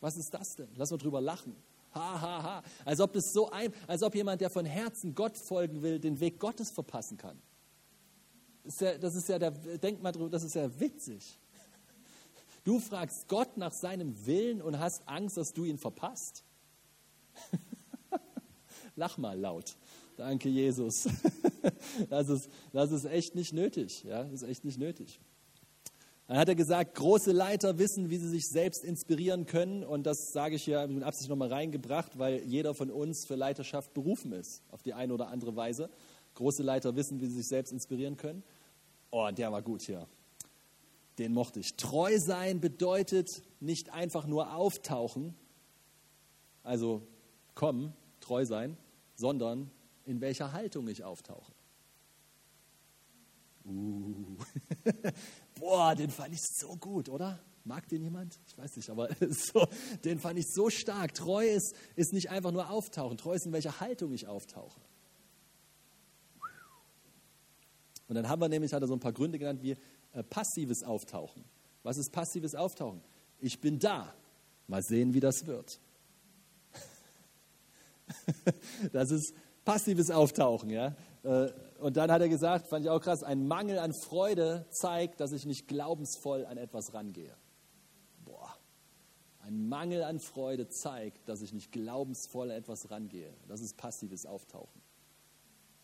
Was 0.00 0.16
ist 0.16 0.34
das 0.34 0.56
denn? 0.56 0.68
Lass 0.74 0.90
mal 0.90 0.96
drüber 0.96 1.20
lachen. 1.20 1.54
Ha, 1.94 2.20
ha, 2.20 2.42
ha. 2.42 2.62
Als 2.84 3.00
ob, 3.00 3.12
das 3.12 3.32
so 3.32 3.50
ein, 3.50 3.72
als 3.86 4.02
ob 4.02 4.14
jemand, 4.14 4.40
der 4.40 4.50
von 4.50 4.66
Herzen 4.66 5.14
Gott 5.14 5.36
folgen 5.36 5.82
will, 5.82 5.98
den 5.98 6.20
Weg 6.20 6.38
Gottes 6.38 6.70
verpassen 6.70 7.16
kann. 7.16 7.40
Das 8.64 8.74
ist 8.74 8.80
ja, 8.80 8.98
das 8.98 9.14
ist 9.14 9.28
ja 9.28 9.38
der, 9.38 9.50
denk 9.50 10.02
mal 10.02 10.12
drüber, 10.12 10.28
das 10.28 10.42
ist 10.42 10.54
ja 10.54 10.78
witzig. 10.78 11.38
Du 12.64 12.78
fragst 12.80 13.28
Gott 13.28 13.56
nach 13.56 13.72
seinem 13.72 14.26
Willen 14.26 14.60
und 14.60 14.78
hast 14.78 15.08
Angst, 15.08 15.38
dass 15.38 15.54
du 15.54 15.64
ihn 15.64 15.78
verpasst. 15.78 16.44
Lach 18.96 19.16
mal 19.16 19.38
laut. 19.38 19.76
Danke, 20.16 20.48
Jesus. 20.48 21.08
Das 22.08 22.28
ist, 22.28 22.48
das 22.72 22.92
ist 22.92 23.04
echt 23.04 23.34
nicht 23.34 23.52
nötig. 23.52 24.04
Ja, 24.04 24.22
das 24.22 24.42
ist 24.42 24.48
echt 24.48 24.64
nicht 24.64 24.78
nötig. 24.78 25.20
Dann 26.28 26.36
hat 26.36 26.48
er 26.50 26.54
gesagt, 26.54 26.94
große 26.94 27.32
Leiter 27.32 27.78
wissen, 27.78 28.10
wie 28.10 28.18
sie 28.18 28.28
sich 28.28 28.48
selbst 28.48 28.84
inspirieren 28.84 29.46
können. 29.46 29.82
Und 29.82 30.04
das 30.04 30.30
sage 30.30 30.56
ich 30.56 30.62
hier 30.62 30.86
mit 30.86 31.02
Absicht 31.02 31.30
nochmal 31.30 31.48
reingebracht, 31.48 32.18
weil 32.18 32.44
jeder 32.44 32.74
von 32.74 32.90
uns 32.90 33.26
für 33.26 33.34
Leiterschaft 33.34 33.94
berufen 33.94 34.32
ist, 34.32 34.62
auf 34.70 34.82
die 34.82 34.92
eine 34.92 35.14
oder 35.14 35.28
andere 35.28 35.56
Weise. 35.56 35.88
Große 36.34 36.62
Leiter 36.62 36.94
wissen, 36.96 37.22
wie 37.22 37.26
sie 37.26 37.36
sich 37.36 37.48
selbst 37.48 37.72
inspirieren 37.72 38.18
können. 38.18 38.42
Oh, 39.10 39.26
der 39.32 39.50
war 39.52 39.62
gut 39.62 39.80
hier. 39.80 40.06
Den 41.18 41.32
mochte 41.32 41.60
ich. 41.60 41.76
Treu 41.76 42.18
sein 42.18 42.60
bedeutet 42.60 43.42
nicht 43.58 43.90
einfach 43.94 44.26
nur 44.26 44.54
auftauchen, 44.54 45.34
also 46.62 47.06
kommen, 47.54 47.94
treu 48.20 48.44
sein, 48.44 48.76
sondern 49.14 49.70
in 50.04 50.20
welcher 50.20 50.52
Haltung 50.52 50.88
ich 50.88 51.04
auftauche. 51.04 51.52
Uh. 53.64 54.36
boah, 55.58 55.94
den 55.94 56.10
fand 56.10 56.34
ich 56.34 56.40
so 56.42 56.76
gut, 56.76 57.08
oder? 57.08 57.38
Mag 57.64 57.86
den 57.88 58.02
jemand? 58.02 58.38
Ich 58.46 58.56
weiß 58.56 58.76
nicht, 58.76 58.88
aber 58.88 59.08
so, 59.30 59.66
den 60.04 60.18
fand 60.18 60.38
ich 60.38 60.46
so 60.48 60.70
stark. 60.70 61.14
Treu 61.14 61.46
ist, 61.46 61.74
ist 61.96 62.12
nicht 62.12 62.30
einfach 62.30 62.50
nur 62.50 62.70
auftauchen. 62.70 63.18
Treu 63.18 63.34
ist, 63.34 63.46
in 63.46 63.52
welcher 63.52 63.80
Haltung 63.80 64.12
ich 64.12 64.26
auftauche. 64.26 64.80
Und 68.08 68.14
dann 68.14 68.28
haben 68.28 68.40
wir 68.40 68.48
nämlich, 68.48 68.72
hat 68.72 68.82
er 68.82 68.88
so 68.88 68.94
ein 68.94 69.00
paar 69.00 69.12
Gründe 69.12 69.38
genannt, 69.38 69.62
wie 69.62 69.76
äh, 70.12 70.22
passives 70.22 70.82
Auftauchen. 70.82 71.44
Was 71.82 71.98
ist 71.98 72.10
passives 72.10 72.54
Auftauchen? 72.54 73.02
Ich 73.38 73.60
bin 73.60 73.78
da. 73.78 74.14
Mal 74.66 74.82
sehen, 74.82 75.14
wie 75.14 75.20
das 75.20 75.46
wird. 75.46 75.78
das 78.92 79.10
ist 79.10 79.34
passives 79.64 80.10
Auftauchen, 80.10 80.70
ja. 80.70 80.96
Äh, 81.22 81.50
und 81.78 81.96
dann 81.96 82.10
hat 82.10 82.20
er 82.20 82.28
gesagt, 82.28 82.66
fand 82.66 82.84
ich 82.84 82.90
auch 82.90 83.00
krass, 83.00 83.22
ein 83.22 83.46
Mangel 83.46 83.78
an 83.78 83.92
Freude 83.92 84.66
zeigt, 84.70 85.20
dass 85.20 85.32
ich 85.32 85.46
nicht 85.46 85.68
glaubensvoll 85.68 86.44
an 86.44 86.58
etwas 86.58 86.92
rangehe. 86.92 87.34
Boah. 88.24 88.56
Ein 89.40 89.68
Mangel 89.68 90.02
an 90.02 90.18
Freude 90.18 90.68
zeigt, 90.68 91.28
dass 91.28 91.40
ich 91.40 91.52
nicht 91.52 91.70
glaubensvoll 91.70 92.50
an 92.50 92.56
etwas 92.56 92.90
rangehe. 92.90 93.32
Das 93.46 93.60
ist 93.60 93.76
passives 93.76 94.26
Auftauchen. 94.26 94.82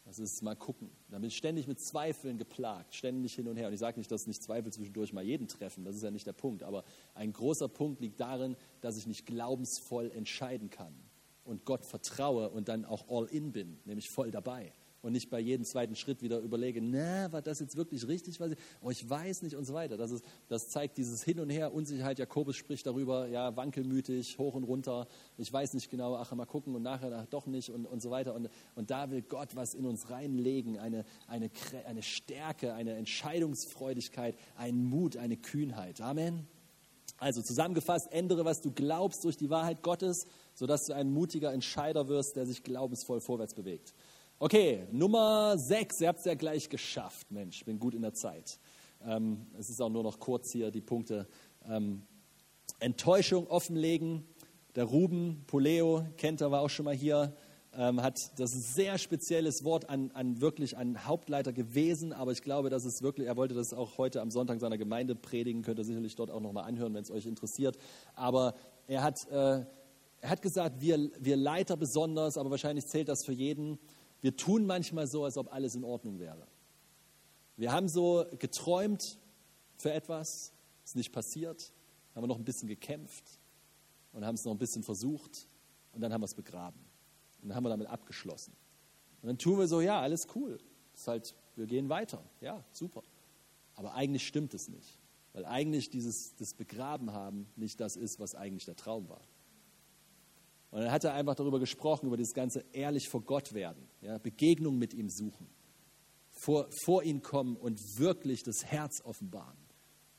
Das 0.05 0.18
ist 0.18 0.42
mal 0.42 0.57
gucken. 0.57 0.90
Da 1.11 1.18
bin 1.18 1.28
ich 1.28 1.36
ständig 1.36 1.66
mit 1.66 1.80
Zweifeln 1.80 2.36
geplagt, 2.36 2.95
ständig 2.95 3.34
hin 3.34 3.49
und 3.49 3.57
her. 3.57 3.68
Und 3.68 3.72
ich 3.72 3.80
sage 3.80 3.99
nicht, 3.99 4.11
dass 4.11 4.26
nicht 4.26 4.42
Zweifel 4.42 4.72
zwischendurch 4.72 5.12
mal 5.12 5.24
jeden 5.24 5.49
treffen, 5.49 5.84
das 5.84 5.97
ist 5.97 6.03
ja 6.03 6.11
nicht 6.11 6.26
der 6.26 6.34
Punkt. 6.34 6.64
Aber 6.64 6.84
ein 7.14 7.32
großer 7.32 7.68
Punkt 7.68 8.01
liegt 8.01 8.20
darin, 8.20 8.57
dass 8.80 8.97
ich 8.97 9.07
nicht 9.07 9.26
glaubensvoll 9.26 10.11
entscheiden 10.11 10.70
kann 10.70 10.95
und 11.45 11.64
Gott 11.64 11.86
vertraue 11.86 12.51
und 12.51 12.68
dann 12.68 12.84
auch 12.84 13.09
all 13.09 13.26
in 13.26 13.53
bin, 13.53 13.78
nämlich 13.84 14.11
voll 14.11 14.30
dabei 14.30 14.72
und 15.05 15.13
nicht 15.13 15.29
bei 15.29 15.39
jedem 15.39 15.67
zweiten 15.67 15.97
Schritt 15.97 16.23
wieder 16.23 16.39
überlege, 16.39 16.81
na, 16.81 17.31
war 17.31 17.43
das 17.43 17.61
jetzt 17.61 17.77
wirklich 17.77 18.09
richtig? 18.09 18.41
Was 18.41 18.53
ich, 18.53 18.59
oh, 18.81 18.91
ich 18.91 19.09
weiß 19.09 19.43
nicht 19.43 19.55
und 19.55 19.67
so 19.67 19.75
weiter. 19.75 19.99
Das, 19.99 20.11
ist, 20.11 20.25
das 20.49 20.71
zeigt 20.71 20.97
dieses 20.97 21.23
Hin 21.23 21.41
und 21.41 21.51
Her, 21.51 21.75
Unsicherheit. 21.75 22.19
Jakobus 22.19 22.57
spricht 22.57 22.87
darüber, 22.87 23.29
ja, 23.29 23.55
wankelmütig, 23.55 24.39
hoch 24.39 24.55
und 24.55 24.65
runter. 24.65 25.07
Ich 25.37 25.53
weiß 25.53 25.75
nicht 25.75 25.91
genau, 25.91 26.17
ach, 26.17 26.33
mal 26.33 26.47
gucken 26.47 26.75
und 26.75 26.83
nachher 26.83 27.13
ach, 27.13 27.27
doch 27.27 27.47
nicht 27.47 27.69
und, 27.69 27.85
und 27.85 28.01
so 28.01 28.11
weiter. 28.11 28.35
Und, 28.35 28.49
und 28.77 28.91
da 28.91 29.11
will 29.11 29.21
Gott 29.21 29.55
was 29.55 29.75
in 29.75 29.85
uns 29.85 30.09
reinlegen, 30.09 30.79
eine, 30.79 31.05
eine, 31.27 31.51
eine 31.87 32.03
Stärke, 32.03 32.73
eine 32.73 32.95
Entscheidungsfreudigkeit, 32.95 34.37
einen 34.57 34.87
Mut, 34.87 35.19
eine 35.19 35.37
Kühnheit. 35.37 36.01
Amen. 36.01 36.49
Also 37.19 37.43
zusammengefasst, 37.43 38.11
ändere, 38.11 38.45
was 38.45 38.61
du 38.61 38.73
glaubst 38.73 39.23
durch 39.25 39.37
die 39.37 39.51
Wahrheit 39.51 39.83
Gottes, 39.83 40.27
sodass 40.55 40.87
du 40.87 40.95
ein 40.95 41.13
mutiger 41.13 41.53
Entscheider 41.53 42.09
wirst, 42.09 42.37
der 42.37 42.47
sich 42.47 42.63
glaubensvoll 42.63 43.21
vorwärts 43.21 43.55
bewegt. 43.55 43.95
Okay, 44.41 44.89
Nummer 44.91 45.57
6, 45.57 46.01
ihr 46.01 46.09
habt 46.09 46.18
es 46.18 46.24
ja 46.24 46.35
gleich 46.35 46.68
geschafft. 46.68 47.30
Mensch, 47.30 47.59
ich 47.59 47.64
bin 47.64 47.78
gut 47.78 47.95
in 47.95 48.03
der 48.03 48.14
Zeit. 48.14 48.59
Ähm, 49.07 49.47
es 49.57 49.70
ist 49.70 49.80
auch 49.80 49.89
nur 49.89 50.03
noch 50.03 50.18
kurz 50.18 50.51
hier 50.51 50.72
die 50.72 50.80
Punkte. 50.80 51.28
Ähm, 51.68 52.03
Enttäuschung 52.80 53.47
offenlegen. 53.47 54.26
Der 54.74 54.85
Ruben 54.85 55.45
Poleo, 55.47 56.05
kennt 56.16 56.41
er, 56.41 56.51
war 56.51 56.62
auch 56.62 56.68
schon 56.68 56.85
mal 56.85 56.97
hier, 56.97 57.37
ähm, 57.76 58.03
hat 58.03 58.32
das 58.41 58.74
sehr 58.74 58.99
spezielles 58.99 59.62
Wort 59.62 59.89
an, 59.89 60.11
an 60.14 60.41
wirklich 60.41 60.76
einen 60.76 61.07
Hauptleiter 61.07 61.53
gewesen, 61.53 62.12
aber 62.12 62.32
ich 62.32 62.43
glaube, 62.43 62.70
dass 62.70 62.85
es 62.85 63.03
wirklich, 63.03 63.28
er 63.28 63.37
wollte 63.37 63.55
das 63.55 63.72
auch 63.72 63.99
heute 63.99 64.20
am 64.20 64.32
Sonntag 64.32 64.59
seiner 64.59 64.78
Gemeinde 64.78 65.14
predigen, 65.14 65.62
könnt 65.62 65.78
ihr 65.78 65.85
sicherlich 65.85 66.16
dort 66.16 66.32
auch 66.32 66.41
nochmal 66.41 66.64
anhören, 66.64 66.93
wenn 66.93 67.05
es 67.05 67.11
euch 67.12 67.26
interessiert. 67.26 67.78
Aber 68.16 68.55
er 68.89 69.05
hat, 69.05 69.28
äh, 69.30 69.64
er 70.20 70.30
hat 70.30 70.43
gesagt, 70.43 70.80
wir, 70.80 71.09
wir 71.20 71.37
Leiter 71.37 71.76
besonders, 71.76 72.37
aber 72.37 72.51
wahrscheinlich 72.51 72.87
zählt 72.89 73.09
das 73.09 73.24
für 73.24 73.32
jeden, 73.32 73.78
wir 74.25 74.39
tun 74.39 74.64
manchmal 74.64 75.07
so, 75.07 75.27
als 75.27 75.37
ob 75.37 75.53
alles 75.53 75.75
in 75.75 75.85
Ordnung 75.85 76.18
wäre. 76.18 76.49
Wir 77.59 77.72
haben 77.72 77.89
so 77.89 78.25
geträumt 78.39 79.18
für 79.77 79.93
etwas, 79.93 80.55
ist 80.83 80.97
nicht 80.97 81.12
passiert, 81.12 81.75
haben 82.14 82.22
wir 82.22 82.29
noch 82.29 82.39
ein 82.39 82.45
bisschen 82.47 82.66
gekämpft 82.66 83.39
und 84.12 84.25
haben 84.25 84.35
es 84.35 84.47
noch 84.47 84.53
ein 84.53 84.59
bisschen 84.59 84.83
versucht 84.83 85.47
und 85.93 86.01
dann 86.01 86.11
haben 86.11 86.22
wir 86.22 86.25
es 86.25 86.33
begraben. 86.33 86.81
Und 87.43 87.51
dann 87.51 87.57
haben 87.57 87.64
wir 87.64 87.68
damit 87.68 87.87
abgeschlossen. 87.87 88.55
Und 89.20 89.29
dann 89.29 89.37
tun 89.37 89.59
wir 89.59 89.68
so, 89.68 89.83
ja, 89.83 90.01
alles 90.01 90.27
cool. 90.35 90.59
Ist 90.95 91.07
halt, 91.07 91.35
wir 91.55 91.66
gehen 91.66 91.91
weiter. 91.91 92.25
Ja, 92.41 92.64
super. 92.72 93.03
Aber 93.75 93.93
eigentlich 93.93 94.27
stimmt 94.27 94.55
es 94.55 94.68
nicht. 94.68 94.99
Weil 95.35 95.45
eigentlich 95.45 95.91
dieses 95.91 96.35
das 96.37 96.55
Begraben 96.55 97.12
haben 97.12 97.47
nicht 97.57 97.79
das 97.79 97.95
ist, 97.95 98.18
was 98.20 98.35
eigentlich 98.35 98.64
der 98.64 98.77
Traum 98.77 99.07
war. 99.11 99.20
Und 100.75 100.81
dann 100.81 100.91
hat 100.91 101.05
er 101.05 101.14
einfach 101.14 101.37
darüber 101.37 101.61
gesprochen, 101.61 102.09
über 102.09 102.16
das 102.16 102.35
ganze 102.35 102.64
ehrlich 102.72 103.09
vor 103.09 103.22
Gott 103.22 103.55
werden, 103.55 103.87
ja, 104.01 104.18
Begegnung 104.18 104.77
mit 104.77 104.93
ihm 104.93 105.09
suchen, 105.09 105.47
vor, 106.33 106.66
vor 106.72 107.05
ihn 107.05 107.22
kommen 107.22 107.57
und 107.57 108.01
wirklich 108.01 108.43
das 108.43 108.64
Herz 108.64 109.01
offenbaren. 109.05 109.57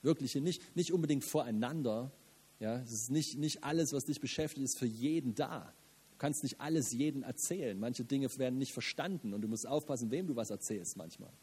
Wirkliche, 0.01 0.39
nicht, 0.39 0.61
nicht 0.73 0.93
unbedingt 0.93 1.25
voreinander. 1.25 2.13
Ja, 2.61 2.77
es 2.77 2.93
ist 2.93 3.11
nicht, 3.11 3.37
nicht 3.37 3.65
alles, 3.65 3.91
was 3.91 4.05
dich 4.05 4.21
beschäftigt, 4.21 4.63
ist 4.63 4.79
für 4.79 4.85
jeden 4.85 5.35
da. 5.35 5.73
Du 6.11 6.17
kannst 6.19 6.41
nicht 6.41 6.61
alles 6.61 6.93
jedem 6.93 7.23
erzählen. 7.23 7.77
Manche 7.77 8.05
Dinge 8.05 8.29
werden 8.37 8.57
nicht 8.57 8.71
verstanden 8.71 9.33
und 9.33 9.41
du 9.41 9.49
musst 9.49 9.67
aufpassen, 9.67 10.09
wem 10.09 10.25
du 10.25 10.37
was 10.37 10.51
erzählst 10.51 10.95
manchmal. 10.95 11.33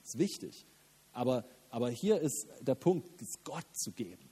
Das 0.00 0.14
ist 0.14 0.18
wichtig. 0.18 0.64
Aber, 1.12 1.44
aber 1.68 1.90
hier 1.90 2.22
ist 2.22 2.48
der 2.62 2.74
Punkt, 2.74 3.20
es 3.20 3.44
Gott 3.44 3.66
zu 3.76 3.92
geben. 3.92 4.30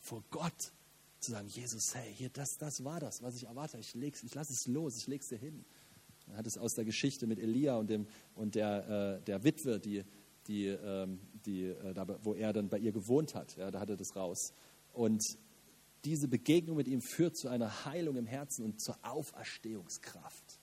Vor 0.00 0.24
Gott 0.32 0.72
zu 1.20 1.32
sagen, 1.32 1.48
Jesus, 1.48 1.94
hey, 1.94 2.12
hier, 2.14 2.30
das, 2.30 2.58
das 2.58 2.84
war 2.84 3.00
das, 3.00 3.22
was 3.22 3.34
ich 3.36 3.44
erwarte. 3.44 3.78
Ich, 3.78 3.94
ich 3.94 4.34
lasse 4.34 4.52
es 4.52 4.66
los, 4.66 4.96
ich 4.96 5.06
lege 5.06 5.22
es 5.22 5.28
dir 5.28 5.38
hin. 5.38 5.64
Er 6.30 6.38
hat 6.38 6.46
es 6.46 6.58
aus 6.58 6.74
der 6.74 6.84
Geschichte 6.84 7.26
mit 7.26 7.38
Elia 7.38 7.76
und, 7.76 7.88
dem, 7.88 8.06
und 8.34 8.54
der, 8.54 9.18
äh, 9.18 9.24
der 9.24 9.44
Witwe, 9.44 9.80
die, 9.80 10.04
die, 10.46 10.66
ähm, 10.66 11.20
die, 11.46 11.64
äh, 11.64 11.94
da, 11.94 12.06
wo 12.22 12.34
er 12.34 12.52
dann 12.52 12.68
bei 12.68 12.78
ihr 12.78 12.92
gewohnt 12.92 13.34
hat. 13.34 13.56
Ja, 13.56 13.70
da 13.70 13.80
hat 13.80 13.90
er 13.90 13.96
das 13.96 14.14
raus. 14.16 14.52
Und 14.92 15.22
diese 16.04 16.28
Begegnung 16.28 16.76
mit 16.76 16.88
ihm 16.88 17.02
führt 17.02 17.36
zu 17.36 17.48
einer 17.48 17.84
Heilung 17.84 18.16
im 18.16 18.26
Herzen 18.26 18.64
und 18.64 18.80
zur 18.80 18.96
Auferstehungskraft. 19.02 20.60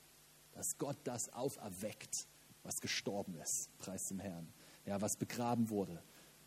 Dass 0.54 0.78
Gott 0.78 0.98
das 1.04 1.34
auferweckt, 1.34 2.28
was 2.64 2.80
gestorben 2.80 3.36
ist, 3.36 3.70
preis 3.80 4.08
dem 4.08 4.20
Herrn. 4.20 4.48
Ja, 4.86 5.02
was 5.02 5.18
begraben 5.18 5.70
wurde. 5.70 6.02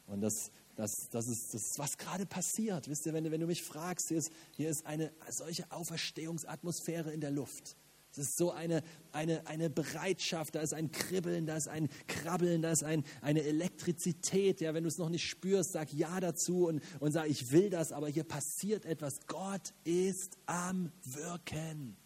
Und 0.06 0.20
das, 0.20 0.50
das, 0.78 1.08
das, 1.08 1.26
ist, 1.26 1.54
das 1.54 1.70
ist, 1.70 1.78
was 1.80 1.98
gerade 1.98 2.24
passiert. 2.24 2.88
Wisst 2.88 3.04
ihr, 3.04 3.12
wenn, 3.12 3.24
du, 3.24 3.32
wenn 3.32 3.40
du 3.40 3.48
mich 3.48 3.64
fragst, 3.64 4.08
hier 4.08 4.18
ist, 4.18 4.32
hier 4.52 4.70
ist 4.70 4.86
eine 4.86 5.12
solche 5.28 5.68
Auferstehungsatmosphäre 5.72 7.12
in 7.12 7.20
der 7.20 7.32
Luft. 7.32 7.76
Es 8.12 8.18
ist 8.18 8.36
so 8.36 8.52
eine, 8.52 8.84
eine, 9.10 9.44
eine 9.48 9.70
Bereitschaft, 9.70 10.54
da 10.54 10.60
ist 10.60 10.74
ein 10.74 10.92
Kribbeln, 10.92 11.46
da 11.46 11.56
ist 11.56 11.66
ein 11.66 11.88
Krabbeln, 12.06 12.62
da 12.62 12.70
ist 12.70 12.84
ein, 12.84 13.02
eine 13.22 13.42
Elektrizität. 13.42 14.60
Ja, 14.60 14.72
wenn 14.72 14.84
du 14.84 14.88
es 14.88 14.98
noch 14.98 15.08
nicht 15.08 15.28
spürst, 15.28 15.72
sag 15.72 15.92
Ja 15.92 16.20
dazu 16.20 16.68
und, 16.68 16.80
und 17.00 17.10
sag, 17.10 17.28
ich 17.28 17.50
will 17.50 17.70
das, 17.70 17.90
aber 17.90 18.08
hier 18.08 18.22
passiert 18.22 18.84
etwas. 18.84 19.26
Gott 19.26 19.74
ist 19.82 20.38
am 20.46 20.92
Wirken. 21.02 21.96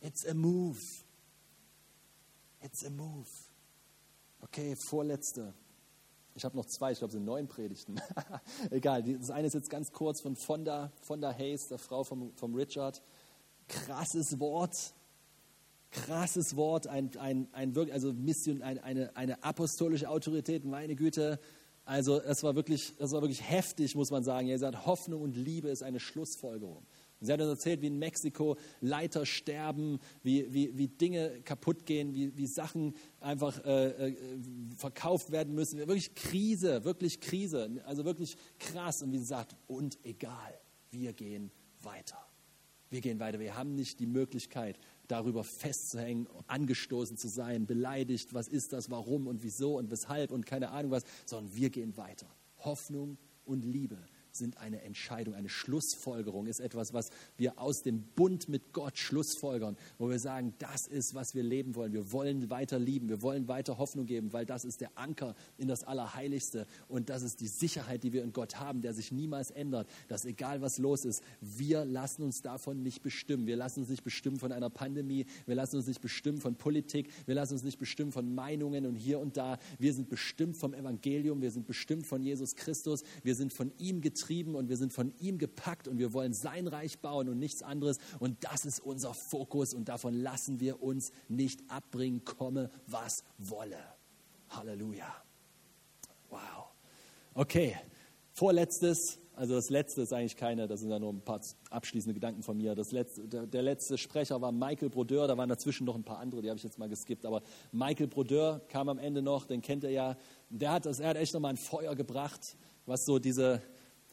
It's 0.00 0.24
a 0.24 0.34
move. 0.34 0.78
It's 2.62 2.84
a 2.84 2.90
move. 2.90 3.28
Okay, 4.40 4.76
vorletzte. 4.76 5.52
Ich 6.40 6.44
habe 6.46 6.56
noch 6.56 6.64
zwei, 6.64 6.92
ich 6.92 6.98
glaube, 6.98 7.10
es 7.10 7.16
sind 7.16 7.26
neun 7.26 7.48
Predigten. 7.48 8.00
Egal, 8.70 9.02
das 9.02 9.28
eine 9.28 9.46
ist 9.46 9.52
jetzt 9.52 9.68
ganz 9.68 9.92
kurz 9.92 10.22
von 10.22 10.36
Fonda, 10.36 10.90
Fonda 11.02 11.34
Hayes, 11.36 11.68
der 11.68 11.76
Frau 11.76 12.02
vom, 12.02 12.32
vom 12.34 12.54
Richard. 12.54 13.02
Krasses 13.68 14.40
Wort, 14.40 14.94
krasses 15.90 16.56
Wort, 16.56 16.86
ein, 16.86 17.10
ein, 17.18 17.46
ein, 17.52 17.76
also 17.92 18.14
Mission, 18.14 18.62
ein, 18.62 18.78
eine, 18.78 19.14
eine 19.18 19.44
apostolische 19.44 20.08
Autorität, 20.08 20.64
meine 20.64 20.96
Güte. 20.96 21.38
Also 21.84 22.22
es 22.22 22.42
war 22.42 22.54
wirklich, 22.54 22.94
das 22.96 23.12
war 23.12 23.20
wirklich 23.20 23.46
heftig, 23.46 23.94
muss 23.94 24.10
man 24.10 24.24
sagen. 24.24 24.48
Er 24.48 24.58
sagt, 24.58 24.86
Hoffnung 24.86 25.20
und 25.20 25.36
Liebe 25.36 25.68
ist 25.68 25.82
eine 25.82 26.00
Schlussfolgerung. 26.00 26.86
Sie 27.20 27.32
hat 27.32 27.40
uns 27.40 27.50
erzählt, 27.50 27.82
wie 27.82 27.88
in 27.88 27.98
Mexiko 27.98 28.56
Leiter 28.80 29.26
sterben, 29.26 30.00
wie, 30.22 30.52
wie, 30.52 30.76
wie 30.78 30.88
Dinge 30.88 31.42
kaputt 31.42 31.84
gehen, 31.84 32.14
wie, 32.14 32.36
wie 32.36 32.46
Sachen 32.46 32.94
einfach 33.20 33.62
äh, 33.64 34.08
äh, 34.08 34.16
verkauft 34.76 35.30
werden 35.30 35.54
müssen. 35.54 35.78
Wirklich 35.78 36.14
Krise, 36.14 36.84
wirklich 36.84 37.20
Krise. 37.20 37.82
Also 37.84 38.06
wirklich 38.06 38.36
krass. 38.58 39.02
Und 39.02 39.12
wie 39.12 39.18
sie 39.18 39.24
sagt, 39.24 39.54
und 39.66 39.98
egal, 40.02 40.58
wir 40.90 41.12
gehen 41.12 41.50
weiter. 41.82 42.18
Wir 42.88 43.02
gehen 43.02 43.20
weiter. 43.20 43.38
Wir 43.38 43.54
haben 43.54 43.74
nicht 43.74 44.00
die 44.00 44.06
Möglichkeit, 44.06 44.78
darüber 45.06 45.44
festzuhängen, 45.44 46.26
angestoßen 46.46 47.16
zu 47.16 47.28
sein, 47.28 47.66
beleidigt, 47.66 48.32
was 48.32 48.48
ist 48.48 48.72
das, 48.72 48.90
warum 48.90 49.26
und 49.26 49.42
wieso 49.42 49.76
und 49.76 49.90
weshalb 49.90 50.30
und 50.30 50.46
keine 50.46 50.70
Ahnung 50.70 50.90
was, 50.90 51.04
sondern 51.26 51.54
wir 51.54 51.70
gehen 51.70 51.96
weiter. 51.96 52.26
Hoffnung 52.58 53.18
und 53.44 53.64
Liebe 53.64 53.98
sind 54.32 54.58
eine 54.58 54.82
Entscheidung, 54.82 55.34
eine 55.34 55.48
Schlussfolgerung, 55.48 56.46
ist 56.46 56.60
etwas, 56.60 56.92
was 56.92 57.10
wir 57.36 57.58
aus 57.58 57.82
dem 57.82 58.02
Bund 58.02 58.48
mit 58.48 58.72
Gott 58.72 58.98
schlussfolgern, 58.98 59.76
wo 59.98 60.08
wir 60.08 60.18
sagen, 60.18 60.54
das 60.58 60.86
ist, 60.86 61.14
was 61.14 61.34
wir 61.34 61.42
leben 61.42 61.74
wollen. 61.74 61.92
Wir 61.92 62.12
wollen 62.12 62.50
weiter 62.50 62.78
lieben, 62.78 63.08
wir 63.08 63.22
wollen 63.22 63.48
weiter 63.48 63.78
Hoffnung 63.78 64.06
geben, 64.06 64.32
weil 64.32 64.46
das 64.46 64.64
ist 64.64 64.80
der 64.80 64.90
Anker 64.96 65.34
in 65.58 65.68
das 65.68 65.84
Allerheiligste 65.84 66.66
und 66.88 67.08
das 67.08 67.22
ist 67.22 67.40
die 67.40 67.48
Sicherheit, 67.48 68.04
die 68.04 68.12
wir 68.12 68.22
in 68.22 68.32
Gott 68.32 68.56
haben, 68.56 68.82
der 68.82 68.94
sich 68.94 69.12
niemals 69.12 69.50
ändert, 69.50 69.88
dass 70.08 70.24
egal 70.24 70.60
was 70.60 70.78
los 70.78 71.04
ist, 71.04 71.22
wir 71.40 71.84
lassen 71.84 72.22
uns 72.22 72.42
davon 72.42 72.82
nicht 72.82 73.02
bestimmen. 73.02 73.46
Wir 73.46 73.56
lassen 73.56 73.80
uns 73.80 73.88
nicht 73.88 74.04
bestimmen 74.04 74.38
von 74.38 74.52
einer 74.52 74.70
Pandemie, 74.70 75.26
wir 75.46 75.54
lassen 75.54 75.76
uns 75.76 75.86
nicht 75.86 76.00
bestimmen 76.00 76.40
von 76.40 76.54
Politik, 76.54 77.10
wir 77.26 77.34
lassen 77.34 77.54
uns 77.54 77.62
nicht 77.62 77.78
bestimmen 77.78 78.12
von 78.12 78.34
Meinungen 78.34 78.86
und 78.86 78.94
hier 78.94 79.18
und 79.18 79.36
da. 79.36 79.58
Wir 79.78 79.92
sind 79.92 80.08
bestimmt 80.08 80.56
vom 80.56 80.74
Evangelium, 80.74 81.42
wir 81.42 81.50
sind 81.50 81.66
bestimmt 81.66 82.06
von 82.06 82.22
Jesus 82.22 82.54
Christus, 82.54 83.02
wir 83.22 83.34
sind 83.34 83.52
von 83.52 83.72
ihm 83.78 84.00
getrieben 84.00 84.19
getrieben 84.20 84.54
und 84.54 84.68
wir 84.68 84.76
sind 84.76 84.92
von 84.92 85.12
ihm 85.18 85.38
gepackt 85.38 85.88
und 85.88 85.98
wir 85.98 86.12
wollen 86.12 86.34
sein 86.34 86.68
Reich 86.68 86.98
bauen 86.98 87.28
und 87.28 87.38
nichts 87.38 87.62
anderes. 87.62 87.98
Und 88.18 88.44
das 88.44 88.64
ist 88.64 88.80
unser 88.80 89.14
Fokus 89.14 89.74
und 89.74 89.88
davon 89.88 90.14
lassen 90.14 90.60
wir 90.60 90.82
uns 90.82 91.12
nicht 91.28 91.60
abbringen, 91.68 92.24
komme 92.24 92.70
was 92.86 93.24
wolle. 93.38 93.78
Halleluja. 94.50 95.14
Wow. 96.28 96.68
Okay, 97.34 97.76
vorletztes, 98.32 99.18
also 99.34 99.54
das 99.54 99.70
letzte 99.70 100.02
ist 100.02 100.12
eigentlich 100.12 100.36
keine, 100.36 100.66
das 100.66 100.80
sind 100.80 100.90
ja 100.90 100.98
nur 100.98 101.12
ein 101.12 101.22
paar 101.22 101.40
abschließende 101.70 102.14
Gedanken 102.14 102.42
von 102.42 102.56
mir. 102.56 102.74
Das 102.74 102.92
letzte, 102.92 103.26
der, 103.26 103.62
letzte 103.62 103.96
Sprecher 103.96 104.40
war 104.40 104.52
Michael 104.52 104.90
Brodeur, 104.90 105.28
da 105.28 105.36
waren 105.38 105.48
dazwischen 105.48 105.86
noch 105.86 105.94
ein 105.94 106.04
paar 106.04 106.18
andere, 106.18 106.42
die 106.42 106.50
habe 106.50 106.58
ich 106.58 106.64
jetzt 106.64 106.78
mal 106.78 106.88
geskippt, 106.88 107.24
aber 107.24 107.42
Michael 107.72 108.08
Brodeur 108.08 108.60
kam 108.68 108.88
am 108.88 108.98
Ende 108.98 109.22
noch, 109.22 109.46
den 109.46 109.62
kennt 109.62 109.84
ihr 109.84 109.90
ja. 109.90 110.16
Der 110.50 110.72
hat, 110.72 110.86
er 110.86 111.08
hat 111.08 111.16
echt 111.16 111.32
nochmal 111.32 111.52
ein 111.52 111.56
Feuer 111.56 111.94
gebracht, 111.94 112.56
was 112.86 113.04
so 113.04 113.18
diese, 113.18 113.62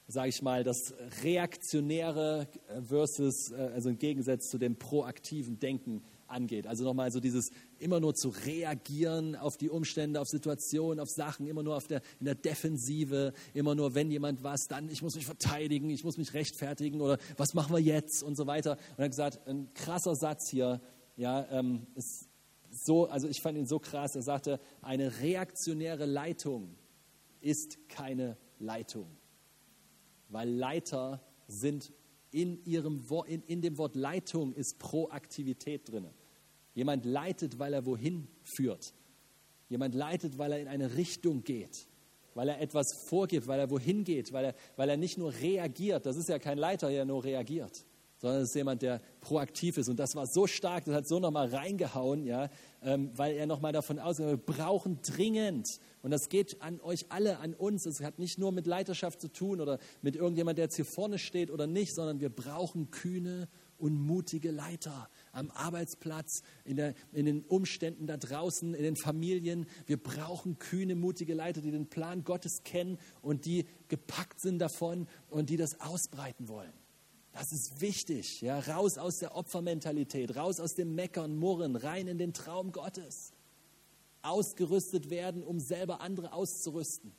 sage 0.07 0.29
ich 0.29 0.41
mal, 0.41 0.63
das 0.63 0.93
reaktionäre 1.23 2.47
versus, 2.87 3.51
äh, 3.51 3.55
also 3.73 3.89
im 3.89 3.99
Gegensatz 3.99 4.49
zu 4.49 4.57
dem 4.57 4.77
proaktiven 4.77 5.59
Denken 5.59 6.03
angeht. 6.27 6.67
Also 6.67 6.83
nochmal 6.83 7.11
so 7.11 7.19
dieses 7.19 7.51
immer 7.79 7.99
nur 7.99 8.15
zu 8.15 8.29
reagieren 8.29 9.35
auf 9.35 9.57
die 9.57 9.69
Umstände, 9.69 10.19
auf 10.21 10.27
Situationen, 10.27 10.99
auf 10.99 11.09
Sachen, 11.09 11.47
immer 11.47 11.63
nur 11.63 11.75
auf 11.75 11.87
der, 11.87 12.01
in 12.19 12.25
der 12.25 12.35
Defensive, 12.35 13.33
immer 13.53 13.75
nur, 13.75 13.95
wenn 13.95 14.09
jemand 14.09 14.43
was, 14.43 14.67
dann 14.67 14.89
ich 14.89 15.01
muss 15.01 15.15
mich 15.15 15.25
verteidigen, 15.25 15.89
ich 15.89 16.03
muss 16.03 16.17
mich 16.17 16.33
rechtfertigen 16.33 17.01
oder 17.01 17.17
was 17.35 17.53
machen 17.53 17.73
wir 17.73 17.81
jetzt 17.81 18.23
und 18.23 18.35
so 18.35 18.47
weiter. 18.47 18.71
Und 18.71 18.99
er 18.99 19.05
hat 19.05 19.11
gesagt, 19.11 19.47
ein 19.47 19.73
krasser 19.73 20.15
Satz 20.15 20.49
hier, 20.49 20.81
ja, 21.15 21.47
ähm, 21.51 21.87
es 21.95 22.27
so, 22.69 23.07
also 23.07 23.27
ich 23.27 23.41
fand 23.41 23.57
ihn 23.57 23.65
so 23.65 23.79
krass. 23.79 24.15
Er 24.15 24.21
sagte, 24.21 24.59
eine 24.81 25.19
reaktionäre 25.21 26.05
Leitung 26.05 26.75
ist 27.41 27.89
keine 27.89 28.37
Leitung, 28.59 29.16
weil 30.30 30.49
Leiter 30.49 31.21
sind 31.47 31.91
in, 32.32 32.63
ihrem, 32.65 33.03
in, 33.28 33.41
in 33.43 33.61
dem 33.61 33.78
Wort 33.78 33.95
Leitung 33.95 34.53
ist 34.53 34.80
Proaktivität 34.80 35.89
drin. 35.89 36.07
Jemand 36.73 37.05
leitet, 37.05 37.57
weil 37.57 37.73
er 37.73 37.86
wohin 37.86 38.28
führt. 38.43 38.93
Jemand 39.69 39.95
leitet, 39.95 40.38
weil 40.38 40.51
er 40.51 40.59
in 40.59 40.67
eine 40.67 40.95
Richtung 40.95 41.43
geht, 41.43 41.88
weil 42.36 42.49
er 42.49 42.61
etwas 42.61 42.86
vorgibt, 43.07 43.47
weil 43.47 43.59
er 43.59 43.69
wohin 43.71 44.03
geht, 44.03 44.32
weil 44.32 44.45
er, 44.45 44.55
weil 44.75 44.89
er 44.89 44.97
nicht 44.97 45.17
nur 45.17 45.34
reagiert. 45.34 46.05
Das 46.05 46.17
ist 46.17 46.30
ja 46.30 46.38
kein 46.38 46.57
Leiter, 46.57 46.89
der 46.89 47.05
nur 47.05 47.23
reagiert 47.23 47.86
sondern 48.18 48.41
es 48.41 48.49
ist 48.49 48.55
jemand, 48.55 48.82
der 48.82 49.01
proaktiv 49.22 49.78
ist. 49.78 49.89
Und 49.89 49.97
das 49.97 50.15
war 50.15 50.26
so 50.26 50.47
stark, 50.47 50.86
das 50.86 50.95
hat 50.95 51.07
so 51.07 51.20
nochmal 51.20 51.47
reingehauen, 51.47 52.26
ja, 52.26 52.49
ähm, 52.82 53.11
weil 53.15 53.36
er 53.36 53.45
nochmal 53.45 53.74
davon 53.74 53.99
ausgeht, 53.99 54.28
wir 54.28 54.38
brauchen 54.38 54.99
dringend, 55.01 55.68
und 56.01 56.11
das 56.11 56.30
geht 56.30 56.61
an 56.61 56.80
euch 56.82 57.07
alle, 57.09 57.39
an 57.39 57.53
uns, 57.53 57.86
es 57.86 58.01
hat 58.01 58.18
nicht 58.20 58.38
nur 58.38 58.51
mit 58.51 58.65
Leiterschaft 58.65 59.20
zu 59.20 59.28
tun 59.28 59.59
oder 59.59 59.80
mit 60.01 60.15
irgendjemand, 60.15 60.57
der 60.57 60.65
jetzt 60.65 60.76
hier 60.76 60.86
vorne 60.86 61.20
steht 61.20 61.51
oder 61.51 61.68
nicht, 61.68 61.93
sondern 61.93 62.20
wir 62.20 62.30
brauchen 62.30 62.91
kühne 62.91 63.49
und 63.78 63.93
mutige 63.99 64.51
Leiter 64.51 65.09
am 65.32 65.51
Arbeitsplatz, 65.51 66.41
in, 66.65 66.78
der, 66.78 66.93
in 67.11 67.26
den 67.26 67.43
Umständen 67.43 68.07
da 68.07 68.18
draußen, 68.18 68.74
in 68.74 68.84
den 68.84 68.95
Familien. 68.95 69.68
Wir 69.86 70.01
brauchen 70.01 70.57
kühne, 70.59 70.95
mutige 70.95 71.34
Leiter, 71.34 71.61
die 71.61 71.72
den 71.72 71.88
Plan 71.88 72.24
Gottes 72.24 72.63
kennen 72.63 72.97
und 73.22 73.45
die 73.45 73.65
gepackt 73.88 74.39
sind 74.39 74.59
davon 74.59 75.07
und 75.30 75.49
die 75.49 75.57
das 75.57 75.80
ausbreiten 75.80 76.47
wollen. 76.47 76.74
Das 77.38 77.51
ist 77.51 77.81
wichtig. 77.81 78.41
Ja? 78.41 78.57
Raus 78.59 78.97
aus 78.97 79.19
der 79.19 79.35
Opfermentalität, 79.35 80.35
raus 80.35 80.59
aus 80.59 80.73
dem 80.73 80.95
Meckern, 80.95 81.38
Murren, 81.38 81.75
rein 81.75 82.07
in 82.07 82.17
den 82.17 82.33
Traum 82.33 82.71
Gottes. 82.71 83.31
Ausgerüstet 84.23 85.11
werden, 85.11 85.43
um 85.43 85.59
selber 85.59 86.01
andere 86.01 86.33
auszurüsten. 86.33 87.13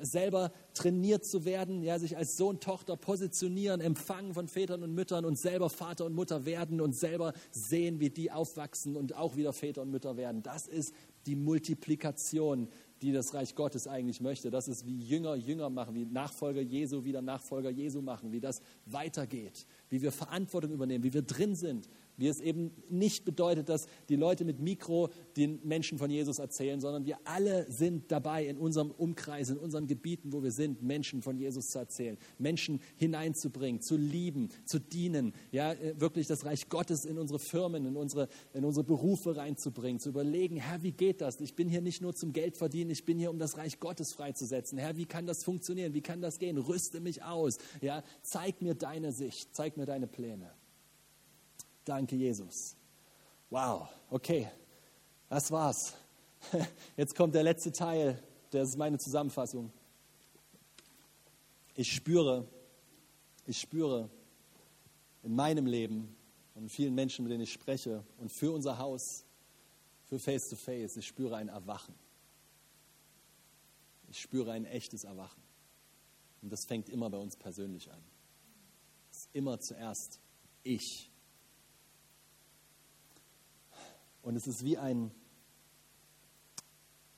Selber 0.00 0.52
trainiert 0.74 1.24
zu 1.24 1.44
werden, 1.44 1.82
ja, 1.82 1.98
sich 1.98 2.16
als 2.16 2.36
Sohn, 2.36 2.60
Tochter 2.60 2.96
positionieren, 2.96 3.80
empfangen 3.80 4.32
von 4.34 4.48
Vätern 4.48 4.82
und 4.82 4.94
Müttern 4.94 5.24
und 5.24 5.36
selber 5.36 5.70
Vater 5.70 6.04
und 6.04 6.14
Mutter 6.14 6.44
werden 6.44 6.80
und 6.80 6.92
selber 6.92 7.32
sehen, 7.50 7.98
wie 7.98 8.10
die 8.10 8.30
aufwachsen 8.30 8.96
und 8.96 9.16
auch 9.16 9.34
wieder 9.34 9.52
Väter 9.52 9.82
und 9.82 9.90
Mütter 9.90 10.16
werden. 10.16 10.42
Das 10.42 10.68
ist 10.68 10.94
die 11.24 11.36
Multiplikation 11.36 12.68
die 13.02 13.12
das 13.12 13.34
Reich 13.34 13.54
Gottes 13.54 13.86
eigentlich 13.86 14.20
möchte. 14.20 14.50
Das 14.50 14.68
ist 14.68 14.86
wie 14.86 14.98
Jünger 14.98 15.34
Jünger 15.34 15.68
machen, 15.70 15.94
wie 15.94 16.06
Nachfolger 16.06 16.60
Jesu 16.60 17.04
wieder 17.04 17.22
Nachfolger 17.22 17.70
Jesu 17.70 18.00
machen, 18.00 18.32
wie 18.32 18.40
das 18.40 18.62
weitergeht, 18.86 19.66
wie 19.90 20.00
wir 20.00 20.12
Verantwortung 20.12 20.72
übernehmen, 20.72 21.04
wie 21.04 21.12
wir 21.12 21.22
drin 21.22 21.54
sind, 21.54 21.88
wie 22.16 22.28
es 22.28 22.40
eben 22.40 22.70
nicht 22.88 23.24
bedeutet, 23.24 23.68
dass 23.68 23.86
die 24.08 24.16
Leute 24.16 24.44
mit 24.44 24.60
Mikro 24.60 25.10
den 25.36 25.60
Menschen 25.64 25.98
von 25.98 26.10
Jesus 26.10 26.38
erzählen, 26.38 26.80
sondern 26.80 27.06
wir 27.06 27.18
alle 27.24 27.70
sind 27.70 28.10
dabei, 28.10 28.46
in 28.46 28.58
unserem 28.58 28.90
Umkreis, 28.90 29.50
in 29.50 29.58
unseren 29.58 29.86
Gebieten, 29.86 30.32
wo 30.32 30.42
wir 30.42 30.52
sind, 30.52 30.82
Menschen 30.82 31.22
von 31.22 31.38
Jesus 31.38 31.68
zu 31.68 31.78
erzählen, 31.78 32.16
Menschen 32.38 32.80
hineinzubringen, 32.96 33.80
zu 33.80 33.96
lieben, 33.96 34.48
zu 34.64 34.78
dienen, 34.78 35.32
ja, 35.52 35.72
äh, 35.72 36.00
wirklich 36.00 36.26
das 36.26 36.44
Reich 36.44 36.68
Gottes 36.68 37.04
in 37.04 37.18
unsere 37.18 37.38
Firmen, 37.38 37.86
in 37.86 37.96
unsere, 37.96 38.28
in 38.52 38.64
unsere 38.64 38.84
Berufe 38.84 39.36
reinzubringen, 39.36 40.00
zu 40.00 40.08
überlegen, 40.08 40.56
Herr, 40.56 40.82
wie 40.82 40.92
geht 40.92 41.20
das? 41.20 41.40
Ich 41.40 41.54
bin 41.54 41.68
hier 41.68 41.80
nicht 41.80 42.02
nur 42.02 42.14
zum 42.14 42.32
Geld 42.32 42.56
verdienen, 42.56 42.90
ich 42.90 43.04
bin 43.04 43.18
hier, 43.18 43.30
um 43.30 43.38
das 43.38 43.56
Reich 43.58 43.80
Gottes 43.80 44.12
freizusetzen. 44.12 44.78
Herr, 44.78 44.96
wie 44.96 45.06
kann 45.06 45.26
das 45.26 45.44
funktionieren? 45.44 45.94
Wie 45.94 46.02
kann 46.02 46.20
das 46.20 46.38
gehen? 46.38 46.58
Rüste 46.58 47.00
mich 47.00 47.22
aus. 47.22 47.58
Ja, 47.80 48.02
zeig 48.22 48.62
mir 48.62 48.74
deine 48.74 49.12
Sicht, 49.12 49.54
zeig 49.54 49.76
mir 49.76 49.86
deine 49.86 50.06
Pläne. 50.06 50.50
Danke, 51.86 52.16
Jesus. 52.16 52.76
Wow, 53.48 53.88
okay, 54.10 54.50
das 55.28 55.52
war's. 55.52 55.94
Jetzt 56.96 57.14
kommt 57.14 57.32
der 57.32 57.44
letzte 57.44 57.70
Teil, 57.70 58.20
das 58.50 58.70
ist 58.70 58.76
meine 58.76 58.98
Zusammenfassung. 58.98 59.72
Ich 61.76 61.92
spüre, 61.92 62.44
ich 63.46 63.60
spüre 63.60 64.10
in 65.22 65.36
meinem 65.36 65.66
Leben 65.66 66.16
und 66.56 66.70
vielen 66.70 66.94
Menschen, 66.94 67.22
mit 67.22 67.30
denen 67.30 67.44
ich 67.44 67.52
spreche 67.52 68.04
und 68.18 68.32
für 68.32 68.50
unser 68.50 68.78
Haus, 68.78 69.24
für 70.06 70.18
Face 70.18 70.48
to 70.48 70.56
Face, 70.56 70.96
ich 70.96 71.06
spüre 71.06 71.36
ein 71.36 71.48
Erwachen. 71.48 71.94
Ich 74.08 74.20
spüre 74.20 74.50
ein 74.50 74.64
echtes 74.64 75.04
Erwachen. 75.04 75.42
Und 76.42 76.50
das 76.50 76.64
fängt 76.64 76.88
immer 76.88 77.10
bei 77.10 77.18
uns 77.18 77.36
persönlich 77.36 77.92
an. 77.92 78.02
Es 79.12 79.18
ist 79.18 79.28
immer 79.34 79.60
zuerst 79.60 80.20
ich 80.64 81.12
Und 84.26 84.34
es 84.34 84.48
ist 84.48 84.64
wie 84.64 84.76
ein, 84.76 85.12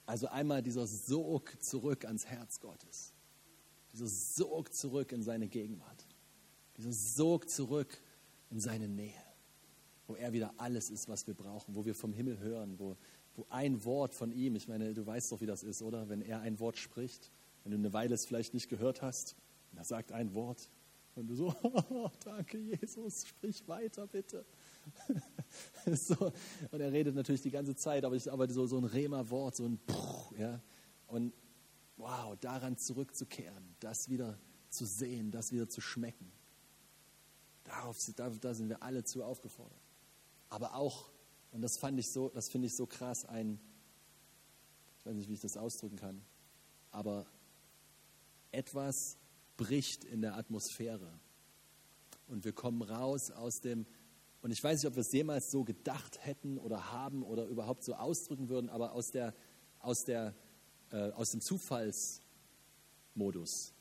also 0.04 0.28
einmal 0.28 0.62
dieser 0.62 0.86
Sog 0.86 1.56
zurück 1.59 2.04
ans 2.04 2.26
Herz 2.26 2.61
Gottes. 2.61 3.14
Dieser 3.94 4.09
Sog 4.09 4.74
zurück 4.74 5.11
in 5.12 5.22
seine 5.22 5.48
Gegenwart. 5.48 6.06
Dieser 6.76 6.92
Sog 6.92 7.48
zurück 7.48 7.98
in 8.50 8.61
seine 8.61 8.88
Nähe. 8.88 9.24
Wo 10.06 10.16
er 10.16 10.34
wieder 10.34 10.52
alles 10.59 10.90
ist, 10.90 11.09
was 11.09 11.26
wir 11.26 11.32
brauchen. 11.32 11.74
Wo 11.74 11.86
wir 11.86 11.94
vom 11.94 12.12
Himmel 12.12 12.40
hören. 12.40 12.78
Wo, 12.78 12.94
wo 13.36 13.46
ein 13.48 13.82
Wort 13.86 14.12
von 14.12 14.30
ihm, 14.30 14.54
ich 14.54 14.68
meine, 14.68 14.92
du 14.92 15.06
weißt 15.06 15.32
doch, 15.32 15.40
wie 15.40 15.46
das 15.46 15.62
ist, 15.62 15.80
oder? 15.80 16.11
Wenn 16.11 16.20
er 16.20 16.42
ein 16.42 16.61
Wort 16.61 16.76
spricht, 16.76 17.32
wenn 17.64 17.72
du 17.72 17.78
eine 17.78 17.94
Weile 17.94 18.14
es 18.14 18.26
vielleicht 18.26 18.52
nicht 18.52 18.68
gehört 18.68 19.00
hast, 19.00 19.34
und 19.72 19.78
er 19.78 19.84
sagt 19.84 20.12
ein 20.12 20.34
Wort. 20.34 20.68
Und 21.14 21.28
du 21.28 21.34
so, 21.34 21.54
oh, 21.62 22.11
danke 22.22 22.59
Jesus, 22.59 23.26
sprich 23.26 23.66
weiter 23.66 24.06
bitte. 24.06 24.44
so, 25.86 26.32
und 26.70 26.80
er 26.80 26.93
redet 26.93 27.14
natürlich 27.14 27.43
die 27.43 27.51
ganze 27.51 27.74
Zeit, 27.74 28.05
aber, 28.05 28.16
ich, 28.16 28.30
aber 28.30 28.49
so, 28.51 28.66
so 28.66 28.78
ein 28.78 28.84
Rema-Wort, 28.84 29.57
so 29.57 29.64
ein 29.64 29.78
Puh, 29.78 30.34
ja. 30.39 30.61
Und 31.07 31.32
wow, 31.97 32.36
daran 32.41 32.76
zurückzukehren, 32.76 33.74
das 33.80 34.09
wieder 34.09 34.39
zu 34.70 34.84
sehen, 34.84 35.30
das 35.30 35.53
wieder 35.53 35.68
zu 35.68 35.80
schmecken. 35.80 36.30
Darauf, 37.64 37.99
da, 38.16 38.30
da 38.30 38.55
sind 38.55 38.68
wir 38.68 38.82
alle 38.82 39.05
zu 39.05 39.24
aufgefordert. 39.24 39.80
Aber 40.49 40.74
auch, 40.74 41.11
und 41.53 41.62
das 41.62 41.76
fand 41.76 41.99
ich 41.99 42.11
so, 42.11 42.28
das 42.30 42.49
finde 42.49 42.66
ich 42.66 42.76
so 42.76 42.86
krass, 42.86 43.24
ein, 43.24 43.61
ich 44.99 45.07
weiß 45.07 45.14
nicht, 45.14 45.28
wie 45.28 45.34
ich 45.34 45.41
das 45.41 45.57
ausdrücken 45.57 45.97
kann, 45.97 46.22
aber 46.91 47.26
etwas 48.51 49.18
bricht 49.57 50.05
in 50.05 50.22
der 50.22 50.36
Atmosphäre. 50.36 51.18
Und 52.26 52.45
wir 52.45 52.53
kommen 52.53 52.82
raus 52.82 53.30
aus 53.30 53.61
dem 53.61 53.86
und 54.41 54.53
ich 54.53 54.62
weiß 54.62 54.78
nicht, 54.78 54.86
ob 54.89 54.95
wir 54.95 55.01
es 55.01 55.11
jemals 55.12 55.51
so 55.51 55.64
gedacht 55.64 56.24
hätten 56.24 56.59
oder 56.59 56.93
haben 56.93 57.24
oder 57.24 57.47
überhaupt 57.47 57.82
so 57.84 57.95
ausdrücken 57.95 58.49
würden, 58.49 58.70
aber 58.70 58.93
aus, 58.93 59.11
der, 59.11 59.34
aus, 59.80 60.05
der, 60.05 60.36
äh, 60.91 61.11
aus 61.11 61.30
dem 61.30 61.41
Zufallsmodus. 61.41 63.74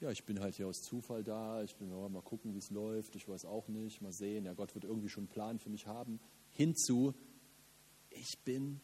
Ja, 0.00 0.10
ich 0.10 0.24
bin 0.24 0.40
halt 0.40 0.56
hier 0.56 0.68
aus 0.68 0.82
Zufall 0.82 1.24
da, 1.24 1.62
ich 1.62 1.74
bin 1.76 1.90
oh, 1.92 2.06
mal 2.08 2.22
gucken, 2.22 2.54
wie 2.54 2.58
es 2.58 2.70
läuft, 2.70 3.16
ich 3.16 3.26
weiß 3.26 3.46
auch 3.46 3.66
nicht, 3.68 4.00
mal 4.00 4.12
sehen, 4.12 4.44
ja, 4.44 4.54
Gott 4.54 4.74
wird 4.74 4.84
irgendwie 4.84 5.08
schon 5.08 5.24
einen 5.24 5.30
Plan 5.30 5.58
für 5.58 5.70
mich 5.70 5.86
haben. 5.86 6.20
Hinzu, 6.50 7.14
ich 8.10 8.38
bin 8.44 8.80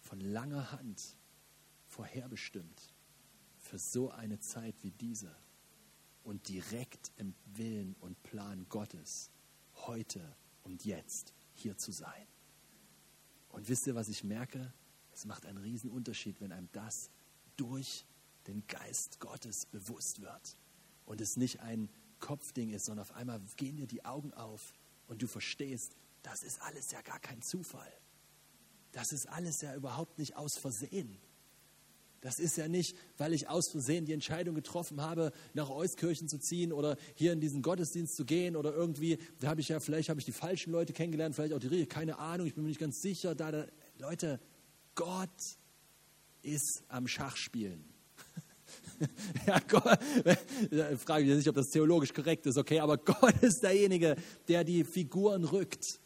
von 0.00 0.20
langer 0.20 0.70
Hand 0.70 1.16
vorherbestimmt 1.86 2.94
für 3.56 3.78
so 3.78 4.10
eine 4.10 4.38
Zeit 4.38 4.76
wie 4.82 4.90
diese 4.90 5.34
und 6.22 6.48
direkt 6.48 7.10
im 7.16 7.34
Willen 7.46 7.96
und 8.00 8.22
Plan 8.22 8.66
Gottes 8.68 9.30
heute 9.86 10.36
und 10.62 10.84
jetzt 10.84 11.34
hier 11.54 11.76
zu 11.76 11.92
sein. 11.92 12.26
Und 13.48 13.68
wisst 13.68 13.86
ihr, 13.86 13.94
was 13.94 14.08
ich 14.08 14.24
merke? 14.24 14.72
Es 15.12 15.24
macht 15.24 15.46
einen 15.46 15.58
riesen 15.58 15.90
Unterschied, 15.90 16.40
wenn 16.40 16.52
einem 16.52 16.68
das 16.72 17.10
durch 17.56 18.06
den 18.46 18.66
Geist 18.66 19.20
Gottes 19.20 19.66
bewusst 19.66 20.20
wird 20.20 20.56
und 21.06 21.20
es 21.20 21.36
nicht 21.36 21.60
ein 21.60 21.90
Kopfding 22.20 22.70
ist, 22.70 22.86
sondern 22.86 23.02
auf 23.02 23.12
einmal 23.14 23.40
gehen 23.56 23.76
dir 23.76 23.86
die 23.86 24.04
Augen 24.04 24.32
auf 24.34 24.74
und 25.06 25.22
du 25.22 25.26
verstehst, 25.26 25.96
das 26.22 26.42
ist 26.42 26.60
alles 26.62 26.90
ja 26.90 27.00
gar 27.02 27.20
kein 27.20 27.42
Zufall. 27.42 27.92
Das 28.92 29.12
ist 29.12 29.28
alles 29.28 29.60
ja 29.60 29.74
überhaupt 29.74 30.18
nicht 30.18 30.36
aus 30.36 30.58
Versehen. 30.58 31.18
Das 32.20 32.40
ist 32.40 32.56
ja 32.56 32.66
nicht, 32.66 32.96
weil 33.16 33.32
ich 33.32 33.48
aus 33.48 33.68
Versehen 33.68 34.04
die 34.04 34.12
Entscheidung 34.12 34.54
getroffen 34.54 35.00
habe, 35.00 35.32
nach 35.54 35.70
Euskirchen 35.70 36.28
zu 36.28 36.38
ziehen 36.38 36.72
oder 36.72 36.96
hier 37.14 37.32
in 37.32 37.40
diesen 37.40 37.62
Gottesdienst 37.62 38.16
zu 38.16 38.24
gehen 38.24 38.56
oder 38.56 38.74
irgendwie, 38.74 39.18
da 39.38 39.48
habe 39.48 39.60
ich 39.60 39.68
ja, 39.68 39.78
vielleicht 39.78 40.08
habe 40.08 40.18
ich 40.18 40.26
die 40.26 40.32
falschen 40.32 40.72
Leute 40.72 40.92
kennengelernt, 40.92 41.36
vielleicht 41.36 41.54
auch 41.54 41.60
die, 41.60 41.86
keine 41.86 42.18
Ahnung, 42.18 42.46
ich 42.46 42.54
bin 42.54 42.64
mir 42.64 42.70
nicht 42.70 42.80
ganz 42.80 43.00
sicher. 43.00 43.36
Da, 43.36 43.52
da, 43.52 43.66
Leute, 43.98 44.40
Gott 44.96 45.28
ist 46.42 46.82
am 46.88 47.06
Schachspielen. 47.06 47.84
ja, 49.46 49.60
Gott, 49.68 49.98
ich 50.70 51.00
frage 51.00 51.24
mich 51.24 51.36
nicht, 51.36 51.48
ob 51.48 51.54
das 51.54 51.70
theologisch 51.70 52.12
korrekt 52.12 52.46
ist, 52.46 52.58
okay, 52.58 52.80
aber 52.80 52.98
Gott 52.98 53.40
ist 53.42 53.62
derjenige, 53.62 54.16
der 54.48 54.64
die 54.64 54.82
Figuren 54.82 55.44
rückt. 55.44 56.00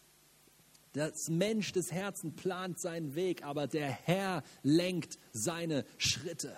Das 0.92 1.28
Mensch 1.28 1.72
des 1.72 1.90
Herzens 1.90 2.34
plant 2.36 2.78
seinen 2.78 3.14
Weg, 3.14 3.44
aber 3.44 3.66
der 3.66 3.90
Herr 3.90 4.42
lenkt 4.62 5.18
seine 5.32 5.84
Schritte. 5.96 6.56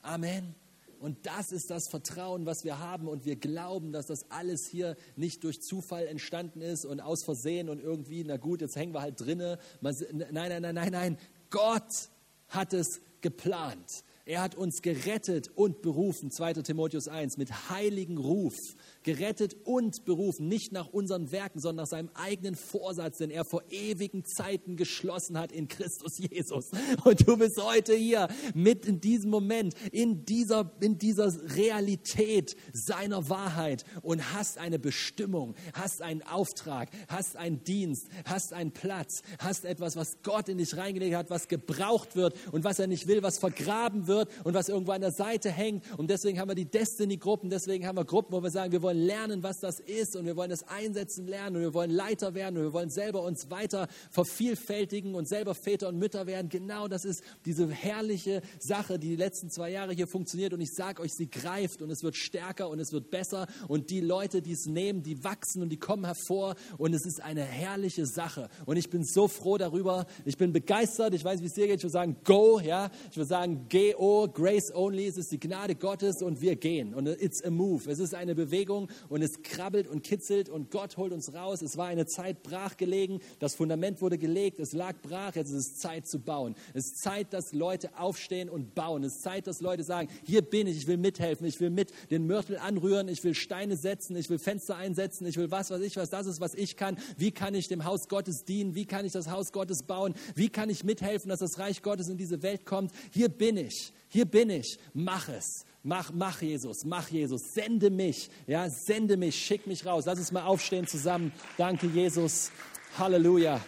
Amen. 0.00 0.54
Und 0.98 1.26
das 1.26 1.52
ist 1.52 1.70
das 1.70 1.88
Vertrauen, 1.88 2.46
was 2.46 2.64
wir 2.64 2.78
haben. 2.78 3.08
Und 3.08 3.26
wir 3.26 3.36
glauben, 3.36 3.92
dass 3.92 4.06
das 4.06 4.30
alles 4.30 4.66
hier 4.66 4.96
nicht 5.16 5.44
durch 5.44 5.60
Zufall 5.60 6.06
entstanden 6.06 6.62
ist 6.62 6.86
und 6.86 7.00
aus 7.02 7.22
Versehen 7.22 7.68
und 7.68 7.78
irgendwie, 7.78 8.24
na 8.24 8.38
gut, 8.38 8.62
jetzt 8.62 8.76
hängen 8.76 8.94
wir 8.94 9.02
halt 9.02 9.20
drinne. 9.20 9.58
Nein, 9.82 9.94
nein, 10.30 10.62
nein, 10.62 10.74
nein, 10.74 10.92
nein. 10.92 11.18
Gott 11.50 12.08
hat 12.48 12.72
es 12.72 13.02
geplant. 13.20 14.04
Er 14.24 14.40
hat 14.40 14.54
uns 14.54 14.80
gerettet 14.80 15.50
und 15.54 15.82
berufen, 15.82 16.30
2. 16.30 16.54
Timotheus 16.54 17.08
1, 17.08 17.36
mit 17.36 17.68
heiligen 17.68 18.16
Ruf 18.16 18.56
gerettet 19.04 19.56
und 19.64 20.04
berufen, 20.04 20.48
nicht 20.48 20.72
nach 20.72 20.88
unseren 20.88 21.30
Werken, 21.30 21.60
sondern 21.60 21.84
nach 21.84 21.90
seinem 21.90 22.10
eigenen 22.14 22.56
Vorsatz, 22.56 23.18
den 23.18 23.30
er 23.30 23.44
vor 23.44 23.62
ewigen 23.70 24.24
Zeiten 24.24 24.76
geschlossen 24.76 25.38
hat 25.38 25.52
in 25.52 25.68
Christus 25.68 26.18
Jesus. 26.18 26.70
Und 27.04 27.28
du 27.28 27.36
bist 27.36 27.62
heute 27.62 27.94
hier, 27.94 28.28
mit 28.54 28.86
in 28.86 29.00
diesem 29.00 29.30
Moment, 29.30 29.74
in 29.92 30.24
dieser, 30.24 30.72
in 30.80 30.98
dieser 30.98 31.32
Realität 31.54 32.56
seiner 32.72 33.28
Wahrheit 33.28 33.84
und 34.02 34.34
hast 34.34 34.58
eine 34.58 34.78
Bestimmung, 34.78 35.54
hast 35.74 36.02
einen 36.02 36.22
Auftrag, 36.22 36.88
hast 37.08 37.36
einen 37.36 37.62
Dienst, 37.62 38.08
hast 38.24 38.52
einen 38.52 38.72
Platz, 38.72 39.22
hast 39.38 39.64
etwas, 39.64 39.96
was 39.96 40.22
Gott 40.22 40.48
in 40.48 40.58
dich 40.58 40.76
reingelegt 40.76 41.14
hat, 41.14 41.30
was 41.30 41.48
gebraucht 41.48 42.16
wird 42.16 42.34
und 42.52 42.64
was 42.64 42.78
er 42.78 42.86
nicht 42.86 43.06
will, 43.06 43.22
was 43.22 43.38
vergraben 43.38 44.06
wird 44.06 44.30
und 44.44 44.54
was 44.54 44.68
irgendwo 44.68 44.92
an 44.92 45.02
der 45.02 45.12
Seite 45.12 45.50
hängt. 45.50 45.84
Und 45.98 46.10
deswegen 46.10 46.40
haben 46.40 46.48
wir 46.48 46.54
die 46.54 46.70
Destiny-Gruppen, 46.70 47.50
deswegen 47.50 47.86
haben 47.86 47.98
wir 47.98 48.04
Gruppen, 48.04 48.32
wo 48.32 48.42
wir 48.42 48.50
sagen, 48.50 48.72
wir 48.72 48.82
wollen 48.82 48.93
wollen 48.94 49.06
lernen, 49.06 49.42
was 49.42 49.60
das 49.60 49.80
ist 49.80 50.16
und 50.16 50.24
wir 50.24 50.36
wollen 50.36 50.50
das 50.50 50.66
einsetzen 50.68 51.26
lernen 51.26 51.56
und 51.56 51.62
wir 51.62 51.74
wollen 51.74 51.90
Leiter 51.90 52.34
werden 52.34 52.56
und 52.56 52.64
wir 52.64 52.72
wollen 52.72 52.90
selber 52.90 53.22
uns 53.22 53.50
weiter 53.50 53.88
vervielfältigen 54.10 55.14
und 55.14 55.28
selber 55.28 55.54
Väter 55.54 55.88
und 55.88 55.98
Mütter 55.98 56.26
werden. 56.26 56.48
Genau 56.48 56.88
das 56.88 57.04
ist 57.04 57.22
diese 57.44 57.68
herrliche 57.68 58.42
Sache, 58.58 58.98
die 58.98 59.08
die 59.08 59.16
letzten 59.16 59.50
zwei 59.50 59.70
Jahre 59.70 59.92
hier 59.92 60.06
funktioniert 60.06 60.52
und 60.52 60.60
ich 60.60 60.72
sage 60.72 61.02
euch, 61.02 61.14
sie 61.14 61.28
greift 61.28 61.82
und 61.82 61.90
es 61.90 62.02
wird 62.02 62.16
stärker 62.16 62.68
und 62.68 62.78
es 62.78 62.92
wird 62.92 63.10
besser 63.10 63.46
und 63.68 63.90
die 63.90 64.00
Leute, 64.00 64.42
die 64.42 64.52
es 64.52 64.66
nehmen, 64.66 65.02
die 65.02 65.24
wachsen 65.24 65.62
und 65.62 65.70
die 65.70 65.78
kommen 65.78 66.04
hervor 66.04 66.54
und 66.78 66.94
es 66.94 67.06
ist 67.06 67.20
eine 67.20 67.42
herrliche 67.42 68.06
Sache 68.06 68.48
und 68.66 68.76
ich 68.76 68.90
bin 68.90 69.04
so 69.04 69.28
froh 69.28 69.58
darüber. 69.58 70.06
Ich 70.24 70.36
bin 70.36 70.52
begeistert. 70.52 71.14
Ich 71.14 71.24
weiß, 71.24 71.40
wie 71.42 71.46
es 71.46 71.54
dir 71.54 71.66
geht. 71.66 71.76
Ich 71.76 71.82
würde 71.82 71.92
sagen, 71.92 72.16
go, 72.24 72.60
ja. 72.60 72.90
Ich 73.10 73.16
würde 73.16 73.28
sagen, 73.28 73.66
G-O, 73.68 74.28
Grace 74.28 74.74
only. 74.74 75.06
Es 75.06 75.16
ist 75.16 75.32
die 75.32 75.40
Gnade 75.40 75.74
Gottes 75.74 76.22
und 76.22 76.40
wir 76.40 76.56
gehen 76.56 76.94
und 76.94 77.06
it's 77.06 77.42
a 77.42 77.50
move. 77.50 77.90
Es 77.90 77.98
ist 77.98 78.14
eine 78.14 78.34
Bewegung 78.34 78.83
Bewegung 78.84 78.88
und 79.08 79.22
es 79.22 79.42
krabbelt 79.42 79.86
und 79.86 80.02
kitzelt 80.02 80.48
und 80.48 80.70
Gott 80.70 80.96
holt 80.96 81.12
uns 81.12 81.34
raus. 81.34 81.62
Es 81.62 81.76
war 81.76 81.86
eine 81.86 82.06
Zeit 82.06 82.42
brach 82.42 82.76
gelegen, 82.76 83.20
das 83.38 83.54
Fundament 83.54 84.00
wurde 84.00 84.18
gelegt, 84.18 84.60
es 84.60 84.72
lag 84.72 84.96
brach, 85.02 85.34
jetzt 85.34 85.50
ist 85.50 85.72
es 85.72 85.78
Zeit 85.78 86.06
zu 86.06 86.18
bauen. 86.18 86.54
Es 86.72 86.86
ist 86.86 87.02
Zeit, 87.02 87.32
dass 87.32 87.52
Leute 87.52 87.98
aufstehen 87.98 88.48
und 88.48 88.74
bauen. 88.74 89.04
Es 89.04 89.16
ist 89.16 89.22
Zeit, 89.22 89.46
dass 89.46 89.60
Leute 89.60 89.84
sagen, 89.84 90.08
hier 90.24 90.42
bin 90.42 90.66
ich, 90.66 90.76
ich 90.76 90.86
will 90.86 90.96
mithelfen, 90.96 91.46
ich 91.46 91.60
will 91.60 91.70
mit 91.70 91.92
den 92.10 92.26
Mörtel 92.26 92.58
anrühren, 92.58 93.08
ich 93.08 93.22
will 93.24 93.34
Steine 93.34 93.76
setzen, 93.76 94.16
ich 94.16 94.30
will 94.30 94.38
Fenster 94.38 94.76
einsetzen, 94.76 95.26
ich 95.26 95.36
will 95.36 95.50
was, 95.50 95.70
was 95.70 95.80
ich 95.80 95.96
was, 95.96 96.10
das 96.10 96.26
ist, 96.26 96.40
was 96.40 96.54
ich 96.54 96.76
kann. 96.76 96.96
Wie 97.16 97.30
kann 97.30 97.54
ich 97.54 97.68
dem 97.68 97.84
Haus 97.84 98.08
Gottes 98.08 98.44
dienen? 98.44 98.74
Wie 98.74 98.86
kann 98.86 99.04
ich 99.04 99.12
das 99.12 99.30
Haus 99.30 99.52
Gottes 99.52 99.82
bauen? 99.82 100.14
Wie 100.34 100.48
kann 100.48 100.70
ich 100.70 100.84
mithelfen, 100.84 101.28
dass 101.28 101.40
das 101.40 101.58
Reich 101.58 101.82
Gottes 101.82 102.08
in 102.08 102.16
diese 102.16 102.42
Welt 102.42 102.66
kommt? 102.66 102.92
Hier 103.12 103.28
bin 103.28 103.56
ich, 103.56 103.92
hier 104.08 104.24
bin 104.24 104.50
ich, 104.50 104.78
mach 104.92 105.28
es. 105.28 105.64
Mach, 105.86 106.10
mach 106.14 106.40
Jesus, 106.40 106.82
mach 106.86 107.10
Jesus, 107.10 107.52
sende 107.52 107.90
mich, 107.90 108.30
ja, 108.46 108.70
sende 108.70 109.18
mich, 109.18 109.36
schick 109.36 109.66
mich 109.66 109.84
raus. 109.84 110.04
Lass 110.06 110.18
uns 110.18 110.32
mal 110.32 110.44
aufstehen 110.44 110.86
zusammen. 110.86 111.30
Danke, 111.58 111.86
Jesus. 111.88 112.50
Halleluja. 112.96 113.60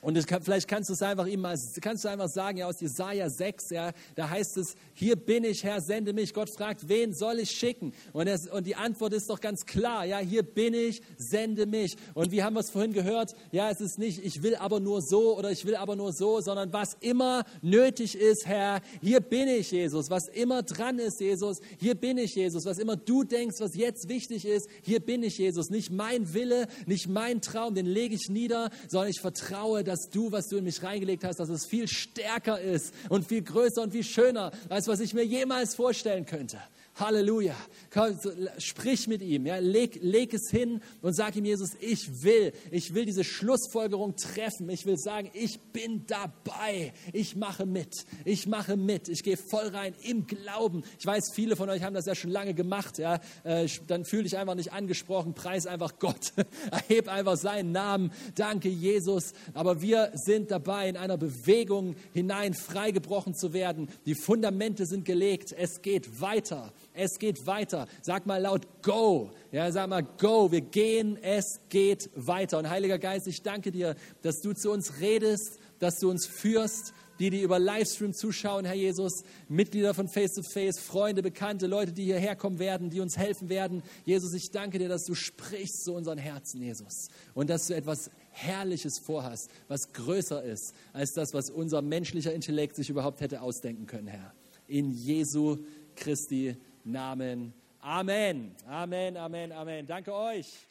Und 0.00 0.24
kann, 0.28 0.42
vielleicht 0.42 0.68
kannst 0.68 0.88
du 0.88 0.94
es 0.94 1.02
einfach 1.02 1.26
ihm 1.26 1.40
mal, 1.40 1.58
kannst 1.80 2.04
du 2.04 2.08
einfach 2.08 2.28
sagen, 2.28 2.58
ja, 2.58 2.68
aus 2.68 2.80
Jesaja 2.80 3.28
6, 3.28 3.70
ja, 3.70 3.90
da 4.14 4.30
heißt 4.30 4.56
es, 4.58 4.76
hier 4.94 5.16
bin 5.16 5.42
ich, 5.42 5.64
Herr, 5.64 5.80
sende 5.80 6.12
mich. 6.12 6.32
Gott 6.32 6.50
fragt, 6.50 6.88
wen 6.88 7.12
soll 7.12 7.40
ich 7.40 7.50
schicken? 7.50 7.92
Und, 8.12 8.28
es, 8.28 8.46
und 8.46 8.64
die 8.64 8.76
Antwort 8.76 9.12
ist 9.12 9.28
doch 9.28 9.40
ganz 9.40 9.66
klar, 9.66 10.04
ja, 10.04 10.18
hier 10.18 10.44
bin 10.44 10.72
ich, 10.72 11.02
sende 11.16 11.66
mich. 11.66 11.96
Und 12.14 12.30
wie 12.30 12.44
haben 12.44 12.54
wir 12.54 12.60
es 12.60 12.70
vorhin 12.70 12.92
gehört? 12.92 13.34
Ja, 13.50 13.70
es 13.70 13.80
ist 13.80 13.98
nicht, 13.98 14.24
ich 14.24 14.44
will 14.44 14.54
aber 14.54 14.78
nur 14.78 15.02
so 15.02 15.36
oder 15.36 15.50
ich 15.50 15.64
will 15.64 15.74
aber 15.74 15.96
nur 15.96 16.12
so, 16.12 16.40
sondern 16.40 16.72
was 16.72 16.96
immer 17.00 17.44
nötig 17.60 18.14
ist, 18.14 18.46
Herr, 18.46 18.80
hier 19.00 19.18
bin 19.18 19.48
ich, 19.48 19.72
Jesus. 19.72 20.10
Was 20.10 20.28
immer 20.28 20.62
dran 20.62 21.00
ist, 21.00 21.20
Jesus, 21.20 21.58
hier 21.80 21.96
bin 21.96 22.18
ich, 22.18 22.36
Jesus. 22.36 22.66
Was 22.66 22.78
immer 22.78 22.94
du 22.94 23.24
denkst, 23.24 23.56
was 23.58 23.74
jetzt 23.74 24.08
wichtig 24.08 24.44
ist, 24.44 24.68
hier 24.82 25.00
bin 25.00 25.24
ich, 25.24 25.38
Jesus. 25.38 25.70
Nicht 25.70 25.90
mein 25.90 26.34
Wille, 26.34 26.68
nicht 26.86 27.08
mein 27.08 27.40
Traum, 27.40 27.74
den 27.74 27.86
lege 27.86 28.14
ich 28.14 28.28
nieder, 28.28 28.70
sondern 28.88 29.10
ich 29.10 29.20
vertraue, 29.20 29.82
dass 29.88 30.10
du, 30.10 30.30
was 30.30 30.48
du 30.48 30.58
in 30.58 30.64
mich 30.64 30.82
reingelegt 30.82 31.24
hast, 31.24 31.40
dass 31.40 31.48
es 31.48 31.66
viel 31.66 31.88
stärker 31.88 32.60
ist 32.60 32.94
und 33.08 33.26
viel 33.26 33.42
größer 33.42 33.82
und 33.82 33.92
viel 33.92 34.04
schöner, 34.04 34.52
als 34.68 34.86
was 34.86 35.00
ich 35.00 35.14
mir 35.14 35.24
jemals 35.24 35.74
vorstellen 35.74 36.26
könnte. 36.26 36.58
Halleluja. 36.98 37.54
Komm, 37.92 38.18
sprich 38.58 39.06
mit 39.06 39.22
ihm, 39.22 39.46
ja, 39.46 39.58
leg, 39.58 39.98
leg 40.02 40.34
es 40.34 40.50
hin 40.50 40.80
und 41.00 41.14
sag 41.14 41.36
ihm, 41.36 41.44
Jesus, 41.44 41.70
ich 41.80 42.22
will, 42.22 42.52
ich 42.70 42.92
will 42.94 43.04
diese 43.04 43.24
Schlussfolgerung 43.24 44.16
treffen. 44.16 44.68
Ich 44.68 44.84
will 44.84 44.98
sagen, 44.98 45.30
ich 45.32 45.60
bin 45.72 46.04
dabei. 46.06 46.92
Ich 47.12 47.36
mache 47.36 47.66
mit. 47.66 48.04
Ich 48.24 48.46
mache 48.46 48.76
mit. 48.76 49.08
Ich 49.08 49.22
gehe 49.22 49.36
voll 49.36 49.68
rein 49.68 49.94
im 50.02 50.26
Glauben. 50.26 50.82
Ich 50.98 51.06
weiß, 51.06 51.32
viele 51.34 51.56
von 51.56 51.70
euch 51.70 51.82
haben 51.82 51.94
das 51.94 52.06
ja 52.06 52.14
schon 52.14 52.30
lange 52.30 52.54
gemacht. 52.54 52.98
Ja. 52.98 53.20
Äh, 53.44 53.68
dann 53.86 54.04
fühle 54.04 54.24
dich 54.24 54.36
einfach 54.36 54.54
nicht 54.54 54.72
angesprochen. 54.72 55.34
Preis 55.34 55.66
einfach 55.66 55.98
Gott. 55.98 56.32
Erheb 56.70 57.08
einfach 57.08 57.36
seinen 57.36 57.72
Namen. 57.72 58.12
Danke, 58.34 58.68
Jesus. 58.68 59.32
Aber 59.54 59.80
wir 59.80 60.10
sind 60.14 60.50
dabei, 60.50 60.88
in 60.88 60.96
einer 60.96 61.16
Bewegung 61.16 61.94
hinein 62.12 62.54
freigebrochen 62.54 63.34
zu 63.34 63.52
werden. 63.52 63.88
Die 64.04 64.14
Fundamente 64.14 64.86
sind 64.86 65.04
gelegt. 65.04 65.54
Es 65.56 65.82
geht 65.82 66.20
weiter. 66.20 66.72
Es 66.98 67.20
geht 67.20 67.46
weiter. 67.46 67.86
Sag 68.02 68.26
mal 68.26 68.42
laut 68.42 68.82
Go. 68.82 69.30
Ja, 69.52 69.70
sag 69.70 69.88
mal 69.88 70.02
Go. 70.02 70.50
Wir 70.50 70.62
gehen. 70.62 71.16
Es 71.22 71.60
geht 71.68 72.10
weiter. 72.16 72.58
Und 72.58 72.68
Heiliger 72.68 72.98
Geist, 72.98 73.28
ich 73.28 73.42
danke 73.42 73.70
dir, 73.70 73.94
dass 74.22 74.40
du 74.40 74.52
zu 74.52 74.72
uns 74.72 75.00
redest, 75.00 75.60
dass 75.78 76.00
du 76.00 76.10
uns 76.10 76.26
führst. 76.26 76.92
Die, 77.20 77.30
die 77.30 77.42
über 77.42 77.58
Livestream 77.58 78.14
zuschauen, 78.14 78.64
Herr 78.64 78.76
Jesus, 78.76 79.24
Mitglieder 79.48 79.92
von 79.92 80.06
Face 80.06 80.34
to 80.34 80.42
Face, 80.42 80.78
Freunde, 80.78 81.20
Bekannte, 81.20 81.66
Leute, 81.66 81.92
die 81.92 82.04
hierher 82.04 82.36
kommen 82.36 82.60
werden, 82.60 82.90
die 82.90 83.00
uns 83.00 83.16
helfen 83.16 83.48
werden. 83.48 83.82
Jesus, 84.04 84.34
ich 84.34 84.52
danke 84.52 84.78
dir, 84.78 84.88
dass 84.88 85.04
du 85.04 85.16
sprichst 85.16 85.82
zu 85.82 85.94
unseren 85.94 86.18
Herzen, 86.18 86.62
Jesus. 86.62 87.08
Und 87.34 87.50
dass 87.50 87.66
du 87.66 87.74
etwas 87.74 88.10
Herrliches 88.30 89.00
vorhast, 89.00 89.50
was 89.66 89.92
größer 89.92 90.44
ist 90.44 90.74
als 90.92 91.12
das, 91.12 91.34
was 91.34 91.50
unser 91.50 91.82
menschlicher 91.82 92.32
Intellekt 92.32 92.76
sich 92.76 92.88
überhaupt 92.88 93.20
hätte 93.20 93.42
ausdenken 93.42 93.86
können, 93.86 94.06
Herr. 94.06 94.32
In 94.68 94.92
Jesu 94.92 95.58
Christi 95.96 96.56
Namen. 96.90 97.52
Amen. 97.82 98.56
Amen, 98.66 99.16
Amen, 99.16 99.52
Amen. 99.52 99.86
Danke 99.86 100.14
euch. 100.14 100.67